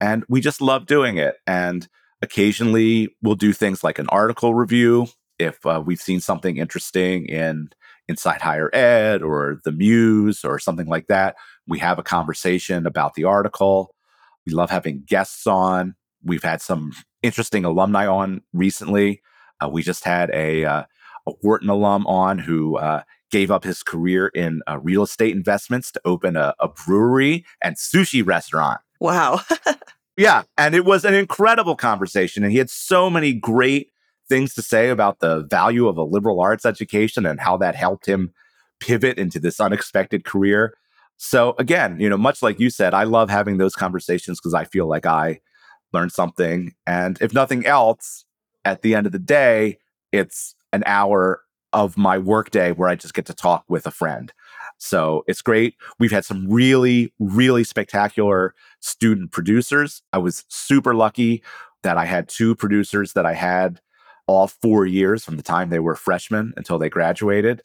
and 0.00 0.24
we 0.28 0.42
just 0.42 0.60
love 0.60 0.84
doing 0.84 1.16
it. 1.16 1.36
And 1.46 1.88
occasionally, 2.20 3.08
we'll 3.22 3.36
do 3.36 3.54
things 3.54 3.82
like 3.82 3.98
an 3.98 4.08
article 4.10 4.54
review 4.54 5.06
if 5.38 5.64
uh, 5.64 5.82
we've 5.84 6.00
seen 6.00 6.20
something 6.20 6.58
interesting 6.58 7.26
in 7.26 7.70
Inside 8.08 8.40
Higher 8.40 8.74
Ed 8.74 9.22
or 9.22 9.60
the 9.64 9.72
Muse 9.72 10.44
or 10.44 10.58
something 10.58 10.86
like 10.86 11.06
that. 11.08 11.36
We 11.66 11.78
have 11.80 11.98
a 11.98 12.02
conversation 12.02 12.86
about 12.86 13.14
the 13.14 13.24
article. 13.24 13.94
We 14.46 14.52
love 14.52 14.70
having 14.70 15.04
guests 15.06 15.46
on. 15.46 15.94
We've 16.24 16.42
had 16.42 16.62
some 16.62 16.92
interesting 17.22 17.64
alumni 17.64 18.06
on 18.06 18.42
recently. 18.52 19.20
Uh, 19.62 19.68
we 19.68 19.82
just 19.82 20.04
had 20.04 20.30
a, 20.30 20.64
uh, 20.64 20.84
a 21.26 21.32
Wharton 21.42 21.68
alum 21.68 22.06
on 22.06 22.38
who 22.38 22.78
uh, 22.78 23.02
gave 23.30 23.50
up 23.50 23.64
his 23.64 23.82
career 23.82 24.28
in 24.28 24.62
uh, 24.68 24.78
real 24.78 25.02
estate 25.02 25.34
investments 25.36 25.92
to 25.92 26.00
open 26.04 26.36
a, 26.36 26.54
a 26.58 26.68
brewery 26.68 27.44
and 27.62 27.76
sushi 27.76 28.26
restaurant. 28.26 28.80
Wow. 29.00 29.40
yeah. 30.16 30.42
And 30.56 30.74
it 30.74 30.84
was 30.84 31.04
an 31.04 31.14
incredible 31.14 31.76
conversation. 31.76 32.42
And 32.42 32.52
he 32.52 32.58
had 32.58 32.70
so 32.70 33.10
many 33.10 33.32
great 33.34 33.90
things 34.28 34.54
to 34.54 34.62
say 34.62 34.90
about 34.90 35.20
the 35.20 35.44
value 35.44 35.88
of 35.88 35.96
a 35.96 36.02
liberal 36.02 36.40
arts 36.40 36.66
education 36.66 37.26
and 37.26 37.40
how 37.40 37.56
that 37.56 37.74
helped 37.74 38.06
him 38.06 38.32
pivot 38.80 39.18
into 39.18 39.40
this 39.40 39.60
unexpected 39.60 40.24
career. 40.24 40.74
So 41.16 41.54
again, 41.58 41.98
you 41.98 42.08
know, 42.08 42.16
much 42.16 42.42
like 42.42 42.60
you 42.60 42.70
said, 42.70 42.94
I 42.94 43.04
love 43.04 43.28
having 43.28 43.58
those 43.58 43.74
conversations 43.74 44.38
because 44.38 44.54
I 44.54 44.64
feel 44.64 44.86
like 44.86 45.06
I 45.06 45.40
learned 45.92 46.12
something. 46.12 46.74
And 46.86 47.18
if 47.20 47.32
nothing 47.32 47.66
else, 47.66 48.24
at 48.64 48.82
the 48.82 48.94
end 48.94 49.06
of 49.06 49.12
the 49.12 49.18
day, 49.18 49.78
it's 50.12 50.54
an 50.72 50.82
hour 50.86 51.42
of 51.72 51.96
my 51.96 52.18
workday 52.18 52.72
where 52.72 52.88
I 52.88 52.94
just 52.94 53.14
get 53.14 53.26
to 53.26 53.34
talk 53.34 53.64
with 53.68 53.86
a 53.86 53.90
friend. 53.90 54.32
So 54.78 55.24
it's 55.26 55.42
great. 55.42 55.74
We've 55.98 56.12
had 56.12 56.24
some 56.24 56.48
really, 56.48 57.12
really 57.18 57.64
spectacular 57.64 58.54
student 58.80 59.32
producers. 59.32 60.02
I 60.12 60.18
was 60.18 60.44
super 60.48 60.94
lucky 60.94 61.42
that 61.82 61.96
I 61.96 62.04
had 62.04 62.28
two 62.28 62.54
producers 62.54 63.12
that 63.14 63.26
I 63.26 63.34
had 63.34 63.80
all 64.28 64.46
four 64.46 64.86
years 64.86 65.24
from 65.24 65.36
the 65.36 65.42
time 65.42 65.70
they 65.70 65.78
were 65.80 65.96
freshmen 65.96 66.52
until 66.56 66.78
they 66.78 66.90
graduated. 66.90 67.62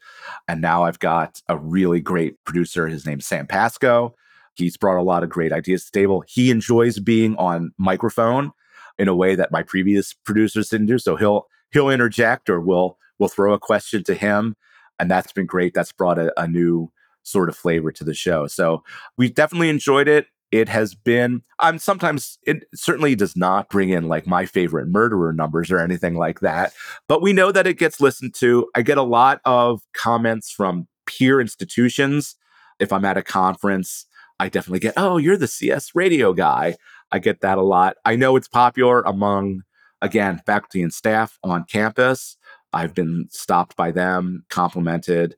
And 0.47 0.61
now 0.61 0.86
I've 0.86 0.99
got 0.99 1.41
a 1.47 1.57
really 1.57 1.99
great 1.99 2.43
producer. 2.45 2.88
His 2.88 3.05
name's 3.05 3.28
Sam 3.28 3.45
Pasco. 3.45 4.16
He's 4.55 4.78
brought 4.78 4.99
a 4.99 5.03
lot 5.03 5.24
of 5.24 5.30
great 5.30 5.51
ideas 5.51 5.86
to 5.86 5.91
the 5.91 5.99
table. 5.99 6.24
He 6.28 6.49
enjoys 6.49 6.99
being 6.99 7.36
on 7.36 7.74
microphone 7.78 8.51
in 8.97 9.07
a 9.07 9.16
way 9.16 9.36
that 9.36 9.51
my 9.51 9.61
previous 9.61 10.14
producers 10.14 10.70
didn't 10.70 10.88
do. 10.88 10.97
So 10.97 11.16
he'll 11.16 11.47
he'll 11.72 11.89
interject 11.89 12.49
or 12.49 12.61
we'll 12.61 12.97
we'll 13.20 13.30
throw 13.30 13.53
a 13.53 13.59
question 13.59 14.03
to 14.05 14.14
him. 14.14 14.55
And 14.99 15.11
that's 15.11 15.34
been 15.34 15.45
great. 15.45 15.74
That's 15.74 15.91
brought 15.91 16.18
a, 16.18 16.32
a 16.39 16.47
new 16.47 16.91
sort 17.24 17.49
of 17.49 17.57
flavor 17.57 17.91
to 17.91 18.03
the 18.03 18.14
show. 18.14 18.47
So 18.47 18.84
we've 19.18 19.34
definitely 19.34 19.70
enjoyed 19.70 20.07
it 20.07 20.28
it 20.54 20.70
has 20.70 20.93
been 20.93 21.41
i'm 21.58 21.80
sometimes 21.80 22.38
it 22.43 22.66
certainly 22.76 23.16
does 23.16 23.36
not 23.36 23.70
bring 23.70 23.89
in 23.89 24.08
like 24.08 24.28
My 24.28 24.45
Favorite 24.45 24.88
Murder 24.88 25.34
numbers 25.34 25.72
or 25.72 25.80
anything 25.80 26.16
like 26.16 26.41
that 26.41 26.74
but 27.08 27.24
we 27.24 27.34
know 27.34 27.51
that 27.51 27.66
it 27.66 27.80
gets 27.80 27.99
listened 27.99 28.36
to. 28.36 28.70
I 28.76 28.84
get 28.84 28.99
a 28.99 29.04
lot 29.04 29.41
of 29.45 29.82
comments 29.93 30.51
from 30.51 30.88
peer 31.08 31.41
institutions. 31.41 32.36
If 32.80 32.93
i'm 32.93 33.04
at 33.04 33.18
a 33.18 33.24
conference 33.24 34.06
i 34.39 34.47
definitely 34.47 34.80
get 34.80 34.93
oh 34.95 35.18
you're 35.18 35.38
the 35.38 35.47
cs 35.47 35.95
radio 35.95 36.34
guy. 36.34 36.76
I 37.12 37.18
get 37.18 37.41
that 37.41 37.58
a 37.58 37.64
lot. 37.64 37.97
I 38.06 38.16
know 38.16 38.36
it's 38.36 38.47
popular 38.47 39.01
among 39.01 39.64
again 40.04 40.39
faculty 40.45 40.84
and 40.84 40.93
staff 40.93 41.39
on 41.43 41.66
campus. 41.66 42.38
I've 42.72 42.93
been 42.93 43.28
stopped 43.32 43.76
by 43.76 43.89
them 43.89 44.45
complimented 44.49 45.36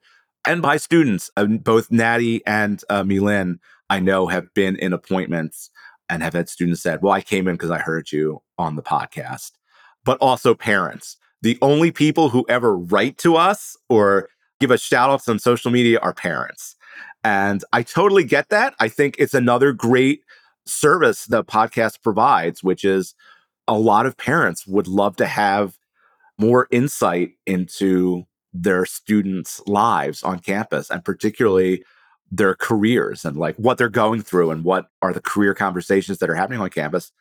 and 0.48 0.62
by 0.62 0.78
students. 0.78 1.30
Uh, 1.36 1.46
both 1.46 1.92
Natty 1.92 2.46
and 2.46 2.82
uh, 2.90 3.04
Milan, 3.04 3.60
I 3.90 4.00
know, 4.00 4.28
have 4.28 4.54
been 4.54 4.76
in 4.76 4.94
appointments 4.94 5.70
and 6.10 6.22
have 6.24 6.34
had 6.34 6.50
students 6.50 6.82
said, 6.82 7.02
Well, 7.02 7.14
I 7.14 7.22
came 7.22 7.48
in 7.48 7.56
because 7.56 7.72
I 7.72 7.80
heard 7.80 8.12
you 8.12 8.42
on 8.58 8.76
the 8.76 8.84
podcast, 8.84 9.52
but 10.04 10.18
also 10.20 10.54
parents. 10.54 11.18
The 11.42 11.58
only 11.62 11.92
people 11.92 12.30
who 12.30 12.46
ever 12.50 12.78
write 12.78 13.18
to 13.20 13.36
us 13.36 13.78
or 13.90 14.30
give 14.60 14.72
us 14.72 14.82
shout 14.82 15.10
outs 15.10 15.28
on 15.28 15.40
social 15.40 15.72
media 15.72 16.00
are 16.00 16.14
parents. 16.14 16.76
And 17.24 17.64
I 17.74 17.84
totally 17.84 18.24
get 18.24 18.50
that. 18.50 18.76
I 18.80 18.88
think 18.88 19.16
it's 19.18 19.34
another 19.34 19.74
great 19.74 20.22
service 20.66 21.26
the 21.26 21.44
podcast 21.44 22.02
provides, 22.02 22.64
which 22.64 22.84
is 22.84 23.14
a 23.68 23.78
lot 23.78 24.06
of 24.06 24.18
parents 24.18 24.66
would 24.68 24.88
love 24.88 25.16
to 25.18 25.26
have 25.26 25.78
more 26.38 26.68
insight 26.72 27.32
into 27.46 28.26
their 28.56 28.86
students' 28.86 29.62
lives 29.68 30.24
on 30.24 30.40
campus 30.40 30.90
and 30.90 31.04
particularly 31.04 31.84
their 32.32 32.56
careers 32.56 33.26
and 33.26 33.38
like 33.38 33.56
what 33.58 33.78
they're 33.78 33.90
going 33.90 34.22
through 34.22 34.50
and 34.50 34.64
what 34.64 34.88
are 35.02 35.14
the 35.14 35.22
career 35.22 35.54
conversations 35.54 36.20
that 36.20 36.30
are 36.30 36.36
happening 36.36 36.62
on 36.62 36.70
campus. 36.70 37.12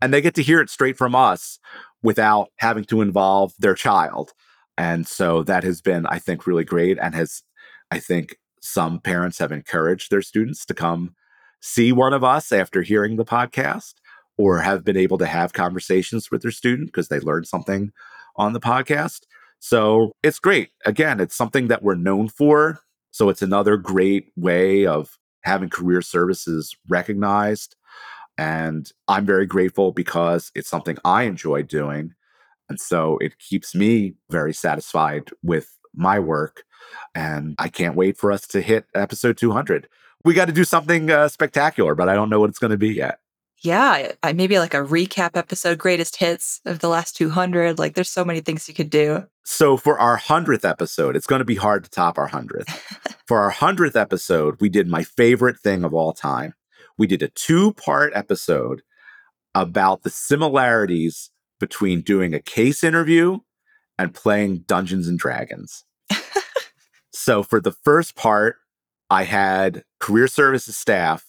And 0.00 0.12
they 0.12 0.20
get 0.20 0.34
to 0.34 0.42
hear 0.42 0.60
it 0.60 0.70
straight 0.70 0.98
from 0.98 1.14
us 1.14 1.58
without 2.02 2.48
having 2.58 2.84
to 2.84 3.00
involve 3.00 3.54
their 3.58 3.74
child. 3.74 4.32
And 4.76 5.06
so 5.06 5.42
that 5.44 5.64
has 5.64 5.80
been, 5.80 6.06
I 6.06 6.18
think, 6.18 6.46
really 6.46 6.64
great 6.64 6.98
and 6.98 7.14
has, 7.14 7.42
I 7.90 7.98
think, 7.98 8.36
some 8.60 9.00
parents 9.00 9.38
have 9.38 9.52
encouraged 9.52 10.10
their 10.10 10.22
students 10.22 10.64
to 10.66 10.74
come 10.74 11.14
see 11.60 11.92
one 11.92 12.12
of 12.12 12.24
us 12.24 12.52
after 12.52 12.82
hearing 12.82 13.16
the 13.16 13.24
podcast 13.24 13.94
or 14.36 14.60
have 14.60 14.84
been 14.84 14.96
able 14.96 15.18
to 15.18 15.26
have 15.26 15.52
conversations 15.52 16.30
with 16.30 16.42
their 16.42 16.50
student 16.50 16.88
because 16.88 17.08
they 17.08 17.20
learned 17.20 17.46
something 17.46 17.92
on 18.36 18.52
the 18.52 18.60
podcast. 18.60 19.20
So 19.64 20.10
it's 20.24 20.40
great. 20.40 20.70
Again, 20.84 21.20
it's 21.20 21.36
something 21.36 21.68
that 21.68 21.84
we're 21.84 21.94
known 21.94 22.26
for. 22.26 22.80
So 23.12 23.28
it's 23.28 23.42
another 23.42 23.76
great 23.76 24.32
way 24.34 24.86
of 24.86 25.16
having 25.42 25.70
career 25.70 26.02
services 26.02 26.76
recognized. 26.88 27.76
And 28.36 28.90
I'm 29.06 29.24
very 29.24 29.46
grateful 29.46 29.92
because 29.92 30.50
it's 30.56 30.68
something 30.68 30.98
I 31.04 31.22
enjoy 31.22 31.62
doing. 31.62 32.14
And 32.68 32.80
so 32.80 33.18
it 33.18 33.38
keeps 33.38 33.72
me 33.72 34.14
very 34.30 34.52
satisfied 34.52 35.30
with 35.44 35.78
my 35.94 36.18
work. 36.18 36.64
And 37.14 37.54
I 37.56 37.68
can't 37.68 37.94
wait 37.94 38.18
for 38.18 38.32
us 38.32 38.48
to 38.48 38.62
hit 38.62 38.86
episode 38.96 39.36
200. 39.36 39.88
We 40.24 40.34
got 40.34 40.46
to 40.46 40.52
do 40.52 40.64
something 40.64 41.08
uh, 41.08 41.28
spectacular, 41.28 41.94
but 41.94 42.08
I 42.08 42.14
don't 42.14 42.30
know 42.30 42.40
what 42.40 42.50
it's 42.50 42.58
going 42.58 42.72
to 42.72 42.76
be 42.76 42.94
yet. 42.94 43.20
Yeah, 43.62 44.12
I, 44.24 44.32
maybe 44.32 44.58
like 44.58 44.74
a 44.74 44.78
recap 44.78 45.36
episode, 45.36 45.78
greatest 45.78 46.16
hits 46.16 46.60
of 46.64 46.80
the 46.80 46.88
last 46.88 47.16
200. 47.16 47.78
Like 47.78 47.94
there's 47.94 48.10
so 48.10 48.24
many 48.24 48.40
things 48.40 48.66
you 48.68 48.74
could 48.74 48.90
do. 48.90 49.24
So 49.44 49.76
for 49.76 49.98
our 50.00 50.18
100th 50.18 50.68
episode, 50.68 51.14
it's 51.14 51.26
going 51.26 51.38
to 51.38 51.44
be 51.44 51.54
hard 51.54 51.84
to 51.84 51.90
top 51.90 52.18
our 52.18 52.28
100th. 52.28 52.68
for 53.26 53.38
our 53.38 53.52
100th 53.52 53.94
episode, 53.94 54.60
we 54.60 54.68
did 54.68 54.88
my 54.88 55.04
favorite 55.04 55.60
thing 55.60 55.84
of 55.84 55.94
all 55.94 56.12
time. 56.12 56.54
We 56.98 57.06
did 57.06 57.22
a 57.22 57.28
two 57.28 57.72
part 57.74 58.12
episode 58.16 58.82
about 59.54 60.02
the 60.02 60.10
similarities 60.10 61.30
between 61.60 62.00
doing 62.00 62.34
a 62.34 62.40
case 62.40 62.82
interview 62.82 63.38
and 63.96 64.12
playing 64.12 64.64
Dungeons 64.66 65.06
and 65.06 65.18
Dragons. 65.18 65.84
so 67.12 67.44
for 67.44 67.60
the 67.60 67.72
first 67.72 68.16
part, 68.16 68.56
I 69.08 69.22
had 69.22 69.84
career 70.00 70.26
services 70.26 70.76
staff 70.76 71.26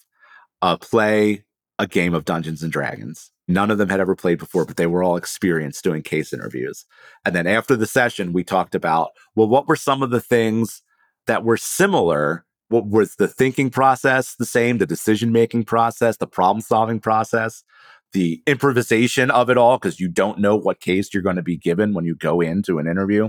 uh, 0.62 0.76
play 0.78 1.44
a 1.78 1.86
game 1.86 2.14
of 2.14 2.24
Dungeons 2.24 2.62
and 2.62 2.72
Dragons. 2.72 3.30
None 3.46 3.70
of 3.70 3.78
them 3.78 3.88
had 3.88 4.00
ever 4.00 4.16
played 4.16 4.38
before, 4.38 4.64
but 4.64 4.76
they 4.76 4.86
were 4.86 5.02
all 5.02 5.16
experienced 5.16 5.84
doing 5.84 6.02
case 6.02 6.32
interviews. 6.32 6.86
And 7.24 7.34
then 7.34 7.46
after 7.46 7.76
the 7.76 7.86
session, 7.86 8.32
we 8.32 8.44
talked 8.44 8.74
about, 8.74 9.10
well, 9.34 9.48
what 9.48 9.68
were 9.68 9.76
some 9.76 10.02
of 10.02 10.10
the 10.10 10.20
things 10.20 10.82
that 11.26 11.44
were 11.44 11.56
similar? 11.56 12.46
What 12.68 12.86
was 12.86 13.16
the 13.16 13.28
thinking 13.28 13.70
process 13.70 14.34
the 14.36 14.46
same, 14.46 14.78
the 14.78 14.86
decision 14.86 15.30
making 15.30 15.64
process, 15.64 16.16
the 16.16 16.26
problem 16.26 16.62
solving 16.62 17.00
process, 17.00 17.62
the 18.12 18.42
improvisation 18.46 19.30
of 19.30 19.50
it 19.50 19.58
all, 19.58 19.78
because 19.78 20.00
you 20.00 20.08
don't 20.08 20.38
know 20.38 20.56
what 20.56 20.80
case 20.80 21.12
you're 21.12 21.22
going 21.22 21.36
to 21.36 21.42
be 21.42 21.58
given 21.58 21.92
when 21.92 22.06
you 22.06 22.14
go 22.14 22.40
into 22.40 22.78
an 22.78 22.86
interview. 22.86 23.28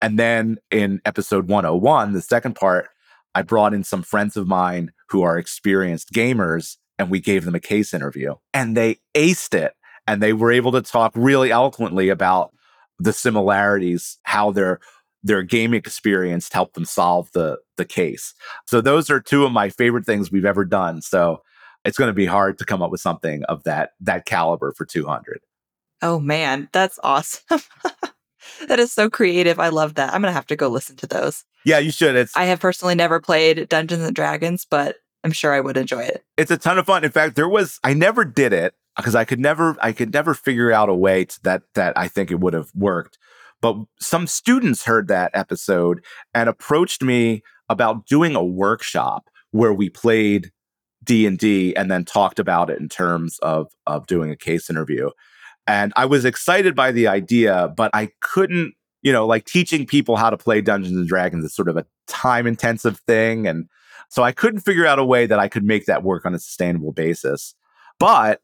And 0.00 0.18
then 0.18 0.58
in 0.70 1.00
episode 1.04 1.48
101, 1.48 2.12
the 2.12 2.22
second 2.22 2.54
part, 2.54 2.88
I 3.34 3.42
brought 3.42 3.74
in 3.74 3.84
some 3.84 4.02
friends 4.02 4.36
of 4.36 4.46
mine 4.46 4.92
who 5.08 5.22
are 5.22 5.38
experienced 5.38 6.12
gamers 6.12 6.76
and 7.02 7.10
we 7.10 7.20
gave 7.20 7.44
them 7.44 7.54
a 7.54 7.60
case 7.60 7.92
interview 7.92 8.34
and 8.54 8.76
they 8.76 8.98
aced 9.14 9.54
it 9.54 9.74
and 10.06 10.22
they 10.22 10.32
were 10.32 10.52
able 10.52 10.72
to 10.72 10.80
talk 10.80 11.12
really 11.14 11.50
eloquently 11.50 12.08
about 12.08 12.54
the 12.98 13.12
similarities 13.12 14.18
how 14.22 14.50
their 14.52 14.78
their 15.24 15.42
game 15.42 15.74
experience 15.74 16.48
helped 16.52 16.74
them 16.74 16.84
solve 16.84 17.30
the 17.32 17.58
the 17.76 17.84
case. 17.84 18.34
So 18.66 18.80
those 18.80 19.10
are 19.10 19.20
two 19.20 19.44
of 19.44 19.52
my 19.52 19.68
favorite 19.68 20.06
things 20.06 20.30
we've 20.30 20.44
ever 20.44 20.64
done 20.64 21.02
so 21.02 21.42
it's 21.84 21.98
going 21.98 22.08
to 22.08 22.14
be 22.14 22.26
hard 22.26 22.58
to 22.58 22.64
come 22.64 22.82
up 22.82 22.92
with 22.92 23.00
something 23.00 23.42
of 23.44 23.64
that 23.64 23.90
that 24.00 24.24
caliber 24.24 24.72
for 24.72 24.84
200 24.84 25.40
oh 26.00 26.20
man 26.20 26.68
that's 26.72 26.98
awesome. 27.02 27.60
That 28.66 28.80
is 28.80 28.92
so 28.92 29.08
creative 29.08 29.60
i 29.60 29.68
love 29.68 29.94
that. 29.94 30.12
I'm 30.12 30.20
going 30.20 30.30
to 30.30 30.34
have 30.34 30.46
to 30.48 30.56
go 30.56 30.68
listen 30.68 30.96
to 30.96 31.06
those. 31.06 31.44
Yeah 31.64 31.78
you 31.78 31.90
should 31.90 32.16
it's 32.16 32.36
i 32.36 32.44
have 32.44 32.60
personally 32.60 32.94
never 32.94 33.20
played 33.20 33.68
dungeons 33.68 34.04
and 34.04 34.14
dragons 34.14 34.66
but 34.68 34.96
I'm 35.24 35.32
sure 35.32 35.52
I 35.52 35.60
would 35.60 35.76
enjoy 35.76 36.02
it. 36.02 36.24
It's 36.36 36.50
a 36.50 36.56
ton 36.56 36.78
of 36.78 36.86
fun. 36.86 37.04
In 37.04 37.10
fact, 37.10 37.36
there 37.36 37.48
was 37.48 37.78
I 37.84 37.94
never 37.94 38.24
did 38.24 38.52
it 38.52 38.74
because 38.96 39.14
I 39.14 39.24
could 39.24 39.40
never 39.40 39.76
I 39.80 39.92
could 39.92 40.12
never 40.12 40.34
figure 40.34 40.72
out 40.72 40.88
a 40.88 40.94
way 40.94 41.24
to, 41.24 41.42
that 41.44 41.62
that 41.74 41.96
I 41.96 42.08
think 42.08 42.30
it 42.30 42.40
would 42.40 42.54
have 42.54 42.70
worked. 42.74 43.18
But 43.60 43.76
some 44.00 44.26
students 44.26 44.84
heard 44.84 45.08
that 45.08 45.30
episode 45.34 46.04
and 46.34 46.48
approached 46.48 47.02
me 47.02 47.42
about 47.68 48.06
doing 48.06 48.34
a 48.34 48.44
workshop 48.44 49.30
where 49.52 49.72
we 49.72 49.88
played 49.88 50.50
D&D 51.04 51.74
and 51.76 51.90
then 51.90 52.04
talked 52.04 52.38
about 52.38 52.70
it 52.70 52.80
in 52.80 52.88
terms 52.88 53.38
of 53.40 53.68
of 53.86 54.06
doing 54.06 54.30
a 54.30 54.36
case 54.36 54.68
interview. 54.68 55.10
And 55.66 55.92
I 55.94 56.06
was 56.06 56.24
excited 56.24 56.74
by 56.74 56.90
the 56.90 57.06
idea, 57.06 57.72
but 57.76 57.92
I 57.94 58.10
couldn't, 58.20 58.74
you 59.02 59.12
know, 59.12 59.26
like 59.26 59.44
teaching 59.44 59.86
people 59.86 60.16
how 60.16 60.30
to 60.30 60.36
play 60.36 60.60
Dungeons 60.60 60.96
and 60.96 61.06
Dragons 61.06 61.44
is 61.44 61.54
sort 61.54 61.68
of 61.68 61.76
a 61.76 61.86
time 62.08 62.48
intensive 62.48 62.98
thing 63.06 63.46
and 63.46 63.68
so 64.12 64.22
I 64.22 64.30
couldn't 64.30 64.60
figure 64.60 64.84
out 64.84 64.98
a 64.98 65.04
way 65.06 65.24
that 65.24 65.38
I 65.38 65.48
could 65.48 65.64
make 65.64 65.86
that 65.86 66.02
work 66.02 66.26
on 66.26 66.34
a 66.34 66.38
sustainable 66.38 66.92
basis. 66.92 67.54
But 67.98 68.42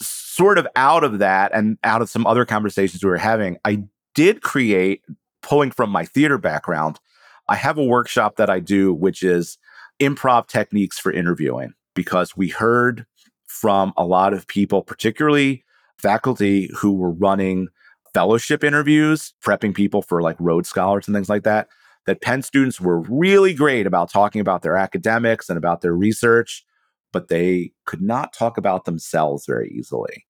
sort 0.00 0.56
of 0.56 0.68
out 0.76 1.02
of 1.02 1.18
that 1.18 1.50
and 1.52 1.78
out 1.82 2.00
of 2.00 2.08
some 2.08 2.28
other 2.28 2.44
conversations 2.44 3.02
we 3.02 3.10
were 3.10 3.16
having, 3.16 3.58
I 3.64 3.82
did 4.14 4.40
create, 4.40 5.02
pulling 5.42 5.72
from 5.72 5.90
my 5.90 6.04
theater 6.04 6.38
background, 6.38 7.00
I 7.48 7.56
have 7.56 7.76
a 7.76 7.84
workshop 7.84 8.36
that 8.36 8.48
I 8.48 8.60
do, 8.60 8.94
which 8.94 9.24
is 9.24 9.58
improv 9.98 10.46
techniques 10.46 11.00
for 11.00 11.10
interviewing, 11.10 11.72
because 11.96 12.36
we 12.36 12.46
heard 12.46 13.04
from 13.48 13.92
a 13.96 14.04
lot 14.04 14.32
of 14.32 14.46
people, 14.46 14.80
particularly 14.80 15.64
faculty 15.98 16.70
who 16.76 16.92
were 16.92 17.10
running 17.10 17.66
fellowship 18.14 18.62
interviews, 18.62 19.34
prepping 19.44 19.74
people 19.74 20.02
for 20.02 20.22
like 20.22 20.36
Rhodes 20.38 20.68
Scholars 20.68 21.08
and 21.08 21.16
things 21.16 21.28
like 21.28 21.42
that, 21.42 21.66
that 22.06 22.22
Penn 22.22 22.42
students 22.42 22.80
were 22.80 23.00
really 23.00 23.54
great 23.54 23.86
about 23.86 24.10
talking 24.10 24.40
about 24.40 24.62
their 24.62 24.76
academics 24.76 25.48
and 25.48 25.58
about 25.58 25.80
their 25.80 25.94
research, 25.94 26.64
but 27.12 27.28
they 27.28 27.72
could 27.86 28.02
not 28.02 28.32
talk 28.32 28.56
about 28.56 28.84
themselves 28.84 29.44
very 29.46 29.70
easily. 29.70 30.26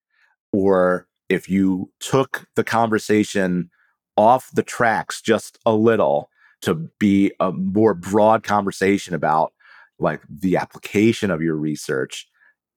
Or 0.52 1.06
if 1.28 1.48
you 1.48 1.90
took 2.00 2.46
the 2.56 2.64
conversation 2.64 3.70
off 4.16 4.50
the 4.52 4.62
tracks 4.62 5.22
just 5.22 5.58
a 5.64 5.72
little 5.72 6.28
to 6.62 6.74
be 6.98 7.32
a 7.40 7.52
more 7.52 7.94
broad 7.94 8.42
conversation 8.42 9.14
about 9.14 9.52
like 9.98 10.20
the 10.28 10.56
application 10.56 11.30
of 11.30 11.40
your 11.40 11.54
research, 11.54 12.26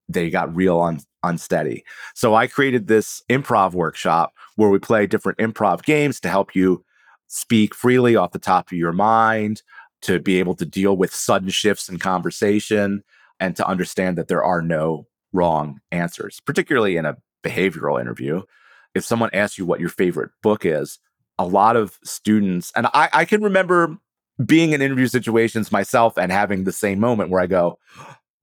they 0.08 0.30
got 0.30 0.56
real 0.56 0.80
un- 0.82 1.00
unsteady. 1.24 1.84
So 2.14 2.36
I 2.36 2.48
created 2.48 2.88
this 2.88 3.22
improv 3.30 3.74
workshop 3.74 4.34
where 4.56 4.70
we 4.70 4.80
play 4.80 5.08
different 5.08 5.40
improv 5.40 5.84
games 5.84 6.20
to 6.22 6.30
help 6.30 6.56
you 6.56 6.84
speak 7.34 7.74
freely 7.74 8.16
off 8.16 8.32
the 8.32 8.38
top 8.38 8.68
of 8.72 8.78
your 8.78 8.92
mind, 8.92 9.64
to 10.04 10.20
be 10.20 10.38
able 10.38 10.54
to 10.54 10.66
deal 10.66 10.96
with 10.96 11.12
sudden 11.12 11.50
shifts 11.50 11.90
in 11.90 11.98
conversation, 11.98 13.04
and 13.40 13.56
to 13.56 13.68
understand 13.68 14.20
that 14.20 14.28
there 14.28 14.44
are 14.44 14.62
no 14.62 15.08
wrong 15.32 15.80
answers, 15.92 16.40
particularly 16.46 16.96
in 16.96 17.06
a 17.06 17.18
behavioral 17.44 18.00
interview. 18.00 18.44
If 18.94 19.04
someone 19.04 19.32
asks 19.34 19.58
you 19.58 19.66
what 19.66 19.80
your 19.80 19.90
favorite 19.90 20.30
book 20.44 20.64
is, 20.64 21.00
a 21.40 21.46
lot 21.46 21.76
of 21.76 21.98
students, 22.04 22.72
and 22.76 22.86
I, 22.94 23.10
I 23.12 23.26
can 23.26 23.42
remember 23.42 23.98
being 24.46 24.74
in 24.74 24.84
interview 24.84 25.08
situations 25.08 25.72
myself 25.72 26.18
and 26.20 26.32
having 26.32 26.64
the 26.64 26.72
same 26.72 27.00
moment 27.00 27.32
where 27.32 27.42
I 27.42 27.48
go, 27.48 27.80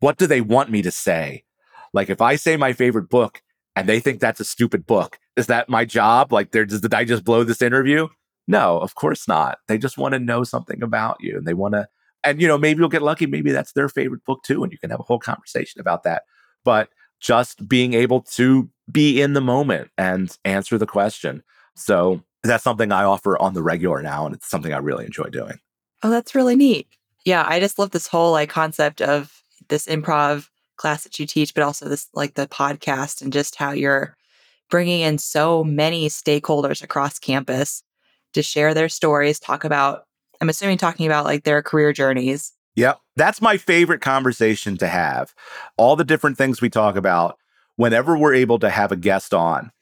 What 0.01 0.19
do 0.19 0.27
they 0.27 0.41
want 0.41 0.69
me 0.69 0.83
to 0.83 0.91
say? 0.91 1.45
Like, 1.93 2.11
if 2.11 2.21
I 2.21 2.35
say 2.35 2.57
my 2.57 2.73
favorite 2.73 3.09
book 3.09 3.41
and 3.77 3.89
they 3.89 4.01
think 4.01 4.19
that's 4.19 4.41
a 4.41 4.45
stupid 4.45 4.85
book, 4.85 5.21
is 5.37 5.47
that 5.47 5.69
my 5.69 5.85
job? 5.85 6.33
Like, 6.33 6.51
did 6.51 6.93
I 6.93 7.05
just 7.05 7.23
blow 7.23 7.45
this 7.45 7.63
interview? 7.63 8.09
No, 8.51 8.79
of 8.79 8.97
course 8.97 9.29
not. 9.29 9.59
They 9.69 9.79
just 9.79 9.97
want 9.97 10.15
to 10.15 10.19
know 10.19 10.43
something 10.43 10.83
about 10.83 11.19
you 11.21 11.37
and 11.37 11.47
they 11.47 11.55
want 11.55 11.75
to, 11.75 11.87
and 12.25 12.41
you 12.41 12.49
know, 12.49 12.59
maybe 12.59 12.81
you'll 12.81 12.89
get 12.89 13.01
lucky. 13.01 13.27
Maybe 13.27 13.53
that's 13.53 13.73
their 13.73 13.89
favorite 13.89 14.25
book 14.25 14.43
too. 14.43 14.65
And 14.65 14.73
you 14.73 14.79
can 14.79 14.91
have 14.91 14.99
a 14.99 15.05
whole 15.05 15.21
conversation 15.21 15.81
about 15.81 16.03
that. 16.03 16.25
But 16.65 16.89
just 17.21 17.69
being 17.69 17.95
able 17.95 18.23
to 18.23 18.69
be 18.91 19.23
in 19.23 19.35
the 19.35 19.41
moment 19.41 19.91
and 19.97 20.37
answer 20.45 20.79
the 20.79 20.87
question. 20.87 21.45
So 21.77 22.23
that's 22.43 22.65
something 22.65 22.91
I 22.91 23.05
offer 23.05 23.41
on 23.41 23.55
the 23.55 23.63
regular 23.63 24.03
now. 24.03 24.27
And 24.27 24.35
it's 24.35 24.51
something 24.51 24.75
I 24.75 24.79
really 24.79 25.05
enjoy 25.05 25.29
doing. 25.31 25.61
Oh, 26.03 26.11
that's 26.11 26.35
really 26.35 26.57
neat. 26.57 26.89
Yeah, 27.25 27.45
I 27.47 27.61
just 27.61 27.79
love 27.79 27.93
this 27.93 28.09
whole 28.09 28.33
like 28.33 28.49
concept 28.49 29.01
of 29.01 29.45
this 29.69 29.87
improv 29.87 30.49
class 30.77 31.05
that 31.05 31.21
you 31.21 31.27
teach, 31.27 31.55
but 31.55 31.63
also 31.63 31.89
this 31.89 32.09
like 32.15 32.35
the 32.35 32.49
podcast 32.49 33.23
and 33.23 33.33
just 33.33 33.55
how 33.55 33.71
you're 33.71 34.17
bringing 34.71 35.03
in 35.03 35.19
so 35.19 35.63
many 35.63 36.09
stakeholders 36.09 36.83
across 36.83 37.21
campus 37.21 37.85
to 38.35 38.43
share 38.43 38.75
their 38.75 38.89
stories, 38.89 39.39
talk 39.39 39.65
about, 39.65 40.05
I'm 40.41 40.49
assuming 40.49 40.79
talking 40.79 41.07
about 41.07 41.25
like 41.25 41.45
their 41.45 41.63
career 41.63 41.93
journeys. 41.93 42.53
Yep. 42.77 43.01
That's 43.17 43.43
my 43.43 43.57
favorite 43.57 44.01
conversation 44.01 44.77
to 44.79 44.89
have. 44.89 45.35
All 45.77 45.97
the 45.97 46.05
different 46.05 46.39
things 46.39 46.61
we 46.61 46.71
talk 46.71 46.97
about 46.97 47.39
whenever 47.77 48.17
we're 48.17 48.35
able 48.35 48.59
to 48.61 48.71
have 48.71 48.93
a 48.93 48.97
guest 48.97 49.35
on 49.35 49.73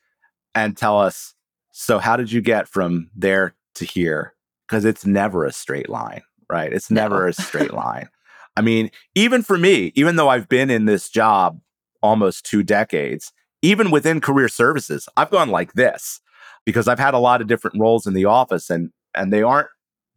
and 0.54 0.76
tell 0.76 0.98
us, 0.98 1.34
so 1.72 1.98
how 1.98 2.16
did 2.16 2.32
you 2.32 2.40
get 2.40 2.68
from 2.68 3.10
there 3.14 3.54
to 3.76 3.84
here? 3.84 4.34
Because 4.66 4.84
it's 4.84 5.06
never 5.06 5.44
a 5.44 5.52
straight 5.52 5.88
line, 5.88 6.22
right? 6.50 6.72
It's 6.72 6.90
never 6.90 7.24
no. 7.24 7.28
a 7.28 7.32
straight 7.32 7.72
line. 7.74 8.08
I 8.56 8.60
mean, 8.60 8.90
even 9.14 9.42
for 9.42 9.56
me, 9.56 9.92
even 9.94 10.16
though 10.16 10.28
I've 10.28 10.48
been 10.48 10.70
in 10.70 10.86
this 10.86 11.08
job 11.08 11.60
almost 12.02 12.44
two 12.44 12.62
decades, 12.62 13.32
even 13.62 13.90
within 13.90 14.20
career 14.20 14.48
services, 14.48 15.08
I've 15.16 15.30
gone 15.30 15.50
like 15.50 15.74
this 15.74 16.20
because 16.68 16.86
I've 16.86 16.98
had 16.98 17.14
a 17.14 17.18
lot 17.18 17.40
of 17.40 17.46
different 17.46 17.80
roles 17.80 18.06
in 18.06 18.12
the 18.12 18.26
office 18.26 18.68
and 18.68 18.90
and 19.14 19.32
they 19.32 19.42
aren't 19.42 19.68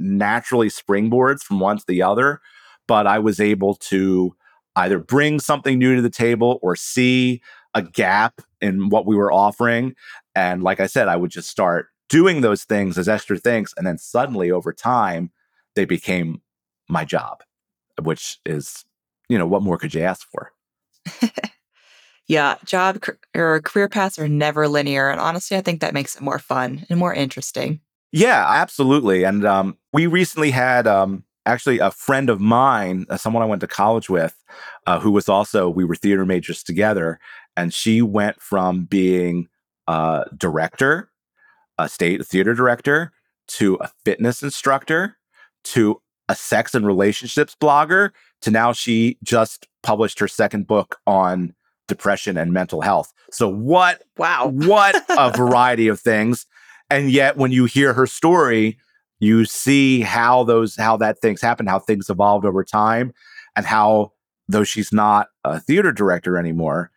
naturally 0.02 0.68
springboards 0.68 1.44
from 1.44 1.62
one 1.62 1.78
to 1.78 1.86
the 1.88 2.02
other, 2.02 2.42
but 2.90 3.08
I 3.08 3.20
was 3.20 3.40
able 3.40 3.76
to 3.76 4.36
either 4.76 5.00
bring 5.00 5.40
something 5.40 5.80
new 5.80 5.96
to 5.96 6.02
the 6.02 6.10
table 6.10 6.60
or 6.62 6.76
see 6.76 7.42
a 7.74 7.82
gap 7.82 8.42
in 8.60 8.90
what 8.90 9.06
we 9.06 9.16
were 9.16 9.32
offering 9.32 9.96
and 10.36 10.62
like 10.62 10.82
I 10.82 10.88
said, 10.88 11.08
I 11.08 11.16
would 11.16 11.32
just 11.32 11.50
start 11.50 11.88
doing 12.10 12.42
those 12.42 12.66
things 12.66 12.98
as 12.98 13.08
extra 13.08 13.38
things 13.38 13.74
and 13.78 13.88
then 13.88 13.98
suddenly 13.98 14.52
over 14.52 14.74
time 14.74 15.32
they 15.76 15.86
became 15.86 16.42
my 16.90 17.06
job 17.06 17.44
which 18.04 18.40
is, 18.46 18.84
you 19.30 19.38
know, 19.38 19.48
what 19.48 19.62
more 19.62 19.78
could 19.78 19.94
you 19.94 20.02
ask 20.02 20.28
for? 20.30 20.52
yeah, 22.28 22.56
job 22.66 23.00
or 23.36 23.62
career 23.62 23.90
paths 23.90 24.18
are 24.20 24.28
never 24.28 24.68
linear. 24.68 25.10
And 25.10 25.20
honestly, 25.20 25.58
I 25.58 25.62
think 25.62 25.82
that 25.82 25.94
makes 25.94 26.16
it 26.16 26.22
more 26.22 26.40
fun 26.40 26.86
and 26.90 27.00
more 27.00 27.14
interesting. 27.14 27.82
Yeah, 28.12 28.46
absolutely. 28.48 29.24
And 29.24 29.46
um, 29.46 29.78
we 29.94 30.08
recently 30.08 30.52
had 30.52 30.88
um, 30.88 31.24
actually 31.46 31.80
a 31.80 31.92
friend 31.92 32.30
of 32.30 32.40
mine, 32.40 33.06
uh, 33.10 33.18
someone 33.18 33.44
I 33.44 33.48
went 33.48 33.62
to 33.62 33.68
college 33.68 34.10
with, 34.10 34.36
uh, 34.86 35.00
who 35.00 35.12
was 35.12 35.30
also, 35.30 35.70
we 35.70 35.86
were 35.86 35.96
theater 35.96 36.26
majors 36.26 36.64
together. 36.64 37.20
And 37.58 37.74
she 37.74 38.02
went 38.02 38.42
from 38.42 38.86
being 38.86 39.48
a 39.88 40.26
director, 40.38 41.10
a 41.78 41.90
state 41.90 42.26
theater 42.26 42.54
director, 42.54 43.12
to 43.48 43.76
a 43.76 43.90
fitness 44.06 44.44
instructor, 44.44 45.18
to 45.64 46.02
a 46.30 46.36
sex 46.36 46.74
and 46.74 46.88
relationships 46.88 47.56
blogger 47.60 48.12
to 48.42 48.52
now 48.52 48.72
she 48.72 49.18
just 49.24 49.68
published 49.84 50.20
her 50.20 50.28
second 50.28 50.68
book 50.68 51.00
on 51.06 51.54
depression 51.92 52.38
and 52.38 52.54
mental 52.54 52.82
health. 52.82 53.12
So 53.32 53.50
what 53.50 54.04
wow. 54.18 54.48
what 54.54 54.96
a 55.10 55.32
variety 55.36 55.88
of 55.90 56.00
things. 56.00 56.46
And 56.90 57.12
yet 57.12 57.38
when 57.38 57.52
you 57.52 57.66
hear 57.66 57.94
her 57.94 58.08
story, 58.08 58.78
you 59.20 59.46
see 59.46 60.02
how 60.02 60.44
those 60.44 60.76
how 60.76 60.98
that 60.98 61.20
things 61.20 61.42
happen, 61.42 61.68
how 61.68 61.80
things 61.80 62.10
evolved 62.10 62.46
over 62.46 62.64
time 62.64 63.14
and 63.56 63.66
how 63.66 64.14
though 64.48 64.64
she's 64.64 64.92
not 64.92 65.28
a 65.44 65.60
theater 65.60 65.92
director 65.92 66.38
anymore, 66.38 66.92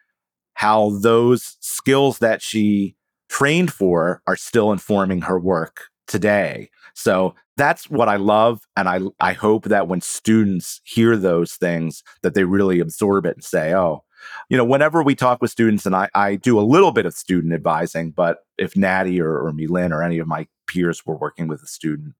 how 0.55 0.91
those 1.01 1.57
skills 1.61 2.19
that 2.21 2.41
she 2.41 2.97
trained 3.29 3.73
for 3.73 4.23
are 4.27 4.37
still 4.37 4.71
informing 4.71 5.23
her 5.23 5.39
work 5.39 5.89
today. 6.07 6.71
So 6.95 7.35
that's 7.57 7.91
what 7.91 8.09
I 8.09 8.17
love. 8.17 8.61
And 8.77 8.89
I, 8.89 9.01
I 9.21 9.33
hope 9.33 9.65
that 9.65 9.89
when 9.89 10.01
students 10.01 10.81
hear 10.85 11.17
those 11.17 11.55
things, 11.55 12.03
that 12.23 12.35
they 12.35 12.45
really 12.45 12.81
absorb 12.81 13.27
it 13.27 13.37
and 13.37 13.45
say, 13.45 13.75
oh, 13.75 14.05
you 14.49 14.57
know, 14.57 14.65
whenever 14.65 15.03
we 15.03 15.15
talk 15.15 15.41
with 15.41 15.51
students, 15.51 15.87
and 15.87 15.95
I, 15.95 16.09
I 16.15 16.37
do 16.37 16.59
a 16.59 16.63
little 16.63 16.93
bit 16.93 17.07
of 17.07 17.15
student 17.15 17.53
advising, 17.53 18.11
but 18.11 18.39
if 18.59 18.77
Natty 18.77 19.21
or, 19.21 19.39
or 19.39 19.53
or 19.53 20.03
any 20.03 20.19
of 20.19 20.27
my 20.27 20.47
peers 20.67 21.05
were 21.05 21.17
working 21.17 21.49
with 21.49 21.63
a 21.63 21.67
student, 21.67 22.15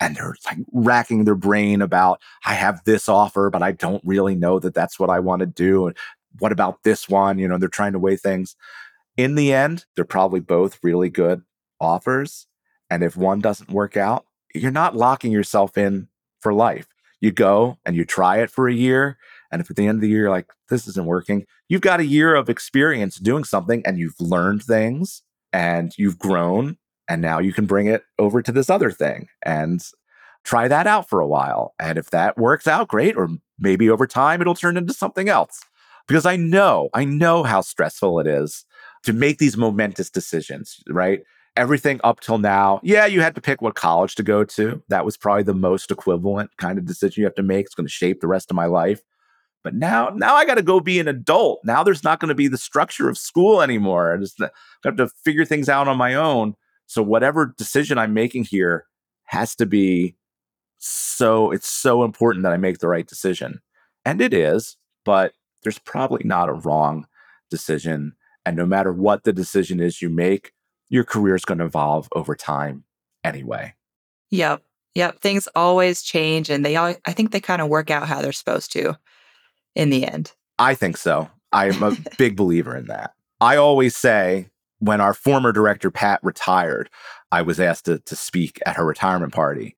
and 0.00 0.16
they're 0.16 0.34
like 0.46 0.58
racking 0.72 1.24
their 1.24 1.34
brain 1.34 1.82
about 1.82 2.20
i 2.46 2.54
have 2.54 2.84
this 2.84 3.08
offer 3.08 3.50
but 3.50 3.64
i 3.64 3.72
don't 3.72 4.00
really 4.04 4.36
know 4.36 4.60
that 4.60 4.72
that's 4.72 5.00
what 5.00 5.10
i 5.10 5.18
want 5.18 5.40
to 5.40 5.46
do 5.46 5.88
and 5.88 5.96
what 6.38 6.52
about 6.52 6.84
this 6.84 7.08
one 7.08 7.36
you 7.36 7.48
know 7.48 7.58
they're 7.58 7.68
trying 7.68 7.92
to 7.92 7.98
weigh 7.98 8.16
things 8.16 8.54
in 9.16 9.34
the 9.34 9.52
end 9.52 9.86
they're 9.96 10.04
probably 10.04 10.38
both 10.38 10.78
really 10.84 11.10
good 11.10 11.42
offers 11.80 12.46
and 12.90 13.02
if 13.02 13.16
one 13.16 13.40
doesn't 13.40 13.70
work 13.70 13.96
out, 13.96 14.26
you're 14.54 14.70
not 14.70 14.96
locking 14.96 15.32
yourself 15.32 15.76
in 15.76 16.08
for 16.40 16.52
life. 16.52 16.88
You 17.20 17.32
go 17.32 17.78
and 17.84 17.96
you 17.96 18.04
try 18.04 18.38
it 18.38 18.50
for 18.50 18.68
a 18.68 18.74
year. 18.74 19.18
And 19.50 19.60
if 19.60 19.70
at 19.70 19.76
the 19.76 19.86
end 19.86 19.96
of 19.96 20.00
the 20.02 20.08
year, 20.08 20.30
like, 20.30 20.46
this 20.68 20.86
isn't 20.88 21.06
working, 21.06 21.46
you've 21.68 21.80
got 21.80 22.00
a 22.00 22.06
year 22.06 22.34
of 22.34 22.48
experience 22.48 23.16
doing 23.16 23.44
something 23.44 23.82
and 23.86 23.98
you've 23.98 24.20
learned 24.20 24.62
things 24.62 25.22
and 25.52 25.92
you've 25.96 26.18
grown. 26.18 26.76
And 27.08 27.22
now 27.22 27.38
you 27.38 27.52
can 27.52 27.66
bring 27.66 27.86
it 27.86 28.02
over 28.18 28.42
to 28.42 28.52
this 28.52 28.68
other 28.68 28.90
thing 28.90 29.28
and 29.42 29.82
try 30.44 30.68
that 30.68 30.86
out 30.86 31.08
for 31.08 31.20
a 31.20 31.26
while. 31.26 31.74
And 31.78 31.96
if 31.96 32.10
that 32.10 32.36
works 32.36 32.66
out, 32.66 32.88
great. 32.88 33.16
Or 33.16 33.28
maybe 33.58 33.88
over 33.88 34.06
time, 34.06 34.40
it'll 34.40 34.54
turn 34.54 34.76
into 34.76 34.92
something 34.92 35.28
else. 35.28 35.60
Because 36.06 36.26
I 36.26 36.36
know, 36.36 36.88
I 36.94 37.04
know 37.04 37.42
how 37.42 37.60
stressful 37.60 38.20
it 38.20 38.26
is 38.26 38.64
to 39.04 39.12
make 39.12 39.38
these 39.38 39.56
momentous 39.56 40.10
decisions, 40.10 40.82
right? 40.88 41.20
everything 41.58 42.00
up 42.04 42.20
till 42.20 42.38
now, 42.38 42.80
yeah, 42.84 43.04
you 43.04 43.20
had 43.20 43.34
to 43.34 43.40
pick 43.40 43.60
what 43.60 43.74
college 43.74 44.14
to 44.14 44.22
go 44.22 44.44
to. 44.44 44.80
That 44.88 45.04
was 45.04 45.16
probably 45.16 45.42
the 45.42 45.54
most 45.54 45.90
equivalent 45.90 46.56
kind 46.56 46.78
of 46.78 46.86
decision 46.86 47.20
you 47.20 47.26
have 47.26 47.34
to 47.34 47.42
make. 47.42 47.66
It's 47.66 47.74
going 47.74 47.86
to 47.86 47.92
shape 47.92 48.20
the 48.20 48.28
rest 48.28 48.50
of 48.50 48.54
my 48.54 48.66
life. 48.66 49.02
But 49.64 49.74
now, 49.74 50.10
now 50.14 50.34
I 50.34 50.44
got 50.44 50.54
to 50.54 50.62
go 50.62 50.80
be 50.80 51.00
an 51.00 51.08
adult. 51.08 51.60
Now 51.64 51.82
there's 51.82 52.04
not 52.04 52.20
going 52.20 52.28
to 52.28 52.34
be 52.34 52.48
the 52.48 52.56
structure 52.56 53.08
of 53.08 53.18
school 53.18 53.60
anymore. 53.60 54.14
I 54.14 54.16
just 54.18 54.40
uh, 54.40 54.50
have 54.84 54.96
to 54.96 55.08
figure 55.08 55.44
things 55.44 55.68
out 55.68 55.88
on 55.88 55.96
my 55.96 56.14
own. 56.14 56.54
So 56.86 57.02
whatever 57.02 57.54
decision 57.58 57.98
I'm 57.98 58.14
making 58.14 58.44
here 58.44 58.86
has 59.24 59.54
to 59.56 59.66
be 59.66 60.16
so. 60.78 61.50
It's 61.50 61.68
so 61.68 62.04
important 62.04 62.44
that 62.44 62.52
I 62.52 62.56
make 62.56 62.78
the 62.78 62.88
right 62.88 63.06
decision, 63.06 63.60
and 64.04 64.20
it 64.20 64.32
is. 64.32 64.76
But 65.04 65.32
there's 65.62 65.78
probably 65.80 66.22
not 66.24 66.48
a 66.48 66.54
wrong 66.54 67.06
decision. 67.50 68.14
And 68.46 68.56
no 68.56 68.64
matter 68.64 68.92
what 68.92 69.24
the 69.24 69.32
decision 69.32 69.80
is 69.80 70.00
you 70.00 70.08
make, 70.08 70.52
your 70.88 71.04
career 71.04 71.34
is 71.34 71.44
going 71.44 71.58
to 71.58 71.64
evolve 71.64 72.08
over 72.12 72.34
time 72.34 72.84
anyway. 73.24 73.74
Yep. 74.30 74.62
Yep. 74.94 75.20
Things 75.20 75.48
always 75.54 76.02
change 76.02 76.50
and 76.50 76.64
they 76.64 76.76
all, 76.76 76.94
I 77.04 77.12
think 77.12 77.30
they 77.30 77.40
kind 77.40 77.60
of 77.60 77.68
work 77.68 77.90
out 77.90 78.08
how 78.08 78.22
they're 78.22 78.32
supposed 78.32 78.72
to 78.72 78.96
in 79.74 79.90
the 79.90 80.06
end. 80.06 80.32
I 80.58 80.74
think 80.74 80.96
so. 80.96 81.30
I'm 81.52 81.82
a 81.82 81.96
big 82.18 82.36
believer 82.36 82.76
in 82.76 82.86
that. 82.86 83.12
I 83.40 83.56
always 83.56 83.96
say 83.96 84.48
when 84.80 85.00
our 85.00 85.14
former 85.14 85.52
director, 85.52 85.90
Pat, 85.90 86.20
retired, 86.22 86.90
I 87.30 87.42
was 87.42 87.60
asked 87.60 87.84
to, 87.86 87.98
to 88.00 88.16
speak 88.16 88.60
at 88.66 88.76
her 88.76 88.84
retirement 88.84 89.32
party. 89.32 89.76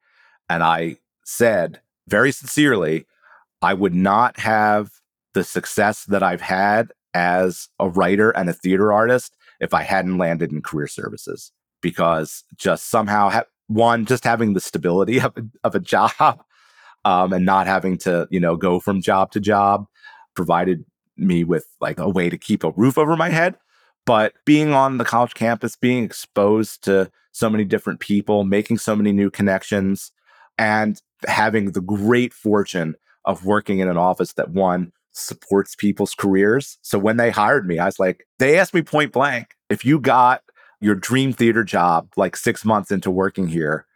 And 0.49 0.63
I 0.63 0.97
said 1.25 1.81
very 2.09 2.33
sincerely, 2.33 3.07
I 3.63 3.75
would 3.75 3.95
not 3.95 4.39
have 4.39 4.91
the 5.35 5.45
success 5.45 6.05
that 6.05 6.23
I've 6.23 6.41
had 6.41 6.93
as 7.15 7.69
a 7.79 7.89
writer 7.89 8.31
and 8.31 8.49
a 8.49 8.55
theater 8.55 8.93
artist 8.93 9.37
if 9.61 9.75
I 9.75 9.83
hadn't 9.83 10.19
landed 10.19 10.53
in 10.53 10.63
career 10.63 10.87
services 10.87 11.53
because 11.81 12.45
just 12.57 12.89
somehow 12.89 13.31
ha- 13.31 13.45
one 13.67 14.07
just 14.07 14.25
having 14.25 14.55
the 14.55 14.61
stability 14.61 15.21
of 15.21 15.37
a, 15.37 15.43
of 15.65 15.75
a 15.75 15.81
job 15.81 16.43
um, 17.05 17.33
and 17.33 17.45
not 17.45 17.67
having 17.67 17.99
to 17.99 18.27
you 18.31 18.41
know 18.41 18.57
go 18.57 18.81
from 18.81 19.01
job 19.01 19.31
to 19.33 19.41
job 19.41 19.87
provided 20.35 20.85
me 21.17 21.45
with 21.45 21.67
like 21.81 21.99
a 21.99 22.09
way 22.09 22.31
to 22.31 22.39
keep 22.39 22.65
a 22.65 22.73
roof 22.73 22.97
over 22.97 23.17
my 23.17 23.29
head 23.29 23.57
but 24.07 24.33
being 24.45 24.73
on 24.73 24.99
the 24.99 25.05
college 25.05 25.35
campus 25.35 25.77
being 25.77 26.05
exposed 26.05 26.83
to 26.83 27.11
so 27.33 27.51
many 27.51 27.65
different 27.65 28.01
people 28.01 28.45
making 28.45 28.79
so 28.79 28.97
many 28.97 29.13
new 29.13 29.31
connections 29.31 30.13
and 30.59 31.01
having 31.27 31.73
the 31.73 31.81
great 31.81 32.33
fortune 32.33 32.95
of 33.25 33.45
working 33.45 33.79
in 33.79 33.89
an 33.89 33.97
office 33.97 34.35
that 34.35 34.51
one 34.51 34.93
supports 35.13 35.75
people's 35.75 36.15
careers. 36.15 36.79
So 36.83 36.99
when 36.99 37.17
they 37.17 37.31
hired 37.31 37.67
me, 37.67 37.79
I 37.79 37.87
was 37.87 37.99
like, 37.99 38.27
they 38.39 38.59
asked 38.59 38.75
me 38.75 38.83
point 38.83 39.13
blank, 39.13 39.55
if 39.69 39.85
you 39.85 39.99
got 39.99 40.43
your 40.81 40.95
dream 40.95 41.33
theater 41.33 41.65
job 41.65 42.09
like 42.17 42.37
six 42.37 42.65
months 42.65 42.91
into 42.91 43.11
working 43.11 43.49
here, 43.49 43.87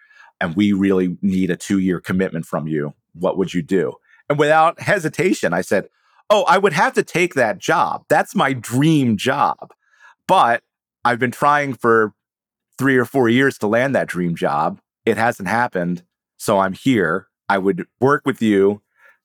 and 0.40 0.56
we 0.56 0.72
really 0.72 1.16
need 1.22 1.50
a 1.50 1.56
two 1.56 1.78
year 1.78 2.00
commitment 2.00 2.46
from 2.46 2.66
you, 2.66 2.94
what 3.14 3.36
would 3.38 3.54
you 3.54 3.62
do? 3.62 3.94
And 4.28 4.38
without 4.38 4.80
hesitation, 4.80 5.52
I 5.52 5.60
said, 5.60 5.88
Oh, 6.30 6.44
I 6.44 6.56
would 6.56 6.72
have 6.72 6.94
to 6.94 7.02
take 7.02 7.34
that 7.34 7.58
job. 7.58 8.04
That's 8.08 8.34
my 8.34 8.54
dream 8.54 9.16
job. 9.16 9.72
But 10.26 10.62
I've 11.04 11.18
been 11.18 11.30
trying 11.30 11.74
for 11.74 12.14
three 12.78 12.96
or 12.96 13.04
four 13.04 13.28
years 13.28 13.58
to 13.58 13.66
land 13.66 13.94
that 13.94 14.08
dream 14.08 14.34
job. 14.34 14.80
It 15.04 15.18
hasn't 15.18 15.48
happened. 15.48 16.02
So 16.38 16.58
I'm 16.58 16.72
here. 16.72 17.28
I 17.48 17.58
would 17.58 17.86
work 18.00 18.22
with 18.24 18.40
you 18.40 18.80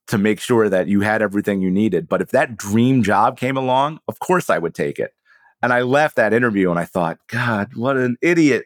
to 0.07 0.17
make 0.17 0.39
sure 0.39 0.69
that 0.69 0.87
you 0.87 1.01
had 1.01 1.21
everything 1.21 1.61
you 1.61 1.71
needed. 1.71 2.09
But 2.09 2.21
if 2.21 2.31
that 2.31 2.57
dream 2.57 3.01
job 3.01 3.37
came 3.37 3.55
along, 3.55 3.99
of 4.07 4.19
course 4.19 4.49
I 4.49 4.57
would 4.57 4.75
take 4.75 4.99
it. 4.99 5.13
And 5.61 5.71
I 5.71 5.81
left 5.81 6.15
that 6.15 6.33
interview 6.33 6.69
and 6.69 6.79
I 6.79 6.85
thought, 6.85 7.19
God, 7.27 7.75
what 7.75 7.95
an 7.95 8.17
idiot. 8.21 8.65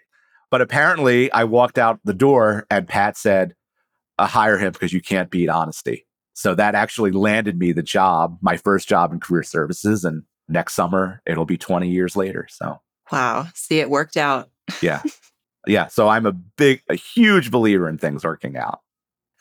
But 0.53 0.61
apparently 0.61 1.31
I 1.31 1.45
walked 1.45 1.79
out 1.79 1.99
the 2.03 2.13
door 2.13 2.67
and 2.69 2.87
Pat 2.87 3.17
said, 3.17 3.55
uh, 4.19 4.27
hire 4.27 4.59
him 4.59 4.71
because 4.71 4.93
you 4.93 5.01
can't 5.01 5.31
beat 5.31 5.49
honesty. 5.49 6.05
So 6.33 6.53
that 6.53 6.75
actually 6.75 7.09
landed 7.09 7.57
me 7.57 7.71
the 7.71 7.81
job, 7.81 8.37
my 8.39 8.57
first 8.57 8.87
job 8.87 9.11
in 9.11 9.19
career 9.19 9.41
services. 9.41 10.05
And 10.05 10.21
next 10.47 10.75
summer, 10.75 11.23
it'll 11.25 11.47
be 11.47 11.57
20 11.57 11.89
years 11.89 12.15
later. 12.15 12.45
So, 12.51 12.79
wow. 13.11 13.47
See, 13.55 13.79
it 13.79 13.89
worked 13.89 14.15
out. 14.15 14.51
yeah. 14.79 15.01
Yeah. 15.65 15.87
So 15.87 16.09
I'm 16.09 16.25
a 16.25 16.33
big, 16.33 16.83
a 16.89 16.95
huge 16.95 17.49
believer 17.49 17.89
in 17.89 17.97
things 17.97 18.25
working 18.25 18.57
out. 18.57 18.81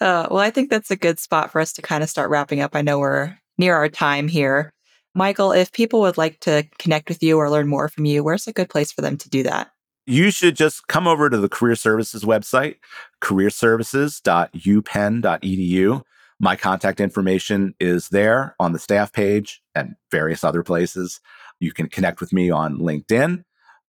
Uh, 0.00 0.28
well, 0.30 0.38
I 0.38 0.50
think 0.50 0.70
that's 0.70 0.92
a 0.92 0.96
good 0.96 1.18
spot 1.18 1.50
for 1.50 1.60
us 1.60 1.72
to 1.74 1.82
kind 1.82 2.02
of 2.02 2.08
start 2.08 2.30
wrapping 2.30 2.60
up. 2.60 2.76
I 2.76 2.80
know 2.80 3.00
we're 3.00 3.36
near 3.58 3.74
our 3.74 3.88
time 3.88 4.28
here. 4.28 4.72
Michael, 5.14 5.50
if 5.50 5.72
people 5.72 6.00
would 6.02 6.16
like 6.16 6.38
to 6.40 6.64
connect 6.78 7.10
with 7.10 7.22
you 7.24 7.38
or 7.38 7.50
learn 7.50 7.66
more 7.66 7.88
from 7.88 8.06
you, 8.06 8.22
where's 8.24 8.46
a 8.46 8.52
good 8.52 8.70
place 8.70 8.92
for 8.92 9.02
them 9.02 9.18
to 9.18 9.28
do 9.28 9.42
that? 9.42 9.71
You 10.06 10.30
should 10.30 10.56
just 10.56 10.86
come 10.88 11.06
over 11.06 11.30
to 11.30 11.38
the 11.38 11.48
Career 11.48 11.76
Services 11.76 12.24
website, 12.24 12.76
careerservices.upenn.edu. 13.20 16.02
My 16.40 16.56
contact 16.56 16.98
information 16.98 17.74
is 17.78 18.08
there 18.08 18.56
on 18.58 18.72
the 18.72 18.80
staff 18.80 19.12
page 19.12 19.62
and 19.76 19.94
various 20.10 20.42
other 20.42 20.64
places. 20.64 21.20
You 21.60 21.72
can 21.72 21.88
connect 21.88 22.20
with 22.20 22.32
me 22.32 22.50
on 22.50 22.78
LinkedIn. 22.78 23.44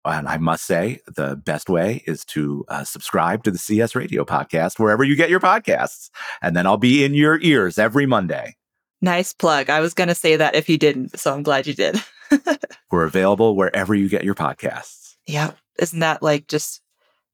And 0.06 0.28
I 0.28 0.38
must 0.38 0.66
say, 0.66 1.00
the 1.08 1.36
best 1.36 1.68
way 1.70 2.04
is 2.06 2.24
to 2.26 2.64
uh, 2.68 2.84
subscribe 2.84 3.44
to 3.46 3.52
the 3.52 3.58
CS 3.58 3.96
Radio 3.96 4.24
podcast 4.26 4.78
wherever 4.78 5.04
you 5.04 5.16
get 5.16 5.32
your 5.32 5.40
podcasts. 5.40 6.12
And 6.42 6.56
then 6.56 6.68
I'll 6.68 6.78
be 6.78 7.04
in 7.04 7.16
your 7.16 7.40
ears 7.42 7.80
every 7.80 8.06
Monday. 8.06 8.56
Nice 9.02 9.34
plug. 9.34 9.70
I 9.70 9.80
was 9.80 9.94
going 9.94 10.10
to 10.10 10.16
say 10.16 10.36
that 10.36 10.56
if 10.56 10.70
you 10.70 10.78
didn't, 10.78 11.18
so 11.20 11.34
I'm 11.34 11.42
glad 11.42 11.66
you 11.66 11.74
did. 11.74 12.04
We're 12.92 13.06
available 13.06 13.56
wherever 13.56 13.96
you 13.96 14.10
get 14.10 14.24
your 14.24 14.36
podcasts. 14.36 15.16
Yeah. 15.26 15.52
Isn't 15.80 16.00
that 16.00 16.22
like 16.22 16.48
just 16.48 16.82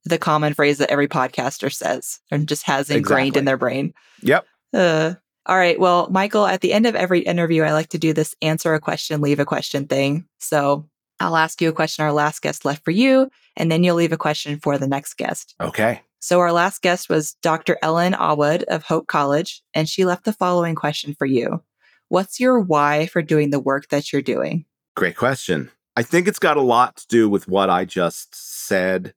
the 0.05 0.17
common 0.17 0.53
phrase 0.53 0.77
that 0.77 0.89
every 0.89 1.07
podcaster 1.07 1.71
says 1.71 2.19
and 2.31 2.47
just 2.47 2.63
has 2.63 2.89
ingrained 2.89 3.29
exactly. 3.29 3.39
in 3.39 3.45
their 3.45 3.57
brain? 3.57 3.93
Yep. 4.21 4.45
Uh, 4.73 5.13
all 5.45 5.57
right. 5.57 5.79
Well, 5.79 6.09
Michael, 6.11 6.45
at 6.45 6.61
the 6.61 6.73
end 6.73 6.85
of 6.85 6.95
every 6.95 7.21
interview, 7.21 7.63
I 7.63 7.73
like 7.73 7.89
to 7.89 7.97
do 7.97 8.13
this 8.13 8.35
answer 8.41 8.73
a 8.73 8.79
question, 8.79 9.21
leave 9.21 9.39
a 9.39 9.45
question 9.45 9.87
thing. 9.87 10.25
So 10.39 10.87
I'll 11.19 11.35
ask 11.35 11.61
you 11.61 11.69
a 11.69 11.73
question 11.73 12.05
our 12.05 12.13
last 12.13 12.41
guest 12.41 12.65
left 12.65 12.85
for 12.85 12.91
you, 12.91 13.29
and 13.57 13.71
then 13.71 13.83
you'll 13.83 13.95
leave 13.95 14.11
a 14.11 14.17
question 14.17 14.59
for 14.59 14.77
the 14.77 14.87
next 14.87 15.15
guest. 15.15 15.55
Okay. 15.59 16.01
So 16.19 16.39
our 16.39 16.51
last 16.51 16.81
guest 16.81 17.09
was 17.09 17.33
Dr. 17.41 17.77
Ellen 17.81 18.13
Awad 18.13 18.63
of 18.63 18.83
Hope 18.83 19.07
College, 19.07 19.61
and 19.73 19.87
she 19.87 20.05
left 20.05 20.25
the 20.25 20.33
following 20.33 20.75
question 20.75 21.15
for 21.17 21.25
you. 21.25 21.63
What's 22.09 22.39
your 22.39 22.59
why 22.59 23.07
for 23.07 23.21
doing 23.21 23.51
the 23.51 23.59
work 23.59 23.87
that 23.89 24.11
you're 24.11 24.21
doing? 24.21 24.65
Great 24.95 25.15
question. 25.15 25.71
I 25.99 26.01
think 26.01 26.29
it's 26.29 26.39
got 26.39 26.55
a 26.55 26.61
lot 26.61 26.95
to 26.95 27.07
do 27.09 27.27
with 27.27 27.49
what 27.49 27.69
I 27.69 27.83
just 27.83 28.33
said 28.33 29.13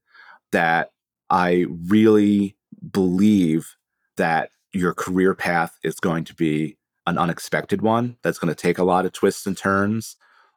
that 0.51 0.91
I 1.31 1.67
really 1.69 2.57
believe 2.91 3.77
that 4.17 4.51
your 4.73 4.93
career 4.93 5.33
path 5.33 5.79
is 5.85 6.01
going 6.01 6.25
to 6.25 6.35
be 6.35 6.77
an 7.07 7.19
unexpected 7.19 7.83
one 7.83 8.17
that's 8.25 8.41
going 8.41 8.53
to 8.53 8.61
take 8.61 8.79
a 8.79 8.83
lot 8.83 9.07
of 9.07 9.13
twists 9.13 9.47
and 9.47 9.57
turns 9.57 10.17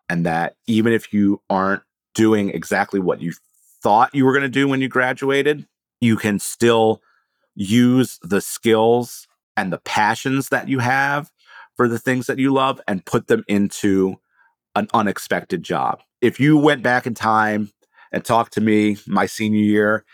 and 0.10 0.26
that 0.26 0.56
even 0.66 0.94
if 0.94 1.14
you 1.14 1.44
aren't 1.48 1.84
doing 2.16 2.50
exactly 2.50 3.00
what 3.00 3.22
you 3.22 3.32
thought 3.84 4.16
you 4.16 4.26
were 4.26 4.34
going 4.34 4.42
to 4.42 4.50
do 4.50 4.68
when 4.68 4.82
you 4.82 4.90
graduated, 4.90 5.68
you 6.02 6.18
can 6.18 6.40
still 6.40 7.04
use 7.54 8.18
the 8.24 8.42
skills 8.42 9.28
and 9.56 9.72
the 9.72 9.82
passions 9.86 10.50
that 10.50 10.70
you 10.70 10.80
have 10.80 11.30
for 11.76 11.88
the 11.88 12.00
things 12.00 12.26
that 12.26 12.40
you 12.40 12.52
love 12.52 12.82
and 12.88 13.06
put 13.06 13.28
them 13.28 13.44
into 13.48 14.20
an 14.76 14.88
unexpected 14.94 15.64
job. 15.64 16.02
If 16.22 16.40
you 16.40 16.58
went 16.58 16.84
back 16.84 17.08
in 17.08 17.14
time 17.14 17.72
and 18.12 18.24
talked 18.24 18.54
to 18.54 18.62
me 18.62 18.98
my 19.08 19.26
senior 19.26 19.62
year 19.62 20.06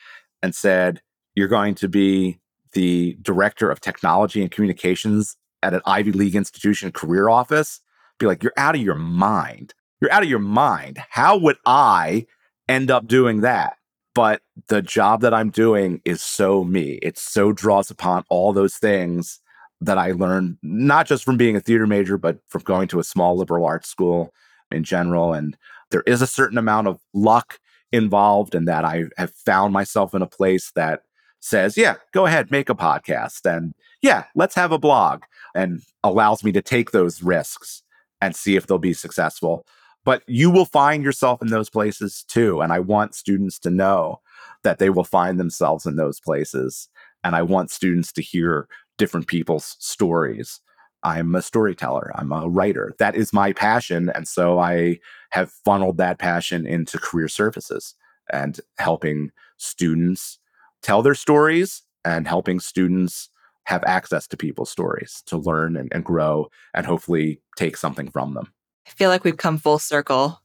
and 0.42 0.56
said, 0.56 1.02
You're 1.36 1.48
going 1.48 1.76
to 1.76 1.88
be 1.88 2.40
the 2.74 3.18
director 3.22 3.70
of 3.70 3.82
technology 3.82 4.42
and 4.42 4.52
communications 4.52 5.36
at 5.64 5.74
an 5.74 5.82
Ivy 5.86 6.12
League 6.12 6.36
institution 6.36 6.92
career 6.92 7.30
office, 7.30 7.82
be 8.20 8.26
like, 8.26 8.44
You're 8.44 8.54
out 8.58 8.76
of 8.76 8.82
your 8.82 8.96
mind. 8.96 9.74
You're 10.00 10.12
out 10.12 10.24
of 10.24 10.30
your 10.30 10.40
mind. 10.40 11.00
How 11.10 11.38
would 11.38 11.58
I 11.66 12.26
end 12.68 12.90
up 12.90 13.08
doing 13.08 13.42
that? 13.42 13.78
But 14.14 14.42
the 14.68 14.82
job 14.82 15.22
that 15.22 15.34
I'm 15.34 15.52
doing 15.52 16.02
is 16.04 16.22
so 16.22 16.64
me. 16.64 17.00
It 17.02 17.18
so 17.18 17.52
draws 17.54 17.90
upon 17.90 18.26
all 18.30 18.52
those 18.52 18.76
things 18.76 19.40
that 19.80 19.98
I 19.98 20.12
learned, 20.12 20.58
not 20.62 21.08
just 21.08 21.24
from 21.24 21.38
being 21.38 21.56
a 21.56 21.62
theater 21.62 21.88
major, 21.88 22.18
but 22.18 22.40
from 22.50 22.62
going 22.64 22.88
to 22.90 23.00
a 23.00 23.04
small 23.04 23.38
liberal 23.38 23.66
arts 23.66 23.90
school 23.90 24.34
in 24.72 24.84
general. 24.84 25.34
And 25.34 25.58
there 25.90 26.04
is 26.06 26.22
a 26.22 26.28
certain 26.28 26.58
amount 26.58 26.88
of 26.88 27.00
luck 27.14 27.60
involved 27.92 28.56
in 28.56 28.66
that 28.66 28.86
I 28.86 29.06
have 29.18 29.34
found 29.34 29.74
myself 29.74 30.14
in 30.14 30.22
a 30.22 30.28
place 30.28 30.72
that 30.76 31.02
says, 31.40 31.76
yeah, 31.76 31.96
go 32.14 32.26
ahead, 32.26 32.52
make 32.52 32.70
a 32.70 32.76
podcast. 32.76 33.46
And 33.46 33.74
yeah, 34.02 34.26
let's 34.36 34.56
have 34.56 34.72
a 34.72 34.80
blog 34.80 35.24
and 35.54 35.82
allows 36.04 36.44
me 36.44 36.52
to 36.54 36.62
take 36.62 36.92
those 36.92 37.22
risks 37.22 37.84
and 38.22 38.36
see 38.36 38.56
if 38.56 38.68
they'll 38.68 38.78
be 38.78 38.94
successful 38.94 39.66
but 40.04 40.24
you 40.28 40.50
will 40.50 40.66
find 40.66 41.04
yourself 41.04 41.42
in 41.42 41.50
those 41.50 41.70
places 41.70 42.24
too. 42.28 42.62
And 42.62 42.74
I 42.74 42.80
want 42.80 43.16
students 43.16 43.60
to 43.60 43.70
know 43.70 44.22
that 44.64 44.80
they 44.80 44.90
will 44.90 45.04
find 45.04 45.40
themselves 45.40 45.86
in 45.86 45.96
those 45.96 46.20
places. 46.20 46.90
And 47.24 47.36
I 47.36 47.42
want 47.44 47.72
students 47.72 48.12
to 48.14 48.22
hear 48.22 48.68
different 48.98 49.28
people's 49.28 49.76
stories. 49.80 50.60
I'm 51.04 51.34
a 51.36 51.42
storyteller, 51.42 52.12
I'm 52.16 52.32
a 52.32 52.48
writer. 52.48 52.94
That 53.00 53.16
is 53.16 53.34
my 53.34 53.54
passion. 53.54 54.10
And 54.14 54.28
so 54.28 54.60
I 54.60 55.00
have 55.32 55.52
funneled 55.52 55.98
that 55.98 56.20
passion 56.20 56.66
into 56.66 57.00
career 57.00 57.28
services 57.28 57.96
and 58.32 58.60
helping 58.78 59.32
students 59.58 60.40
tell 60.82 61.02
their 61.02 61.16
stories 61.16 61.84
and 62.06 62.28
helping 62.28 62.60
students 62.60 63.30
have 63.66 63.84
access 63.86 64.28
to 64.28 64.38
people's 64.38 64.72
stories 64.72 65.24
to 65.28 65.38
learn 65.38 65.78
and, 65.78 65.90
and 65.94 66.04
grow 66.04 66.50
and 66.74 66.86
hopefully 66.86 67.42
take 67.56 67.78
something 67.78 68.10
from 68.10 68.34
them. 68.34 68.52
I 68.88 68.92
feel 68.92 69.10
like 69.10 69.24
we've 69.24 69.38
come 69.38 69.58
full 69.58 69.80
circle 69.80 70.42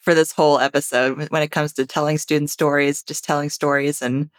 for 0.00 0.14
this 0.14 0.32
whole 0.32 0.58
episode 0.58 1.30
when 1.30 1.42
it 1.42 1.50
comes 1.50 1.72
to 1.74 1.86
telling 1.86 2.18
students 2.18 2.52
stories, 2.52 3.02
just 3.02 3.24
telling 3.24 3.50
stories 3.50 4.02
and 4.02 4.30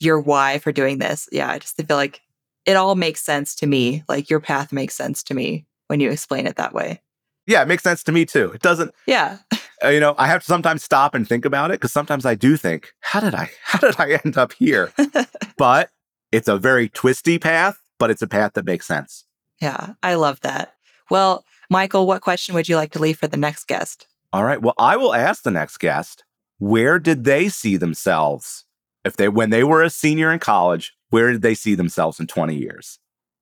your 0.00 0.20
why 0.20 0.58
for 0.58 0.72
doing 0.72 0.98
this. 0.98 1.28
Yeah, 1.30 1.50
I 1.50 1.58
just 1.58 1.76
feel 1.76 1.96
like 1.96 2.20
it 2.66 2.76
all 2.76 2.96
makes 2.96 3.20
sense 3.20 3.54
to 3.56 3.66
me. 3.66 4.02
Like 4.08 4.28
your 4.28 4.40
path 4.40 4.72
makes 4.72 4.94
sense 4.94 5.22
to 5.24 5.34
me 5.34 5.66
when 5.86 6.00
you 6.00 6.10
explain 6.10 6.46
it 6.46 6.56
that 6.56 6.74
way. 6.74 7.00
Yeah, 7.46 7.62
it 7.62 7.68
makes 7.68 7.84
sense 7.84 8.02
to 8.04 8.12
me 8.12 8.26
too. 8.26 8.50
It 8.52 8.62
doesn't. 8.62 8.94
Yeah. 9.06 9.38
Uh, 9.84 9.88
you 9.88 10.00
know, 10.00 10.14
I 10.16 10.26
have 10.26 10.40
to 10.40 10.46
sometimes 10.46 10.82
stop 10.82 11.14
and 11.14 11.28
think 11.28 11.44
about 11.44 11.70
it 11.70 11.74
because 11.74 11.92
sometimes 11.92 12.24
I 12.24 12.34
do 12.34 12.56
think, 12.56 12.94
how 13.00 13.20
did 13.20 13.34
I, 13.34 13.50
how 13.62 13.78
did 13.78 14.00
I 14.00 14.18
end 14.24 14.38
up 14.38 14.54
here? 14.54 14.90
but 15.58 15.90
it's 16.32 16.48
a 16.48 16.56
very 16.56 16.88
twisty 16.88 17.38
path, 17.38 17.78
but 17.98 18.10
it's 18.10 18.22
a 18.22 18.26
path 18.26 18.54
that 18.54 18.64
makes 18.64 18.86
sense. 18.86 19.26
Yeah, 19.60 19.92
I 20.02 20.14
love 20.14 20.40
that. 20.40 20.72
Well, 21.10 21.44
Michael, 21.68 22.06
what 22.06 22.22
question 22.22 22.54
would 22.54 22.70
you 22.70 22.76
like 22.76 22.92
to 22.92 22.98
leave 22.98 23.18
for 23.18 23.26
the 23.26 23.36
next 23.36 23.66
guest? 23.66 24.06
All 24.32 24.44
right. 24.44 24.62
Well, 24.62 24.72
I 24.78 24.96
will 24.96 25.14
ask 25.14 25.42
the 25.42 25.50
next 25.50 25.76
guest 25.76 26.24
where 26.56 26.98
did 26.98 27.24
they 27.24 27.50
see 27.50 27.76
themselves 27.76 28.64
if 29.04 29.18
they 29.18 29.28
when 29.28 29.50
they 29.50 29.62
were 29.62 29.82
a 29.82 29.90
senior 29.90 30.32
in 30.32 30.38
college 30.38 30.95
where 31.10 31.32
did 31.32 31.42
they 31.42 31.54
see 31.54 31.74
themselves 31.74 32.20
in 32.20 32.26
20 32.26 32.54
years 32.56 32.98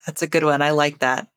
that's 0.07 0.23
a 0.23 0.27
good 0.27 0.45
one 0.45 0.63
i 0.63 0.71
like 0.71 0.99
that 0.99 1.29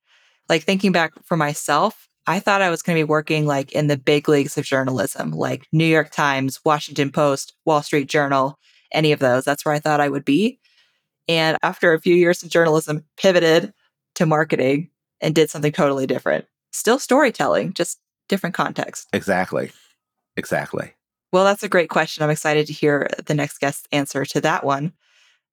like 0.50 0.64
thinking 0.64 0.92
back 0.92 1.14
for 1.26 1.38
myself 1.38 2.08
i 2.26 2.40
thought 2.40 2.62
i 2.62 2.70
was 2.70 2.82
going 2.82 2.96
to 2.96 3.00
be 3.00 3.10
working 3.10 3.46
like 3.46 3.72
in 3.72 3.88
the 3.88 3.98
big 3.98 4.28
leagues 4.30 4.58
of 4.58 4.66
journalism 4.66 5.32
like 5.32 5.68
new 5.72 5.86
york 5.86 6.12
times 6.12 6.60
washington 6.66 7.12
post 7.12 7.54
wall 7.66 7.82
street 7.82 8.08
journal 8.08 8.58
any 8.92 9.12
of 9.12 9.20
those 9.20 9.44
that's 9.44 9.66
where 9.66 9.74
i 9.74 9.80
thought 9.80 10.02
i 10.02 10.10
would 10.10 10.26
be 10.26 10.60
and 11.28 11.58
after 11.64 11.94
a 11.94 12.00
few 12.00 12.16
years 12.16 12.42
of 12.44 12.50
journalism 12.50 13.04
pivoted 13.18 13.74
to 14.16 14.26
marketing 14.26 14.90
and 15.20 15.36
did 15.36 15.50
something 15.50 15.72
totally 15.72 16.08
different 16.08 16.46
still 16.78 17.00
storytelling, 17.00 17.74
just 17.74 18.00
different 18.30 18.56
context. 18.56 19.08
Exactly. 19.14 19.72
Exactly. 20.36 20.94
Well, 21.34 21.44
that's 21.44 21.64
a 21.64 21.70
great 21.70 21.90
question. 21.90 22.24
I'm 22.24 22.30
excited 22.30 22.68
to 22.68 22.74
hear 22.74 23.10
the 23.26 23.34
next 23.34 23.60
guest's 23.60 23.88
answer 23.92 24.24
to 24.26 24.42
that 24.42 24.64
one. 24.64 24.94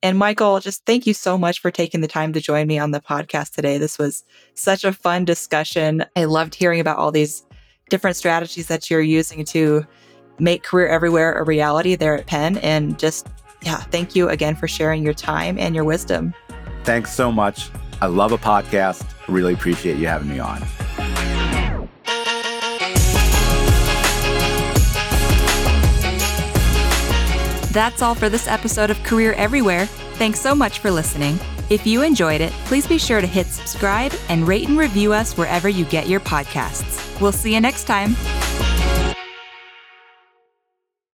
And 0.05 0.19
Michael, 0.19 0.61
just 0.61 0.85
thank 0.85 1.07
you 1.07 1.15
so 1.15 1.39
much 1.39 1.61
for 1.61 1.71
taking 1.71 2.03
the 2.03 2.07
time 2.07 2.35
to 2.35 2.41
join 2.41 2.67
me 2.67 2.79
on 2.79 2.91
the 2.91 3.01
podcast 3.01 3.55
today. 3.55 3.79
This 3.79 3.99
was 3.99 4.23
such 4.53 4.85
a 4.85 4.93
fun 4.93 5.25
discussion. 5.25 6.05
I 6.15 6.27
loved 6.27 6.55
hearing 6.55 6.79
about 6.79 6.99
all 6.99 7.11
these 7.11 7.43
different 7.89 8.15
strategies 8.15 8.67
that 8.67 8.91
you're 8.91 9.01
using 9.01 9.47
to 9.47 9.87
make 10.39 10.63
Career 10.63 10.89
Everywhere 10.89 11.33
a 11.33 11.43
reality 11.43 11.95
there 11.95 12.19
at 12.19 12.27
Penn. 12.27 12.59
And 12.59 12.99
just, 12.99 13.29
yeah, 13.63 13.79
thank 13.79 14.15
you 14.15 14.29
again 14.29 14.57
for 14.57 14.69
sharing 14.69 15.03
your 15.03 15.15
time 15.15 15.59
and 15.59 15.75
your 15.75 15.85
wisdom. 15.85 16.35
Thanks 16.83 17.15
so 17.15 17.33
much. 17.33 17.71
I 18.03 18.07
love 18.07 18.31
a 18.33 18.37
podcast. 18.37 19.11
Really 19.27 19.55
appreciate 19.55 19.97
you 19.97 20.07
having 20.07 20.29
me 20.29 20.39
on. 20.39 20.63
That's 27.75 28.03
all 28.03 28.15
for 28.15 28.29
this 28.29 28.47
episode 28.47 28.91
of 28.91 29.03
Career 29.03 29.33
Everywhere. 29.33 29.87
Thanks 30.15 30.39
so 30.41 30.55
much 30.55 30.79
for 30.79 30.93
listening. 30.93 31.41
If 31.71 31.85
you 31.85 32.03
enjoyed 32.03 32.41
it, 32.41 32.53
please 32.67 32.87
be 32.87 32.99
sure 32.99 33.21
to 33.21 33.27
hit 33.27 33.49
subscribe 33.49 34.15
and 34.29 34.47
rate 34.47 34.69
and 34.69 34.79
review 34.79 35.13
us 35.13 35.37
wherever 35.37 35.69
you 35.69 35.85
get 35.87 36.09
your 36.09 36.21
podcasts. 36.21 37.21
We'll 37.21 37.33
see 37.33 37.53
you 37.53 37.61
next 37.61 37.85
time. 37.85 38.15